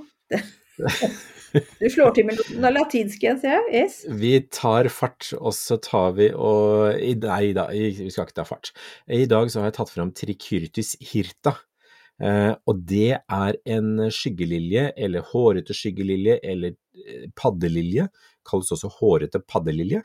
Du 1.53 1.85
slår 1.91 2.15
til 2.15 2.25
med 2.25 2.39
noen 2.39 2.73
latinske, 2.73 3.35
ser 3.41 3.59
jeg. 3.59 3.83
Yes. 3.83 3.99
Vi 4.09 4.31
tar 4.53 4.89
fart, 4.93 5.29
og 5.37 5.53
så 5.53 5.77
tar 5.81 6.15
vi 6.17 6.31
og 6.33 6.97
Nei 7.23 7.51
da, 7.53 7.67
vi 7.69 8.09
skal 8.09 8.25
ikke 8.25 8.39
ta 8.39 8.47
fart. 8.47 8.71
I 9.05 9.27
dag 9.29 9.51
så 9.53 9.61
har 9.61 9.69
jeg 9.69 9.77
tatt 9.77 9.93
fram 9.93 10.13
trikyrtis 10.17 10.95
hirta. 11.11 11.55
Eh, 12.21 12.53
og 12.69 12.81
det 12.89 13.19
er 13.19 13.59
en 13.75 14.07
skyggelilje, 14.13 14.89
eller 14.97 15.25
hårete 15.29 15.75
skyggelilje, 15.77 16.39
eller 16.41 16.73
eh, 16.73 17.29
paddelilje. 17.37 18.07
Kalles 18.49 18.73
også 18.73 18.89
hårete 18.97 19.43
paddelilje. 19.45 20.01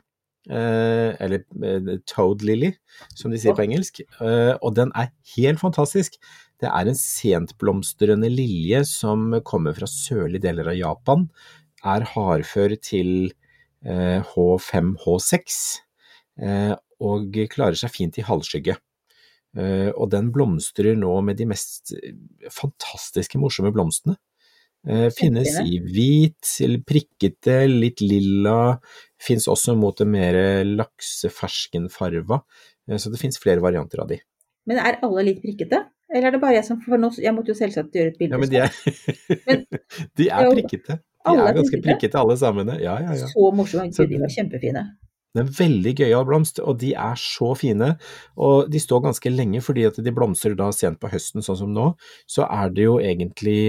Eh, 0.49 1.09
eller 1.19 1.99
toad 2.09 2.45
lily, 2.45 2.71
som 3.17 3.33
de 3.33 3.41
sier 3.41 3.57
på 3.57 3.65
engelsk. 3.65 4.01
Eh, 4.21 4.53
og 4.61 4.77
den 4.77 4.93
er 4.97 5.11
helt 5.35 5.61
fantastisk. 5.61 6.17
Det 6.59 6.67
er 6.67 6.89
en 6.89 6.97
sentblomstrende 6.97 8.29
lilje 8.31 8.83
som 8.87 9.31
kommer 9.47 9.77
fra 9.77 9.87
sørlige 9.87 10.43
deler 10.47 10.73
av 10.73 10.79
Japan. 10.79 11.27
Er 11.87 12.07
hardfør 12.13 12.75
til 12.83 13.31
eh, 13.85 14.19
H5-H6 14.33 15.59
eh, 16.43 16.73
og 16.99 17.39
klarer 17.53 17.79
seg 17.79 17.93
fint 17.95 18.19
i 18.19 18.25
halvskygge. 18.27 18.75
Eh, 19.57 19.89
og 19.95 20.09
den 20.11 20.33
blomstrer 20.35 20.97
nå 20.99 21.13
med 21.25 21.39
de 21.39 21.47
mest 21.49 21.93
eh, 21.95 22.17
fantastiske, 22.53 23.39
morsomme 23.39 23.71
blomstene. 23.75 24.17
Eh, 24.87 25.07
finnes 25.15 25.57
i 25.63 25.79
hvit, 25.83 26.51
eller 26.63 26.83
prikkete, 26.87 27.61
litt 27.71 28.03
lilla. 28.03 28.77
Fins 29.19 29.47
også 29.51 29.75
mot 29.79 29.95
det 29.99 30.07
mer 30.07 30.39
lakseferskenfarva. 30.67 32.41
Eh, 32.89 32.99
så 32.99 33.11
det 33.11 33.21
fins 33.21 33.39
flere 33.41 33.63
varianter 33.63 34.03
av 34.03 34.11
de. 34.11 34.19
Men 34.69 34.83
er 34.83 34.99
alle 35.05 35.25
litt 35.31 35.41
prikkete? 35.43 35.85
Eller 36.09 36.29
er 36.29 36.35
det 36.35 36.41
bare 36.41 36.57
jeg 36.57 36.65
som 36.65 36.79
For 36.81 36.97
nå, 37.01 37.11
jeg 37.21 37.35
måtte 37.35 37.53
jo 37.53 37.57
selvsagt 37.59 37.93
gjøre 37.95 38.13
et 38.13 38.17
bilde. 38.21 38.33
Ja, 38.33 38.41
men 38.41 38.49
de 38.49 38.63
er, 38.63 38.73
Men- 39.49 39.65
de 40.17 40.29
er 40.29 40.47
Jo, 40.47 40.55
prikkete. 40.57 40.97
De 41.29 41.35
er 41.35 41.53
ganske 41.59 41.81
prikkete. 41.83 42.17
alle 42.17 42.39
sammen. 42.39 42.71
Ja, 42.79 42.95
ja, 43.03 43.13
ja. 43.13 43.29
Så 43.29 43.51
morsomme. 43.53 43.91
De 43.93 44.19
var 44.23 44.33
kjempefine. 44.33 44.87
Det 45.37 45.43
er 45.43 45.49
veldig 45.53 45.91
gøyal 45.99 46.23
blomst, 46.25 46.57
og 46.63 46.79
de 46.81 46.95
er 46.97 47.19
så 47.21 47.51
fine. 47.57 47.91
Og 48.41 48.69
de 48.73 48.79
står 48.81 49.03
ganske 49.03 49.29
lenge 49.29 49.61
fordi 49.61 49.83
at 49.85 49.99
de 50.01 50.13
blomstrer 50.15 50.55
da 50.57 50.71
sent 50.73 50.97
på 51.01 51.11
høsten, 51.11 51.43
sånn 51.45 51.59
som 51.59 51.75
nå. 51.75 51.91
Så 52.25 52.47
er 52.49 52.71
det 52.73 52.87
jo 52.87 52.95
egentlig, 52.97 53.59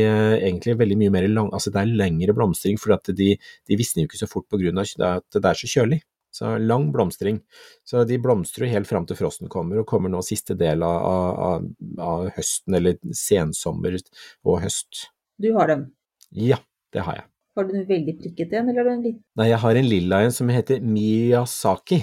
egentlig 0.40 0.79
veldig 0.81 0.96
mye 1.03 1.12
mer 1.18 1.29
lang, 1.29 1.50
altså 1.53 1.72
det 1.74 1.83
er 1.83 1.92
lengre 2.00 2.33
blomstring, 2.38 2.81
fordi 2.81 2.96
at 2.96 3.12
de, 3.18 3.29
de 3.68 3.76
visner 3.76 4.07
jo 4.07 4.09
ikke 4.09 4.22
så 4.22 4.31
fort 4.31 4.48
av 4.57 4.64
at 4.81 5.37
det 5.37 5.44
er 5.53 5.61
så 5.61 5.68
kjølig. 5.74 6.00
Så 6.31 6.53
lang 6.59 6.93
blomstring. 6.95 7.40
Så 7.85 8.05
de 8.07 8.19
blomstrer 8.23 8.71
helt 8.71 8.88
fram 8.88 9.07
til 9.09 9.19
frosten 9.19 9.51
kommer, 9.51 9.81
og 9.81 9.88
kommer 9.90 10.12
nå 10.12 10.23
siste 10.27 10.55
del 10.59 10.85
av, 10.87 11.01
av, 11.07 11.66
av 11.99 12.29
høsten, 12.37 12.77
eller 12.79 13.01
sensommer 13.16 13.99
og 14.47 14.61
høst. 14.62 15.09
Du 15.40 15.51
har 15.57 15.73
dem. 15.73 15.88
Ja, 16.31 16.61
det 16.95 17.07
har 17.07 17.23
jeg. 17.23 17.27
Har 17.59 17.66
du 17.66 17.75
en 17.75 17.87
veldig 17.88 18.14
prikkete 18.21 18.61
en, 18.61 18.69
eller 18.71 18.85
har 18.85 18.87
du 18.87 18.93
en 18.93 19.03
liten 19.03 19.23
Nei, 19.40 19.49
jeg 19.51 19.59
har 19.64 19.79
en 19.81 19.88
lilla 19.90 20.21
en 20.23 20.35
som 20.35 20.51
heter 20.55 20.85
Miyazaki. 20.87 21.99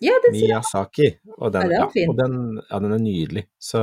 Ja, 0.00 0.14
den. 0.24 0.32
Miyazaki. 0.32 1.10
Og 1.36 1.52
den, 1.52 1.70
Ja, 1.70 1.84
den 1.84 2.00
ja, 2.00 2.08
og 2.08 2.16
den, 2.16 2.36
ja, 2.70 2.78
den 2.80 2.94
er 2.96 3.02
nydelig. 3.02 3.44
Så 3.60 3.80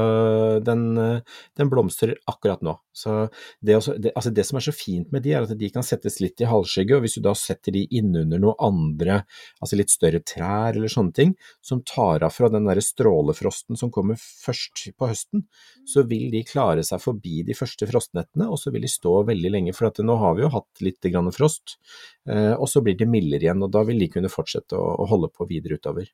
den, 0.66 0.98
eh, 0.98 1.22
den 1.58 1.70
blomstrer 1.70 2.16
akkurat 2.26 2.64
nå. 2.66 2.74
Så 2.98 3.30
det, 3.62 3.76
også, 3.78 3.94
det, 4.02 4.12
altså 4.18 4.32
det 4.34 4.46
som 4.48 4.58
er 4.58 4.66
så 4.66 4.74
fint 4.74 5.12
med 5.14 5.22
de, 5.22 5.36
er 5.38 5.46
at 5.46 5.54
de 5.60 5.70
kan 5.70 5.86
settes 5.86 6.18
litt 6.24 6.42
i 6.42 6.48
halvskygge, 6.50 6.98
og 6.98 7.04
hvis 7.06 7.20
du 7.20 7.22
da 7.28 7.36
setter 7.38 7.76
de 7.76 7.84
innunder 8.00 8.42
noe 8.42 8.56
andre, 8.66 9.20
altså 9.62 9.78
litt 9.78 9.94
større 9.94 10.24
trær 10.26 10.80
eller 10.80 10.90
sånne 10.90 11.14
ting, 11.14 11.36
som 11.62 11.84
tar 11.86 12.26
av 12.26 12.34
fra 12.34 12.50
den 12.50 12.66
derre 12.66 12.82
strålefrosten 12.82 13.78
som 13.78 13.94
kommer 13.94 14.18
først 14.18 14.88
på 14.98 15.12
høsten, 15.12 15.46
så 15.86 16.08
vil 16.10 16.32
de 16.34 16.42
klare 16.48 16.86
seg 16.88 17.04
forbi 17.04 17.44
de 17.46 17.54
første 17.58 17.86
frostnettene, 17.90 18.50
og 18.50 18.58
så 18.58 18.74
vil 18.74 18.88
de 18.88 18.92
stå 18.92 19.20
veldig 19.30 19.54
lenge. 19.54 19.78
For 19.78 19.94
nå 20.02 20.18
har 20.18 20.34
vi 20.38 20.48
jo 20.48 20.54
hatt 20.58 20.86
litt 20.86 21.12
grann 21.14 21.30
frost, 21.36 21.78
eh, 22.26 22.56
og 22.58 22.66
så 22.72 22.82
blir 22.82 22.98
det 22.98 23.10
mildere 23.12 23.46
igjen, 23.46 23.62
og 23.62 23.70
da 23.78 23.86
vil 23.86 24.02
de 24.02 24.10
kunne 24.18 24.34
fortsette 24.34 24.74
å, 24.74 24.90
å 25.06 25.10
holde 25.14 25.30
på 25.38 25.46
videre 25.54 25.78
utover. 25.78 26.07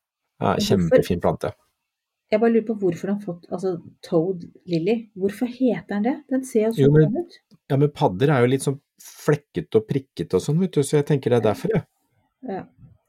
Kjempefin 0.68 1.22
plante. 1.24 1.54
Jeg 2.34 2.42
bare 2.42 2.54
lurer 2.56 2.66
på 2.66 2.76
hvorfor 2.82 3.12
han 3.12 3.20
har 3.20 3.26
fått 3.28 3.44
altså 3.54 3.76
Toad 4.06 4.46
Lily. 4.70 4.96
Hvorfor 5.20 5.50
heter 5.54 5.90
den 6.00 6.06
det? 6.08 6.14
Den 6.34 6.46
ser 6.50 6.70
jo 6.70 6.72
så 6.74 6.88
Jo, 6.88 7.04
ut. 7.22 7.36
Ja, 7.70 7.78
men 7.78 7.92
padder 7.94 8.32
er 8.34 8.42
jo 8.46 8.50
litt 8.56 8.66
sånn 8.66 8.80
flekkete 9.04 9.82
og 9.82 9.86
prikkete 9.90 10.40
og 10.40 10.42
sånn, 10.46 10.58
vet 10.64 10.74
du, 10.74 10.82
så 10.86 10.98
jeg 11.02 11.06
tenker 11.12 11.34
det 11.34 11.42
er 11.42 11.46
derfor, 11.52 11.74
jeg. 11.76 11.86
Ja. 12.48 12.56
Ja. 12.56 12.64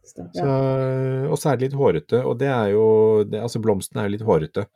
Så, 0.05 0.25
og 1.33 1.39
så 1.41 1.49
er 1.51 1.57
det 1.57 1.71
litt 1.71 1.77
hårete, 1.81 2.21
og 2.29 2.37
det 2.43 2.51
er 2.53 2.75
jo 2.75 2.83
det, 3.25 3.41
Altså, 3.41 3.63
blomsten 3.65 4.03
er 4.03 4.11
jo 4.11 4.13
litt 4.19 4.27
hårete. 4.29 4.67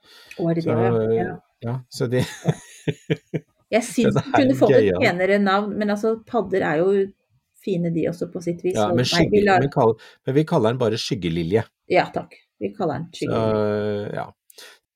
Og 0.40 0.48
er 0.50 0.56
det 0.56 0.64
Så, 0.64 0.78
det, 0.78 1.18
ja. 1.18 1.34
ja. 1.66 1.74
så 1.92 2.08
de 2.08 2.22
Jeg 3.76 3.84
syns 3.92 4.16
du 4.16 4.30
kunne 4.32 4.56
fått 4.56 4.72
et 4.78 4.96
penere 5.02 5.36
navn, 5.42 5.76
men 5.76 5.92
altså 5.92 6.14
padder 6.24 6.64
er 6.64 6.80
jo 6.80 6.88
fine 7.60 7.92
de 7.92 8.06
også 8.08 8.30
på 8.32 8.40
sitt 8.40 8.64
vis. 8.64 8.78
Ja, 8.78 8.88
men, 8.94 9.04
skygge, 9.04 9.34
vi 9.34 9.44
lar- 9.44 9.60
men, 9.60 9.70
kall, 9.74 9.98
men 10.24 10.38
vi 10.38 10.46
kaller 10.48 10.72
den 10.72 10.80
bare 10.80 10.96
skyggelilje. 10.96 11.66
Ja 11.92 12.08
takk. 12.14 12.38
Vi 12.58 12.72
kaller 12.74 12.98
den 13.02 13.08
skygge. 13.14 14.12
ja. 14.18 14.26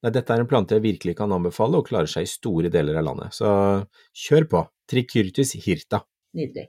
Dette 0.03 0.35
er 0.35 0.41
en 0.43 0.49
plante 0.51 0.75
jeg 0.75 0.83
virkelig 0.83 1.13
kan 1.21 1.31
anbefale, 1.31 1.79
og 1.79 1.87
klarer 1.87 2.11
seg 2.11 2.25
i 2.27 2.31
store 2.31 2.71
deler 2.75 2.97
av 2.99 3.05
landet. 3.07 3.37
Så 3.37 3.47
kjør 4.19 4.49
på. 4.51 4.63
Tricyrtis 4.91 5.53
hirta. 5.63 6.01
Nydelig. 6.35 6.65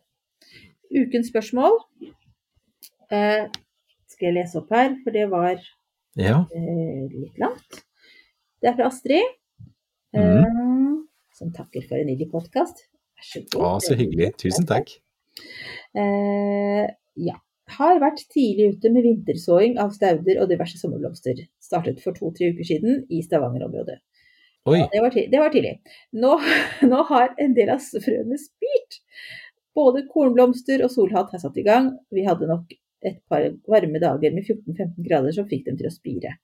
Ukens 0.93 1.31
spørsmål 1.31 1.79
eh, 3.09 3.47
skal 4.13 4.27
jeg 4.27 4.35
lese 4.37 4.59
opp 4.61 4.69
her, 4.75 4.93
for 5.01 5.15
det 5.15 5.25
var 5.31 5.55
Ja. 6.21 6.43
eh, 6.53 7.07
litt 7.09 7.39
langt. 7.41 7.79
Det 8.61 8.69
er 8.69 8.75
fra 8.77 8.85
Astrid, 8.91 9.33
eh, 10.13 10.45
mm. 10.45 10.99
som 11.33 11.49
takker 11.57 11.87
for 11.89 11.97
en 11.97 12.11
nydelig 12.11 12.29
podkast. 12.31 12.85
Vær 13.17 13.25
så 13.31 13.41
god. 13.49 13.63
Å, 13.65 13.71
så 13.81 13.97
hyggelig. 13.97 14.29
Tusen 14.45 14.69
takk. 14.69 14.93
Eh, 15.97 16.85
ja. 17.25 17.39
Har 17.71 17.99
vært 18.03 18.25
tidlig 18.33 18.73
ute 18.75 18.91
med 18.91 19.05
vintersåing 19.07 19.77
av 19.79 19.93
stauder 19.95 20.41
og 20.43 20.49
diverse 20.51 20.77
sommerblomster. 20.81 21.45
Startet 21.63 22.01
for 22.03 22.15
to-tre 22.17 22.51
uker 22.51 22.67
siden 22.67 23.05
i 23.09 23.21
Stavanger-området. 23.23 24.01
Ja, 24.63 24.87
det, 24.91 24.99
var 25.03 25.15
det 25.15 25.39
var 25.39 25.51
tidlig. 25.51 25.73
Nå, 26.15 26.37
nå 26.91 27.01
har 27.09 27.33
en 27.39 27.55
del 27.55 27.71
av 27.73 27.83
frøene 27.83 28.39
spirt. 28.39 28.99
Både 29.75 30.05
kornblomster 30.11 30.83
og 30.85 30.91
solhatt 30.93 31.33
har 31.33 31.41
satt 31.41 31.57
i 31.57 31.65
gang. 31.65 31.89
Vi 32.13 32.25
hadde 32.27 32.51
nok 32.51 32.71
et 33.03 33.19
par 33.27 33.45
varme 33.67 33.99
dager 33.99 34.35
med 34.35 34.45
14-15 34.45 35.03
grader 35.03 35.35
som 35.35 35.47
fikk 35.49 35.65
dem 35.67 35.79
til 35.79 35.89
å 35.89 35.93
spire. 35.93 36.37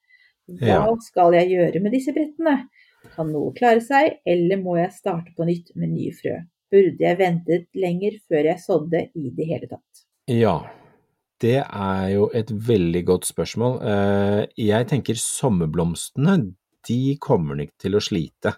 Hva 0.59 0.95
skal 1.05 1.35
jeg 1.37 1.53
gjøre 1.53 1.81
med 1.83 1.93
disse 1.93 2.13
brettene? 2.15 2.63
Kan 3.13 3.29
noe 3.31 3.53
klare 3.55 3.83
seg, 3.83 4.17
eller 4.27 4.59
må 4.59 4.75
jeg 4.79 4.95
starte 4.95 5.31
på 5.37 5.47
nytt 5.47 5.71
med 5.79 5.93
nye 5.93 6.11
frø? 6.15 6.35
Burde 6.69 7.05
jeg 7.05 7.17
ventet 7.21 7.69
lenger 7.77 8.17
før 8.29 8.49
jeg 8.51 8.63
sådde 8.65 9.05
i 9.17 9.31
det 9.37 9.47
hele 9.49 9.69
tatt? 9.69 10.03
Ja, 10.29 10.57
det 11.39 11.57
er 11.63 12.07
jo 12.13 12.29
et 12.35 12.49
veldig 12.51 13.03
godt 13.07 13.27
spørsmål. 13.29 13.77
Eh, 13.81 14.41
Jeg 14.59 14.87
tenker 14.91 15.19
sommerblomstene, 15.19 16.53
de 16.87 17.17
kommer 17.21 17.59
nok 17.59 17.71
til 17.79 17.95
å 17.95 18.03
slite. 18.03 18.55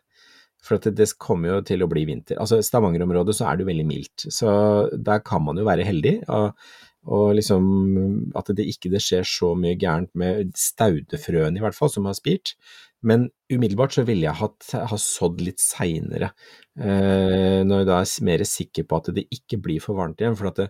For 0.61 0.77
det 0.77 1.07
kommer 1.17 1.55
jo 1.55 1.61
til 1.65 1.81
å 1.81 1.89
bli 1.89 2.05
vinter. 2.05 2.37
Altså 2.37 2.59
i 2.61 2.65
Stavanger-området 2.65 3.33
så 3.33 3.47
er 3.49 3.57
det 3.57 3.65
jo 3.65 3.71
veldig 3.71 3.85
mildt, 3.89 4.25
så 4.29 4.51
der 4.93 5.23
kan 5.25 5.41
man 5.45 5.57
jo 5.57 5.65
være 5.65 5.87
heldig. 5.87 6.19
Og, 6.29 6.53
og 7.09 7.33
liksom 7.37 7.65
at 8.37 8.51
det 8.53 8.67
ikke 8.69 8.91
det 8.93 9.01
skjer 9.01 9.25
så 9.25 9.55
mye 9.57 9.77
gærent 9.79 10.11
med 10.17 10.53
staudefrøene 10.57 11.57
i 11.57 11.63
hvert 11.63 11.77
fall, 11.77 11.89
som 11.89 12.05
har 12.09 12.17
spirt. 12.17 12.53
Men 13.01 13.29
umiddelbart 13.49 13.95
så 13.95 14.03
ville 14.05 14.27
jeg 14.27 14.37
ha, 14.37 14.47
ha 14.85 14.97
sådd 15.01 15.39
litt 15.41 15.61
seinere, 15.61 16.29
eh, 16.77 17.61
når 17.65 17.81
jeg 17.81 17.87
da 17.89 17.95
er 17.97 18.11
mer 18.27 18.43
sikker 18.45 18.85
på 18.85 18.99
at 18.99 19.09
det 19.15 19.23
ikke 19.33 19.57
blir 19.65 19.81
for 19.81 19.97
varmt 19.97 20.21
igjen. 20.21 20.37
For 20.37 20.51
at 20.51 20.61
det, 20.61 20.67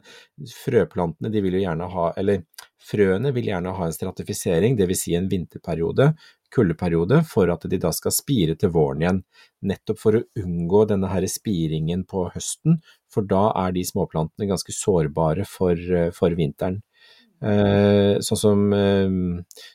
frøplantene 0.55 1.32
de 1.34 1.41
vil 1.43 1.59
jo 1.59 1.65
gjerne 1.65 1.89
ha, 1.91 2.05
eller 2.21 2.45
frøene 2.82 3.34
vil 3.36 3.51
gjerne 3.51 3.75
ha 3.75 3.88
en 3.88 3.97
stratifisering, 3.97 4.79
dvs. 4.79 5.03
Si 5.03 5.17
en 5.17 5.27
vinterperiode, 5.32 6.13
kuldeperiode, 6.55 7.19
for 7.27 7.51
at 7.51 7.67
de 7.67 7.79
da 7.84 7.91
skal 7.95 8.15
spire 8.15 8.55
til 8.59 8.71
våren 8.71 9.03
igjen. 9.03 9.21
Nettopp 9.67 9.99
for 9.99 10.21
å 10.21 10.23
unngå 10.39 10.86
denne 10.88 11.11
her 11.11 11.27
spiringen 11.32 12.07
på 12.07 12.29
høsten, 12.32 12.79
for 13.12 13.28
da 13.28 13.49
er 13.66 13.76
de 13.76 13.84
småplantene 13.88 14.47
ganske 14.49 14.74
sårbare 14.76 15.45
for, 15.49 15.76
eh, 15.76 16.12
for 16.16 16.34
vinteren. 16.38 16.82
Eh, 17.41 18.20
sånn 18.22 18.38
som 18.38 18.66
eh, 18.78 19.14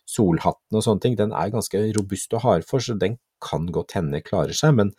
solhatten 0.07 0.79
og 0.79 0.85
sånne 0.87 1.03
ting, 1.03 1.17
den 1.19 1.35
er 1.35 1.51
ganske 1.55 1.81
robust 1.97 2.37
og 2.39 2.45
hardfor, 2.45 2.83
så 2.83 2.99
den 2.99 3.19
kan 3.43 3.67
godt 3.75 3.97
hende 3.99 4.23
klarer 4.25 4.57
seg, 4.57 4.77
men 4.79 4.93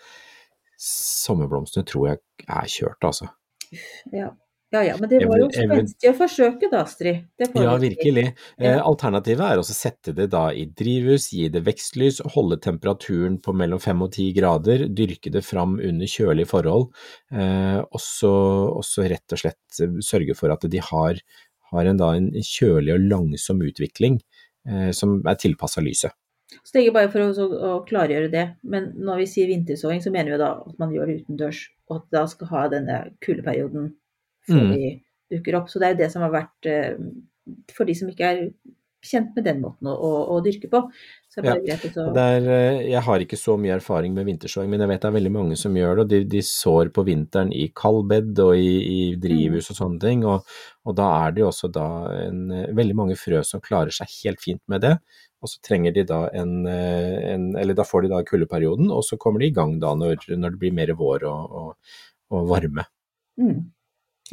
sommerblomstene 0.77 1.88
tror 1.88 2.09
jeg 2.11 2.19
er 2.45 2.67
kjørt, 2.69 3.07
altså. 3.07 3.31
Ja, 4.13 4.33
ja, 4.74 4.82
ja 4.84 4.95
men 4.99 5.07
det 5.09 5.22
var 5.30 5.39
jo 5.39 5.47
spenstig 5.53 6.09
å 6.11 6.15
forsøke 6.18 6.68
da, 6.72 6.82
Astrid. 6.84 7.24
Ja, 7.55 7.76
virkelig. 7.80 8.26
Eh, 8.59 8.76
alternativet 8.76 9.45
er 9.45 9.61
å 9.61 9.65
sette 9.65 10.11
det 10.15 10.26
da 10.34 10.49
i 10.51 10.65
drivhus, 10.68 11.30
gi 11.32 11.47
det 11.53 11.61
vekstlys, 11.63 12.20
holde 12.34 12.59
temperaturen 12.63 13.38
på 13.43 13.55
mellom 13.55 13.80
5 13.80 14.03
og 14.03 14.11
10 14.11 14.34
grader, 14.36 14.86
dyrke 14.91 15.32
det 15.32 15.45
fram 15.47 15.78
under 15.80 16.11
kjølige 16.11 16.51
forhold, 16.51 16.89
eh, 17.32 17.80
og 17.80 18.03
så 18.03 19.07
rett 19.07 19.36
og 19.38 19.43
slett 19.43 19.80
eh, 19.84 19.99
sørge 20.03 20.36
for 20.36 20.51
at 20.51 20.68
de 20.68 20.82
har, 20.84 21.22
har 21.72 21.89
en, 21.91 22.01
da, 22.01 22.11
en 22.20 22.32
kjølig 22.36 22.97
og 22.97 23.05
langsom 23.07 23.63
utvikling 23.63 24.20
eh, 24.68 24.89
som 24.95 25.22
er 25.24 25.39
tilpassa 25.39 25.84
lyset. 25.86 26.11
Så 26.63 26.74
tenker 26.74 26.89
jeg 26.89 26.95
bare 26.95 27.11
for 27.11 27.24
å, 27.24 27.47
å 27.47 27.72
klargjøre 27.88 28.32
det, 28.32 28.43
men 28.68 28.91
når 28.99 29.24
vi 29.24 29.30
sier 29.32 29.47
vintersåing, 29.51 30.03
så 30.03 30.11
mener 30.11 30.36
vi 30.36 30.41
da 30.43 30.51
at 30.59 30.76
man 30.80 30.91
gjør 30.95 31.07
det 31.07 31.22
utendørs, 31.22 31.63
og 31.88 32.01
at 32.01 32.11
da 32.15 32.26
skal 32.32 32.51
ha 32.51 32.65
denne 32.72 32.99
kuldeperioden 33.24 33.91
før 34.49 34.63
Mm. 34.63 34.73
de 34.73 35.37
dukker 35.37 35.59
opp. 35.59 35.69
Så 35.69 35.79
det 35.79 35.87
er 35.87 35.95
jo 35.95 36.01
det 36.03 36.11
som 36.13 36.25
har 36.25 36.33
vært 36.33 36.71
eh, 36.71 36.97
for 37.75 37.87
de 37.87 37.95
som 37.95 38.09
ikke 38.11 38.33
er 38.33 38.43
kjent 39.07 39.35
med 39.37 39.45
den 39.45 39.59
måten 39.61 39.87
å, 39.87 39.93
å, 39.93 40.11
å 40.35 40.37
dyrke 40.43 40.69
på. 40.71 40.79
Så 41.31 41.43
er 41.43 41.59
greit 41.63 41.83
å 41.85 41.91
så 41.93 42.05
Det 42.15 42.23
er, 42.37 42.47
eh, 42.49 42.79
jeg 42.91 43.03
har 43.05 43.23
ikke 43.23 43.37
så 43.39 43.55
mye 43.61 43.75
erfaring 43.77 44.15
med 44.15 44.25
vintersåing, 44.27 44.71
men 44.71 44.81
jeg 44.83 44.89
vet 44.91 45.03
det 45.03 45.09
er 45.11 45.15
veldig 45.19 45.33
mange 45.35 45.57
som 45.59 45.75
gjør 45.77 45.99
det. 45.99 46.03
og 46.05 46.09
De, 46.13 46.21
de 46.33 46.41
sår 46.47 46.91
på 46.95 47.05
vinteren 47.07 47.53
i 47.53 47.67
kaldbed 47.77 48.41
og 48.43 48.57
i, 48.57 48.73
i 48.81 48.99
drivhus 49.21 49.69
og 49.73 49.79
sånne 49.79 50.01
ting. 50.01 50.25
Og, 50.27 50.57
og 50.87 50.97
da 50.97 51.11
er 51.27 51.35
det 51.35 51.45
jo 51.45 51.51
også 51.51 51.69
da 51.73 51.87
en, 52.25 52.41
eh, 52.51 52.67
veldig 52.81 52.97
mange 52.97 53.19
frø 53.19 53.43
som 53.47 53.63
klarer 53.63 53.93
seg 53.95 54.11
helt 54.23 54.43
fint 54.43 54.63
med 54.71 54.83
det. 54.87 54.95
Og 55.45 55.51
så 55.51 55.61
trenger 55.61 55.93
de 55.93 56.01
da 56.09 56.23
en, 56.33 56.65
en 56.65 57.43
Eller 57.61 57.77
da 57.77 57.83
får 57.85 58.07
de 58.07 58.09
da 58.15 58.23
kuldeperioden, 58.25 58.89
og 58.89 59.03
så 59.05 59.19
kommer 59.21 59.43
de 59.43 59.51
i 59.51 59.53
gang 59.53 59.75
da 59.79 59.93
når, 59.93 60.25
når 60.33 60.55
det 60.55 60.61
blir 60.63 60.73
mer 60.73 60.95
vår 60.97 61.27
og, 61.29 61.57
og, 61.61 61.97
og 62.33 62.47
varme. 62.49 62.87
mm. 63.37 63.59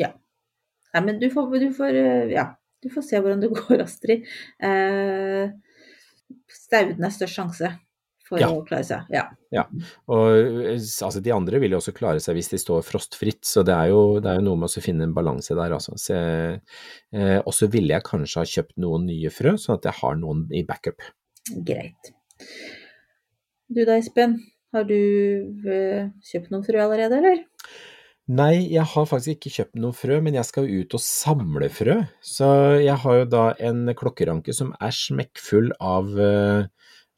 Ja. 0.01 0.12
Nei, 0.95 1.03
men 1.07 1.18
du 1.22 1.28
får, 1.32 1.51
du 1.62 1.70
får 1.74 1.97
eh, 1.99 2.28
Ja, 2.34 2.49
du 2.82 2.90
får 2.92 3.03
se 3.07 3.20
hvordan 3.20 3.40
det 3.42 3.51
går, 3.59 3.80
Astrid. 3.84 4.26
Eh, 4.62 5.51
Stauden 6.55 7.05
er 7.05 7.12
størst 7.14 7.36
sjanse 7.38 7.72
for 8.24 8.40
Ja. 8.40 8.47
å 8.49 8.62
klare 8.64 8.86
seg. 8.88 9.11
Ja. 9.12 9.26
Og 10.09 10.38
eh, 10.64 10.78
altså, 10.78 11.20
de 11.22 11.32
andre 11.34 11.59
vil 11.61 11.74
jo 11.74 11.80
også 11.82 11.92
klare 11.97 12.22
seg 12.24 12.38
hvis 12.38 12.49
de 12.55 12.61
står 12.62 12.80
frostfritt, 12.86 13.42
så 13.45 13.62
det 13.66 13.74
er 13.76 13.90
jo, 13.92 14.01
det 14.24 14.30
er 14.32 14.38
jo 14.40 14.47
noe 14.47 14.62
med 14.62 14.70
å 14.72 14.82
finne 14.84 15.05
en 15.05 15.12
balanse 15.16 15.55
der, 15.59 15.74
altså. 15.76 15.92
Så, 16.01 16.16
eh, 16.16 17.36
og 17.42 17.53
så 17.55 17.68
ville 17.72 17.92
jeg 17.95 18.07
kanskje 18.07 18.40
ha 18.40 18.49
kjøpt 18.55 18.78
noen 18.80 19.05
nye 19.11 19.30
frø, 19.34 19.57
sånn 19.61 19.76
at 19.76 19.90
jeg 19.90 19.99
har 20.01 20.16
noen 20.22 20.47
i 20.57 20.64
backup. 20.66 21.05
Greit. 21.68 22.14
Du 23.68 23.82
da, 23.84 23.99
Espen. 24.01 24.38
Har 24.74 24.88
du 24.88 24.97
eh, 24.97 26.09
kjøpt 26.32 26.49
noen 26.51 26.64
frø 26.66 26.80
allerede, 26.82 27.20
eller? 27.20 27.45
Nei, 28.24 28.70
jeg 28.72 28.88
har 28.88 29.04
faktisk 29.04 29.34
ikke 29.34 29.50
kjøpt 29.52 29.74
noen 29.76 29.92
frø, 29.92 30.16
men 30.24 30.36
jeg 30.38 30.48
skal 30.48 30.64
jo 30.64 30.80
ut 30.80 30.94
og 30.96 31.02
samle 31.04 31.66
frø. 31.68 31.98
Så 32.24 32.46
jeg 32.80 32.96
har 33.02 33.18
jo 33.18 33.26
da 33.28 33.42
en 33.68 33.82
klokkeranke 33.92 34.54
som 34.56 34.70
er 34.80 34.94
smekkfull 34.96 35.74
av, 35.76 36.08
eh, 36.16 36.64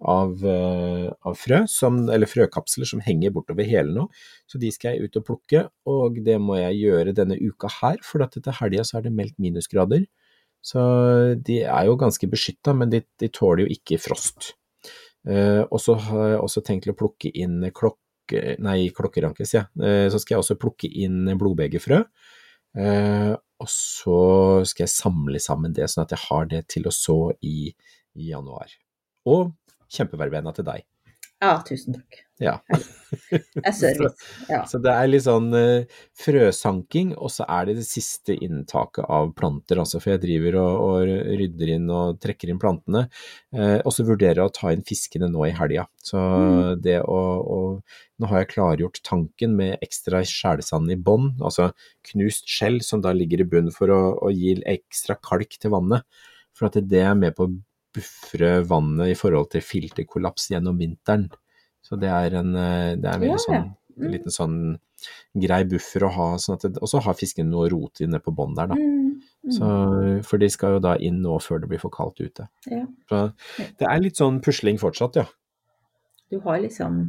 av, 0.03 0.33
eh, 0.43 1.07
av 1.23 1.37
frø, 1.39 1.61
som, 1.71 2.01
eller 2.11 2.27
frøkapsler 2.27 2.91
som 2.91 3.05
henger 3.07 3.31
bortover 3.31 3.69
hele 3.71 3.95
nå. 3.95 4.09
Så 4.51 4.59
de 4.59 4.73
skal 4.75 4.97
jeg 4.97 5.07
ut 5.07 5.21
og 5.21 5.27
plukke, 5.29 5.63
og 5.87 6.19
det 6.27 6.41
må 6.43 6.59
jeg 6.59 6.83
gjøre 6.83 7.15
denne 7.15 7.39
uka 7.39 7.71
her, 7.81 8.03
for 8.03 8.27
at 8.27 8.35
til 8.35 8.59
helga 8.59 8.83
så 8.83 8.99
er 8.99 9.07
det 9.07 9.15
meldt 9.15 9.39
minusgrader. 9.39 10.09
Så 10.59 11.39
de 11.39 11.61
er 11.63 11.87
jo 11.87 11.95
ganske 11.95 12.27
beskytta, 12.27 12.75
men 12.75 12.91
de, 12.91 13.05
de 13.23 13.29
tåler 13.31 13.63
jo 13.63 13.79
ikke 13.79 14.03
frost. 14.03 14.57
Eh, 15.23 15.63
og 15.71 15.79
så 15.79 15.95
har 15.95 16.29
jeg 16.33 16.43
også 16.43 16.65
tenkt 16.67 16.91
å 16.91 16.99
plukke 16.99 17.31
inn 17.31 17.61
klokke, 17.71 18.03
nei, 18.63 18.79
klokkeranke, 18.95 19.47
sier 19.47 19.63
jeg. 19.63 19.85
Eh, 19.85 20.07
så 20.13 20.21
skal 20.23 20.37
jeg 20.37 20.45
også 20.45 20.59
plukke 20.61 20.91
inn 21.05 21.29
blodbegerfrø. 21.39 22.01
Eh, 22.77 23.33
og 23.35 23.71
så 23.73 24.19
skal 24.69 24.85
jeg 24.85 24.93
samle 24.93 25.41
sammen 25.43 25.77
det, 25.77 25.89
sånn 25.89 26.05
at 26.05 26.13
jeg 26.17 26.25
har 26.27 26.51
det 26.51 26.65
til 26.73 26.89
å 26.89 26.95
så 26.95 27.19
i, 27.47 27.71
i 28.19 28.33
januar. 28.33 28.73
Og 29.31 29.55
kjempeverbena 29.93 30.53
til 30.57 30.67
deg. 30.67 30.85
Ja, 31.43 31.59
tusen 31.69 31.99
takk. 31.99 32.23
Ja. 32.41 32.59
Det 32.69 33.63
er 33.63 33.73
service. 33.73 34.27
Ja. 34.49 34.59
Så 34.69 34.77
det 34.85 34.93
er 34.93 35.07
litt 35.09 35.25
sånn 35.25 35.47
uh, 35.57 36.01
frøsanking, 36.21 37.15
og 37.17 37.31
så 37.33 37.47
er 37.49 37.69
det 37.69 37.77
det 37.79 37.87
siste 37.89 38.35
inntaket 38.45 39.07
av 39.09 39.31
planter, 39.37 39.81
altså, 39.81 40.01
for 40.03 40.15
jeg 40.15 40.23
driver 40.25 40.59
og, 40.61 40.73
og 40.85 41.13
rydder 41.41 41.73
inn 41.77 41.87
og 41.93 42.19
trekker 42.21 42.53
inn 42.53 42.61
plantene. 42.61 43.07
Uh, 43.57 43.79
og 43.79 43.89
så 43.97 44.05
vurderer 44.09 44.43
jeg 44.43 44.51
å 44.51 44.55
ta 44.57 44.73
inn 44.75 44.85
fiskene 44.85 45.31
nå 45.33 45.47
i 45.49 45.55
helga. 45.57 45.87
Så 46.05 46.21
Mm. 46.37 46.83
det 46.85 47.01
å, 47.03 47.21
å 47.41 47.61
Nå 48.17 48.29
har 48.31 48.41
jeg 48.41 48.55
klargjort 48.55 49.03
tanken 49.05 49.59
med 49.59 49.83
ekstra 49.85 50.23
skjælsand 50.25 50.89
i 50.89 50.97
bånn, 50.97 51.35
altså 51.45 51.67
knust 52.09 52.49
skjell 52.49 52.79
som 52.81 53.03
da 53.05 53.13
ligger 53.13 53.43
i 53.43 53.49
bunnen 53.53 53.75
for 53.75 53.93
å, 53.93 53.99
å 54.25 54.31
gi 54.33 54.55
ekstra 54.65 55.19
kalk 55.21 55.59
til 55.61 55.75
vannet. 55.75 56.01
For 56.57 56.71
at 56.71 56.79
det 56.81 57.03
er 57.05 57.13
med 57.19 57.37
på 57.37 57.45
å 57.45 57.53
buffre 57.97 58.53
vannet 58.69 59.15
i 59.15 59.19
forhold 59.19 59.51
til 59.57 59.65
filterkollaps 59.65 60.51
gjennom 60.53 60.79
vinteren. 60.81 61.27
Så 61.83 61.99
det 62.01 62.13
er 62.13 62.39
en, 62.39 62.55
eh, 62.55 62.95
det 63.01 63.09
er 63.09 63.17
en 63.17 63.27
veldig 63.27 63.43
sånn 63.43 63.75
en 63.97 64.13
liten 64.13 64.33
sånn 64.33 64.59
grei 65.37 65.63
buffer 65.69 66.05
å 66.07 66.11
ha, 66.13 66.29
sånn 66.41 66.57
at 66.57 66.67
det, 66.69 66.81
og 66.83 66.91
så 66.91 67.01
har 67.05 67.17
fisken 67.19 67.49
noe 67.53 67.69
rot 67.73 68.03
inne 68.05 68.21
på 68.23 68.33
bånn 68.37 68.57
der, 68.57 68.71
da. 68.73 68.79
Mm, 68.79 69.21
mm. 69.21 69.53
Så, 69.57 69.71
for 70.29 70.43
de 70.43 70.49
skal 70.53 70.77
jo 70.77 70.83
da 70.85 70.97
inn 71.03 71.21
nå 71.25 71.37
før 71.45 71.63
det 71.63 71.71
blir 71.71 71.83
for 71.83 71.93
kaldt 71.95 72.23
ute. 72.23 72.49
Ja. 72.73 72.85
Så 73.11 73.23
det 73.81 73.89
er 73.89 74.03
litt 74.03 74.21
sånn 74.21 74.41
pusling 74.45 74.81
fortsatt, 74.83 75.21
ja. 75.21 75.27
Du 76.33 76.41
har 76.45 76.61
liksom 76.65 77.07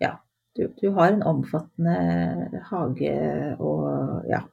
Ja. 0.00 0.18
du, 0.56 0.68
du 0.80 0.90
har 0.96 1.12
en 1.12 1.24
omfattende 1.26 2.62
hage 2.70 3.16
og 3.58 4.28
ja, 4.30 4.44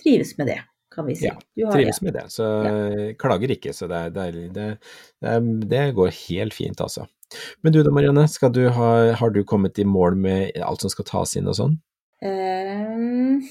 trives 0.00 0.36
med 0.38 0.50
det, 0.50 0.60
kan 0.98 1.06
vi 1.08 1.16
si. 1.18 1.28
Ja, 1.30 1.68
har- 1.68 1.76
trives 1.78 2.02
med 2.04 2.18
det, 2.18 2.26
så 2.34 2.48
klager 3.20 3.54
ikke. 3.54 3.72
Så 3.76 3.88
det, 3.90 4.02
det, 4.16 4.26
det, 4.56 4.68
det, 5.22 5.38
det 5.70 5.84
går 5.96 6.12
helt 6.26 6.56
fint, 6.56 6.82
altså. 6.84 7.06
Men 7.62 7.74
du 7.74 7.82
da, 7.84 7.92
Marianne, 7.92 8.24
du 8.54 8.62
ha, 8.72 8.90
har 9.20 9.30
du 9.34 9.42
kommet 9.44 9.78
i 9.78 9.84
mål 9.84 10.16
med 10.16 10.56
alt 10.64 10.84
som 10.84 10.92
skal 10.92 11.06
tas 11.08 11.36
inn 11.36 11.50
og 11.50 11.58
sånn? 11.58 11.74
Ehm, 12.24 13.42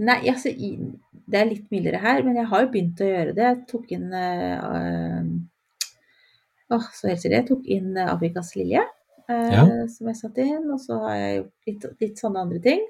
nei, 0.00 0.18
altså 0.32 0.52
det 0.54 1.40
er 1.40 1.50
litt 1.50 1.68
mildere 1.72 2.00
her, 2.02 2.22
men 2.26 2.38
jeg 2.40 2.48
har 2.50 2.64
jo 2.64 2.70
begynt 2.72 3.02
å 3.04 3.10
gjøre 3.10 3.36
det. 3.36 3.50
Jeg 3.50 3.60
tok 3.70 3.92
inn 3.94 4.08
uh, 4.12 5.28
Åh, 6.74 6.86
så 6.96 7.10
helt 7.10 7.20
stille. 7.20 7.42
Jeg 7.42 7.48
tok 7.50 7.66
inn 7.70 7.92
eh, 8.00 8.08
Afrikas 8.08 8.54
lilje, 8.56 8.80
Ja. 9.28 9.86
som 9.88 10.06
jeg 10.10 10.16
satte 10.16 10.42
inn. 10.44 10.66
Og 10.70 10.80
så 10.80 10.98
har 11.00 11.14
jeg 11.16 11.36
gjort 11.38 11.68
litt, 11.68 11.86
litt 12.00 12.18
sånne 12.20 12.42
andre 12.44 12.60
ting. 12.60 12.82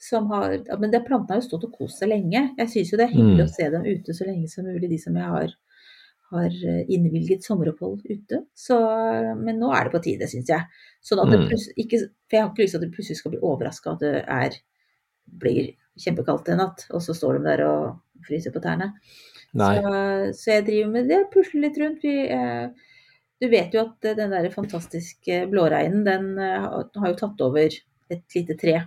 Som 0.00 0.28
har, 0.32 0.58
men 0.80 0.90
det 0.92 1.02
plantene 1.06 1.36
har 1.36 1.42
jo 1.42 1.48
stått 1.48 1.64
og 1.68 1.74
kost 1.78 1.98
seg 2.00 2.08
lenge. 2.08 2.54
Jeg 2.58 2.68
syns 2.72 2.92
jo 2.92 2.96
det 3.00 3.08
er 3.08 3.14
hyggelig 3.16 3.44
Mm. 3.44 3.48
å 3.48 3.54
se 3.54 3.70
dem 3.70 3.84
ute 3.84 4.14
så 4.16 4.26
lenge 4.26 4.48
som 4.48 4.64
mulig, 4.64 4.88
de 4.88 4.98
som 4.98 5.14
jeg 5.16 5.24
har, 5.24 5.54
har 6.30 6.46
eh, 6.46 6.84
innvilget 6.88 7.42
sommeropphold 7.44 8.02
ute. 8.08 8.44
Så, 8.54 8.78
men 9.40 9.58
nå 9.60 9.72
er 9.74 9.84
det 9.84 9.92
på 9.92 10.02
tide, 10.02 10.28
syns 10.30 10.48
jeg. 10.48 10.62
Sånn 11.02 11.20
at 11.24 11.30
det 11.32 11.40
Mm. 11.40 11.50
ikke 11.76 11.98
For 12.30 12.36
jeg 12.36 12.42
har 12.42 12.50
ikke 12.50 12.62
lyst 12.62 12.72
til 12.76 12.80
at 12.82 12.86
du 12.88 12.94
plutselig 12.96 13.16
skal 13.18 13.30
bli 13.32 13.40
overraska 13.42 13.92
at 13.92 14.00
det 14.00 14.24
er 14.28 14.50
blir 15.40 15.72
kjempekaldt 15.98 16.48
en 16.48 16.58
natt, 16.58 16.86
og 16.90 17.00
så 17.02 17.14
står 17.14 17.38
de 17.38 17.44
der 17.44 17.64
og 17.66 18.00
fryser 18.26 18.52
på 18.54 18.62
tærne. 18.62 18.92
Så, 19.52 20.32
så 20.38 20.46
jeg 20.54 20.64
driver 20.66 20.90
med 20.92 21.08
det, 21.08 21.18
pusler 21.32 21.60
litt 21.66 21.78
rundt. 21.78 22.00
Vi, 22.02 22.28
eh, 22.30 22.68
du 23.40 23.48
vet 23.52 23.74
jo 23.74 23.84
at 23.86 24.10
den 24.20 24.32
der 24.34 24.50
fantastiske 24.52 25.44
blåreinen, 25.52 26.04
den 26.06 26.32
eh, 26.38 26.70
har 27.00 27.12
jo 27.12 27.20
tatt 27.20 27.44
over 27.46 27.68
et 28.10 28.36
lite 28.36 28.56
tre. 28.60 28.80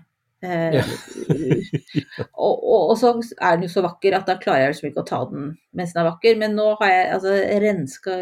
Eh, 0.44 0.76
Ja. 0.76 0.84
og, 2.44 2.64
og, 2.64 2.90
og 2.92 2.98
så 3.00 3.14
er 3.40 3.56
den 3.56 3.66
jo 3.68 3.72
så 3.72 3.84
vakker 3.86 4.16
at 4.18 4.28
da 4.28 4.36
klarer 4.42 4.66
jeg 4.66 4.74
liksom 4.74 4.88
ikke 4.90 5.04
å 5.04 5.08
ta 5.08 5.20
den 5.30 5.46
mens 5.74 5.94
den 5.96 6.02
er 6.04 6.10
vakker. 6.10 6.36
Men 6.42 6.58
nå 6.58 6.66
har 6.82 6.92
jeg 6.92 7.06
altså 7.16 7.36
renska 7.64 8.18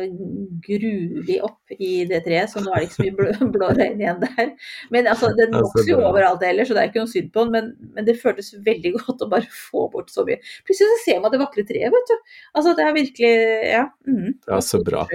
gruelig 0.67 1.39
opp 1.47 1.73
i 1.77 1.89
det 2.09 2.21
treet, 2.27 2.51
så 2.53 2.61
nå 2.63 2.71
er 2.71 2.83
det 2.83 2.89
ikke 2.89 2.97
så 2.99 3.07
mye 3.07 3.17
blå, 3.17 3.49
blårein 3.57 4.03
igjen 4.03 4.21
der. 4.21 4.53
Men 4.93 5.09
altså, 5.11 5.33
den 5.39 5.57
vokser 5.57 5.89
jo 5.91 5.99
overalt 6.11 6.45
ellers, 6.47 6.69
så 6.69 6.77
det 6.77 6.83
er 6.85 6.91
ikke 6.93 7.03
noe 7.03 7.13
synd 7.15 7.33
på 7.33 7.47
den. 7.47 7.57
Men, 7.57 7.91
men 7.97 8.07
det 8.07 8.19
føltes 8.21 8.53
veldig 8.69 8.93
godt 9.01 9.25
å 9.25 9.31
bare 9.33 9.49
få 9.57 9.87
bort 9.93 10.13
så 10.13 10.27
mye. 10.27 10.39
Plutselig 10.67 10.93
så 10.93 11.03
ser 11.07 11.25
man 11.25 11.33
det 11.33 11.41
vakre 11.41 11.65
treet, 11.67 11.91
vet 11.97 12.13
du. 12.13 12.33
Altså 12.53 12.77
det 12.77 12.87
er 12.87 12.97
virkelig 13.01 13.35
Ja. 13.71 13.85
Mm, 14.07 14.33
Ja, 14.47 14.61
så 14.63 14.83
bra. 14.85 15.07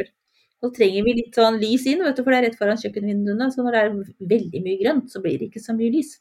Så 0.62 0.70
trenger 0.72 1.04
vi 1.04 1.12
litt 1.18 1.36
sånn 1.36 1.58
lys 1.60 1.82
inn, 1.90 2.00
vet 2.02 2.16
du, 2.16 2.22
for 2.24 2.32
det 2.32 2.38
er 2.38 2.44
rett 2.48 2.56
foran 2.58 2.78
kjøkkenvinduene. 2.80 3.50
Så 3.52 3.60
når 3.62 3.74
det 3.74 3.80
er 3.82 4.30
veldig 4.32 4.62
mye 4.64 4.78
grønt, 4.80 5.10
så 5.12 5.20
blir 5.22 5.36
det 5.38 5.50
ikke 5.50 5.60
så 5.62 5.74
mye 5.76 5.92
lys. 5.92 6.14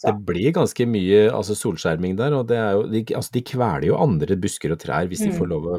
Så. 0.00 0.06
Det 0.08 0.14
blir 0.30 0.54
ganske 0.56 0.86
mye 0.88 1.18
altså, 1.28 1.56
solskjerming 1.58 2.16
der, 2.16 2.32
og 2.38 2.46
det 2.48 2.56
er 2.56 2.70
jo, 2.78 2.86
de, 2.88 3.02
altså, 3.18 3.34
de 3.36 3.42
kveler 3.52 3.86
jo 3.90 3.98
andre 4.00 4.38
busker 4.40 4.72
og 4.72 4.80
trær 4.80 5.10
hvis 5.10 5.20
de 5.26 5.28
Mm. 5.30 5.36
får 5.36 5.50
lov 5.52 5.68
å 5.68 5.76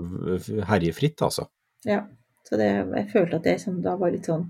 herje 0.70 0.94
fritt, 0.94 1.22
altså. 1.26 1.48
Ja, 1.90 2.04
så 2.46 2.60
det, 2.62 2.70
jeg 2.70 3.10
følte 3.16 3.42
at 3.42 3.50
jeg 3.50 3.60
som 3.66 3.82
da 3.82 3.96
var 3.98 4.12
litt 4.14 4.30
sånn 4.30 4.46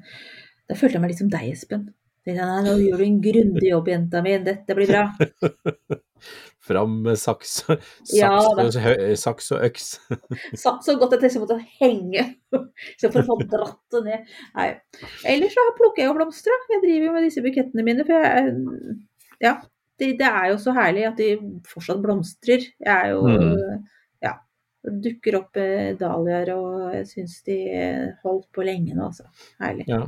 Da 0.68 0.76
følte 0.76 0.98
jeg 1.00 1.02
meg 1.06 1.12
litt 1.14 1.24
som 1.24 1.32
deg, 1.32 1.48
Espen. 1.56 1.88
Nei, 2.28 2.36
nå 2.68 2.76
gjør 2.78 3.00
du 3.00 3.04
en 3.08 3.22
grundig 3.24 3.70
jobb, 3.72 3.88
jenta 3.90 4.22
mi. 4.22 4.36
Dette 4.46 4.76
blir 4.78 4.92
bra. 4.92 5.08
Fram 6.62 6.99
med 7.07 7.18
saks, 7.18 7.55
saks, 7.66 8.12
Ja, 8.14 8.30
saks 9.18 9.47
og 9.55 9.64
øks. 9.66 9.88
Satt 10.64 10.86
så 10.86 10.93
godt 11.01 11.16
at 11.18 11.24
jeg 11.26 11.41
måtte 11.41 11.57
henge. 11.80 12.26
Så 13.01 13.09
for 13.09 13.24
å 13.24 13.28
få 13.32 13.38
dratt 13.49 13.95
det 13.95 14.01
ned. 14.05 14.32
Nei. 14.59 14.68
Ellers 15.32 15.55
så 15.57 15.64
plukker 15.80 16.03
jeg 16.03 16.12
jo 16.12 16.18
blomster, 16.20 16.53
da. 16.53 16.76
Jeg 16.76 16.84
driver 16.86 17.07
jo 17.07 17.16
med 17.18 17.26
disse 17.26 17.43
bukettene 17.45 17.86
mine. 17.88 18.05
For 18.05 18.28
jeg 18.28 18.53
Ja. 19.41 19.55
Det, 20.01 20.16
det 20.18 20.26
er 20.30 20.47
jo 20.49 20.55
så 20.62 20.74
herlig 20.74 21.03
at 21.12 21.20
de 21.20 21.32
fortsatt 21.70 21.99
blomstrer. 22.01 22.64
Jeg 22.82 22.93
er 22.93 23.12
jo 23.16 23.26
Mm. 23.28 23.84
Ja. 24.22 24.32
Det 24.86 24.95
dukker 25.03 25.36
opp 25.38 25.57
eh, 25.62 25.91
dahliaer, 25.97 26.49
og 26.55 26.93
jeg 26.95 27.05
syns 27.09 27.36
de 27.45 27.57
holdt 28.24 28.47
på 28.53 28.66
lenge 28.66 28.95
nå, 28.97 29.09
altså. 29.12 29.28
Herlig. 29.62 29.86
Ja, 29.89 29.99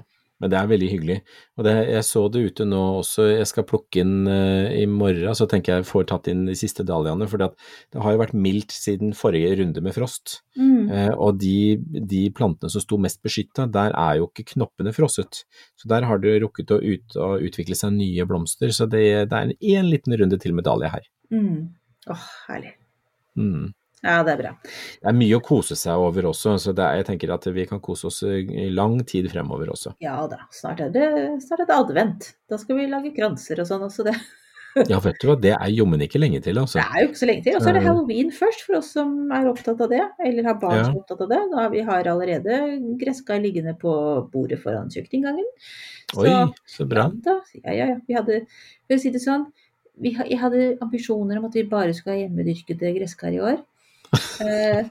men 0.44 0.52
det 0.52 0.58
er 0.60 0.68
veldig 0.68 0.88
hyggelig. 0.92 1.16
Og 1.56 1.64
det, 1.64 1.74
jeg 1.88 2.04
så 2.04 2.26
det 2.28 2.42
ute 2.50 2.66
nå 2.68 2.82
også, 3.00 3.30
jeg 3.32 3.48
skal 3.48 3.66
plukke 3.70 4.02
inn 4.04 4.28
uh, 4.28 4.68
i 4.76 4.84
morgen, 4.92 5.32
så 5.40 5.48
tenker 5.48 5.78
jeg 5.78 5.88
får 5.88 6.10
tatt 6.12 6.28
inn 6.32 6.42
de 6.50 6.56
siste 6.60 6.84
dahliaene, 6.88 7.30
for 7.32 7.40
det 7.40 8.04
har 8.04 8.16
jo 8.16 8.20
vært 8.20 8.36
mildt 8.36 8.76
siden 8.76 9.16
forrige 9.16 9.54
runde 9.62 9.84
med 9.86 9.96
frost. 9.96 10.42
Mm. 10.60 10.92
Uh, 10.92 11.14
og 11.16 11.40
de, 11.40 11.80
de 12.12 12.26
plantene 12.36 12.74
som 12.74 12.84
sto 12.84 13.00
mest 13.00 13.24
beskytta, 13.24 13.70
der 13.72 13.96
er 13.96 14.20
jo 14.20 14.28
ikke 14.28 14.50
knoppene 14.52 14.92
frosset. 14.96 15.46
Så 15.80 15.92
der 15.92 16.10
har 16.10 16.20
det 16.20 16.42
rukket 16.44 16.76
å, 16.76 16.82
ut, 16.84 17.16
å 17.16 17.38
utvikle 17.40 17.80
seg 17.80 17.96
nye 17.96 18.28
blomster, 18.28 18.76
så 18.76 18.90
det, 18.90 19.06
det 19.32 19.40
er 19.40 19.48
en, 19.48 19.56
en 19.56 19.94
liten 19.94 20.20
runde 20.20 20.42
til 20.44 20.58
med 20.58 20.68
dahlia 20.68 20.92
her. 20.98 21.08
Mm. 21.32 21.72
Åh, 22.12 22.28
herlig. 22.50 22.76
Mm. 23.40 23.72
Ja, 24.04 24.18
det 24.28 24.34
er 24.34 24.40
bra. 24.42 24.50
Det 24.64 25.08
er 25.08 25.16
mye 25.16 25.38
å 25.40 25.44
kose 25.44 25.78
seg 25.80 25.96
over 25.96 26.26
også, 26.34 26.58
så 26.60 26.74
er, 26.76 26.98
jeg 27.00 27.06
tenker 27.08 27.32
at 27.34 27.46
vi 27.56 27.64
kan 27.70 27.80
kose 27.80 28.08
oss 28.10 28.22
i 28.28 28.70
lang 28.70 28.98
tid 29.08 29.30
fremover 29.32 29.72
også. 29.72 29.94
Ja 30.04 30.28
da, 30.28 30.42
snart 30.52 30.82
er 30.84 30.90
det, 30.92 31.08
snart 31.46 31.64
er 31.64 31.70
det 31.70 31.78
advent. 31.78 32.34
Da 32.52 32.58
skal 32.60 32.82
vi 32.82 32.88
lage 32.92 33.14
kranser 33.16 33.62
og 33.64 33.70
sånn 33.70 33.86
også. 33.88 34.04
Det, 34.10 34.16
Ja, 34.90 34.98
vet 34.98 35.20
du 35.22 35.28
hva, 35.30 35.36
det 35.38 35.52
er 35.54 35.70
jommen 35.70 36.02
ikke 36.02 36.18
lenge 36.18 36.40
til, 36.42 36.58
altså. 36.58 36.80
det 36.82 36.86
er 36.98 37.04
jo 37.04 37.10
ikke 37.12 37.20
så 37.20 37.28
lenge 37.30 37.44
til. 37.46 37.56
Og 37.56 37.62
så 37.62 37.70
er 37.70 37.76
det 37.78 37.82
Mm. 37.84 37.88
halloween 37.92 38.32
først, 38.34 38.64
for 38.66 38.76
oss 38.80 38.88
som 38.96 39.12
er 39.32 39.46
opptatt 39.52 39.82
av 39.86 39.92
det, 39.92 40.00
eller 40.26 40.48
har 40.50 40.56
barn 40.60 40.78
Ja. 40.80 40.84
som 40.88 40.96
er 40.96 41.02
opptatt 41.04 41.22
av 41.22 41.30
det. 41.30 41.42
Da 41.52 41.66
vi 41.70 41.82
har 41.86 42.04
allerede 42.10 42.56
gresskar 42.98 43.40
liggende 43.44 43.76
på 43.78 43.94
bordet 44.34 44.58
foran 44.64 44.90
kjøkkeninngangen. 44.90 45.46
Oi, 46.18 46.32
så 46.66 46.88
bra. 46.90 47.06
Ja, 47.24 47.36
ja, 47.54 47.72
ja, 47.72 47.86
ja. 47.94 48.00
Vi 48.08 48.14
hadde, 48.18 48.40
for 48.88 48.96
å 48.98 49.00
si 49.00 49.12
det 49.14 49.22
sånn, 49.22 49.46
vi, 50.02 50.12
jeg 50.18 50.40
hadde 50.42 50.80
ambisjoner 50.82 51.38
om 51.38 51.46
at 51.46 51.54
vi 51.54 51.64
bare 51.70 51.94
skulle 51.94 52.18
ha 52.18 52.24
hjemmedyrkede 52.26 52.96
gresskar 52.98 53.32
i 53.38 53.40
år. 53.46 53.62
Eh, 54.44 54.86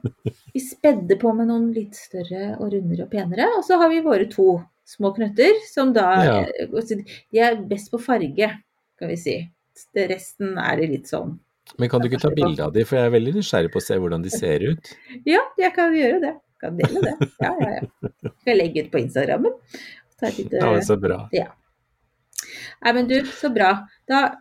vi 0.55 0.61
spedde 0.61 1.16
på 1.20 1.33
med 1.37 1.47
noen 1.51 1.68
litt 1.75 1.95
større 1.99 2.57
og 2.59 2.73
rundere 2.73 3.05
og 3.07 3.11
penere, 3.12 3.47
og 3.59 3.64
så 3.66 3.79
har 3.81 3.91
vi 3.93 4.01
våre 4.05 4.27
to 4.31 4.57
små 4.89 5.12
knøtter, 5.16 5.61
som 5.70 5.93
da 5.95 6.07
Ja. 6.25 6.37
eh, 6.43 7.03
De 7.31 7.39
er 7.39 7.57
best 7.70 7.91
på 7.93 8.01
farge, 8.03 8.49
kan 8.99 9.09
vi 9.09 9.16
si. 9.16 9.37
Det 9.95 10.09
resten 10.11 10.59
er 10.59 10.77
litt 10.87 11.07
sånn 11.09 11.39
Men 11.79 11.89
kan 11.89 12.01
du 12.03 12.09
ikke 12.09 12.20
ta 12.20 12.31
bilde 12.35 12.61
av 12.64 12.73
de, 12.75 12.83
for 12.85 12.97
jeg 12.99 13.07
er 13.07 13.14
veldig 13.14 13.35
nysgjerrig 13.39 13.70
på 13.73 13.79
å 13.81 13.85
se 13.87 13.95
hvordan 13.97 14.23
de 14.23 14.31
ser 14.31 14.61
ut. 14.66 14.91
Ja, 15.25 15.41
jeg 15.59 15.73
kan 15.75 15.95
gjøre 15.95 16.20
det. 16.20 16.35
Jeg 16.35 16.61
Kan 16.61 16.77
dele 16.77 17.01
det. 17.03 17.31
Ja, 17.41 17.53
ja, 17.61 17.70
ja. 17.81 18.11
Skal 18.43 18.57
legge 18.59 18.85
ut 18.85 18.91
på 18.93 19.01
Instagrammen. 19.01 19.55
Ta 20.20 20.27
et 20.29 20.39
lite 20.39 20.61
Ja, 20.61 20.75
så 20.83 20.97
bra. 21.01 21.29
Nei, 22.83 22.93
men 22.93 23.07
du, 23.09 23.16
så 23.27 23.49
bra. 23.55 23.73
Da 24.11 24.35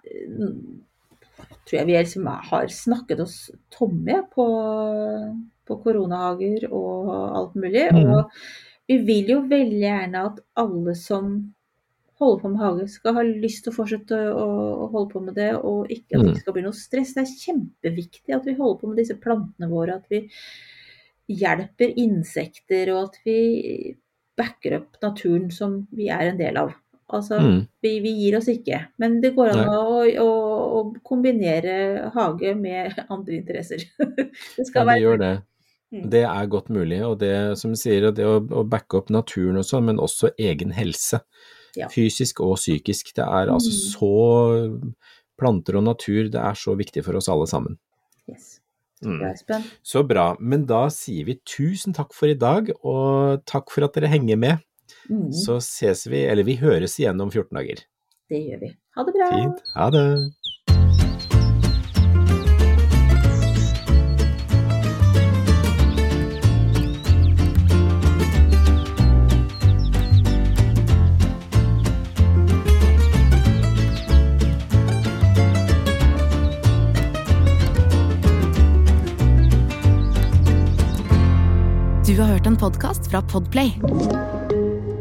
tror 1.67 1.79
jeg 1.79 1.87
vi 1.89 1.95
liksom 1.97 2.27
har 2.51 2.73
snakket 2.73 3.23
oss 3.23 3.37
tomme 3.73 4.21
på, 4.33 4.45
på 5.67 5.79
koronahager 5.83 6.67
og 6.71 7.09
alt 7.15 7.57
mulig. 7.59 7.87
Mm. 7.95 8.13
Og 8.17 8.91
vi 8.91 8.99
vil 9.07 9.33
jo 9.35 9.41
veldig 9.49 9.81
gjerne 9.81 10.27
at 10.31 10.41
alle 10.59 10.95
som 10.99 11.33
holder 12.21 12.41
på 12.41 12.51
med 12.53 12.61
hage, 12.61 12.87
skal 12.91 13.15
ha 13.17 13.23
lyst 13.25 13.63
til 13.65 13.73
å 13.73 13.77
fortsette 13.79 14.17
å, 14.29 14.45
å 14.83 14.89
holde 14.93 15.09
på 15.13 15.23
med 15.25 15.37
det, 15.39 15.49
og 15.57 15.89
ikke 15.89 16.17
at 16.17 16.21
det 16.21 16.33
ikke 16.35 16.43
skal 16.43 16.55
bli 16.57 16.65
noe 16.67 16.77
stress. 16.77 17.15
Det 17.15 17.23
er 17.23 17.39
kjempeviktig 17.45 18.35
at 18.37 18.45
vi 18.45 18.57
holder 18.59 18.77
på 18.81 18.91
med 18.91 19.01
disse 19.01 19.17
plantene 19.21 19.71
våre, 19.71 19.97
at 19.97 20.11
vi 20.11 20.21
hjelper 21.41 21.95
insekter, 22.01 22.93
og 22.93 23.09
at 23.09 23.17
vi 23.25 23.39
backer 24.37 24.77
opp 24.79 25.01
naturen 25.01 25.49
som 25.53 25.81
vi 25.95 26.11
er 26.13 26.29
en 26.29 26.39
del 26.39 26.61
av. 26.61 26.75
Altså, 27.11 27.37
Mm. 27.41 27.67
vi, 27.83 27.91
vi 28.03 28.11
gir 28.21 28.37
oss 28.37 28.47
ikke. 28.51 28.79
Men 28.97 29.19
det 29.21 29.33
går 29.35 29.51
an 29.53 29.67
å, 29.67 30.01
å, 30.23 30.27
å 30.79 30.81
kombinere 31.07 32.11
hage 32.15 32.55
med 32.55 32.95
andre 33.13 33.35
interesser. 33.41 33.83
det 34.57 34.67
skal 34.67 34.83
ja, 34.83 34.87
være 34.91 35.01
gjør 35.05 35.19
det. 35.23 35.31
Mm. 35.91 36.05
Det 36.09 36.23
er 36.23 36.45
godt 36.47 36.69
mulig, 36.71 37.01
og 37.03 37.17
det 37.19 37.33
som 37.59 37.73
du 37.73 37.79
sier, 37.79 38.11
det 38.15 38.23
å, 38.23 38.37
å 38.39 38.63
backe 38.63 38.95
opp 39.01 39.09
naturen 39.11 39.57
og 39.59 39.65
sånn, 39.67 39.89
men 39.89 39.99
også 39.99 40.31
egen 40.39 40.71
helse. 40.71 41.19
Ja. 41.75 41.87
Fysisk 41.91 42.39
og 42.43 42.55
psykisk. 42.59 43.13
Det 43.15 43.23
er 43.27 43.51
altså 43.51 43.71
Mm. 43.71 43.83
så 43.91 44.91
Planter 45.41 45.79
og 45.79 45.83
natur, 45.87 46.27
det 46.29 46.37
er 46.37 46.53
så 46.53 46.75
viktig 46.77 47.01
for 47.03 47.17
oss 47.17 47.27
alle 47.31 47.47
sammen. 47.49 47.77
Yes. 48.29 48.59
Mm. 49.03 49.23
Så 49.81 50.03
bra. 50.05 50.35
Men 50.39 50.67
da 50.69 50.83
sier 50.93 51.25
vi 51.25 51.39
tusen 51.49 51.95
takk 51.97 52.13
for 52.13 52.29
i 52.29 52.35
dag, 52.37 52.69
og 52.85 53.41
takk 53.49 53.71
for 53.73 53.87
at 53.87 53.95
dere 53.97 54.11
henger 54.11 54.37
med. 54.37 54.61
Mm, 55.11 55.31
Så 55.33 55.57
ses 55.61 56.05
vi, 56.07 56.23
eller 56.25 56.43
vi 56.47 56.55
høres 56.55 56.95
igjen 56.99 57.19
om 57.21 57.31
14 57.31 57.57
dager. 57.57 57.83
det 58.31 58.39
gjør 58.47 58.59
vi. 58.63 58.69
Ha 58.95 59.03
det 59.03 59.13
bra. 59.17 59.27
Fint. 59.35 59.63
Ha 59.75 59.89
det. 59.91 60.05
Du 82.05 82.17
har 82.21 82.27
hørt 82.27 82.47
en 82.47 82.57
podkast 82.57 83.11
fra 83.11 83.21
Podplay. 83.21 83.71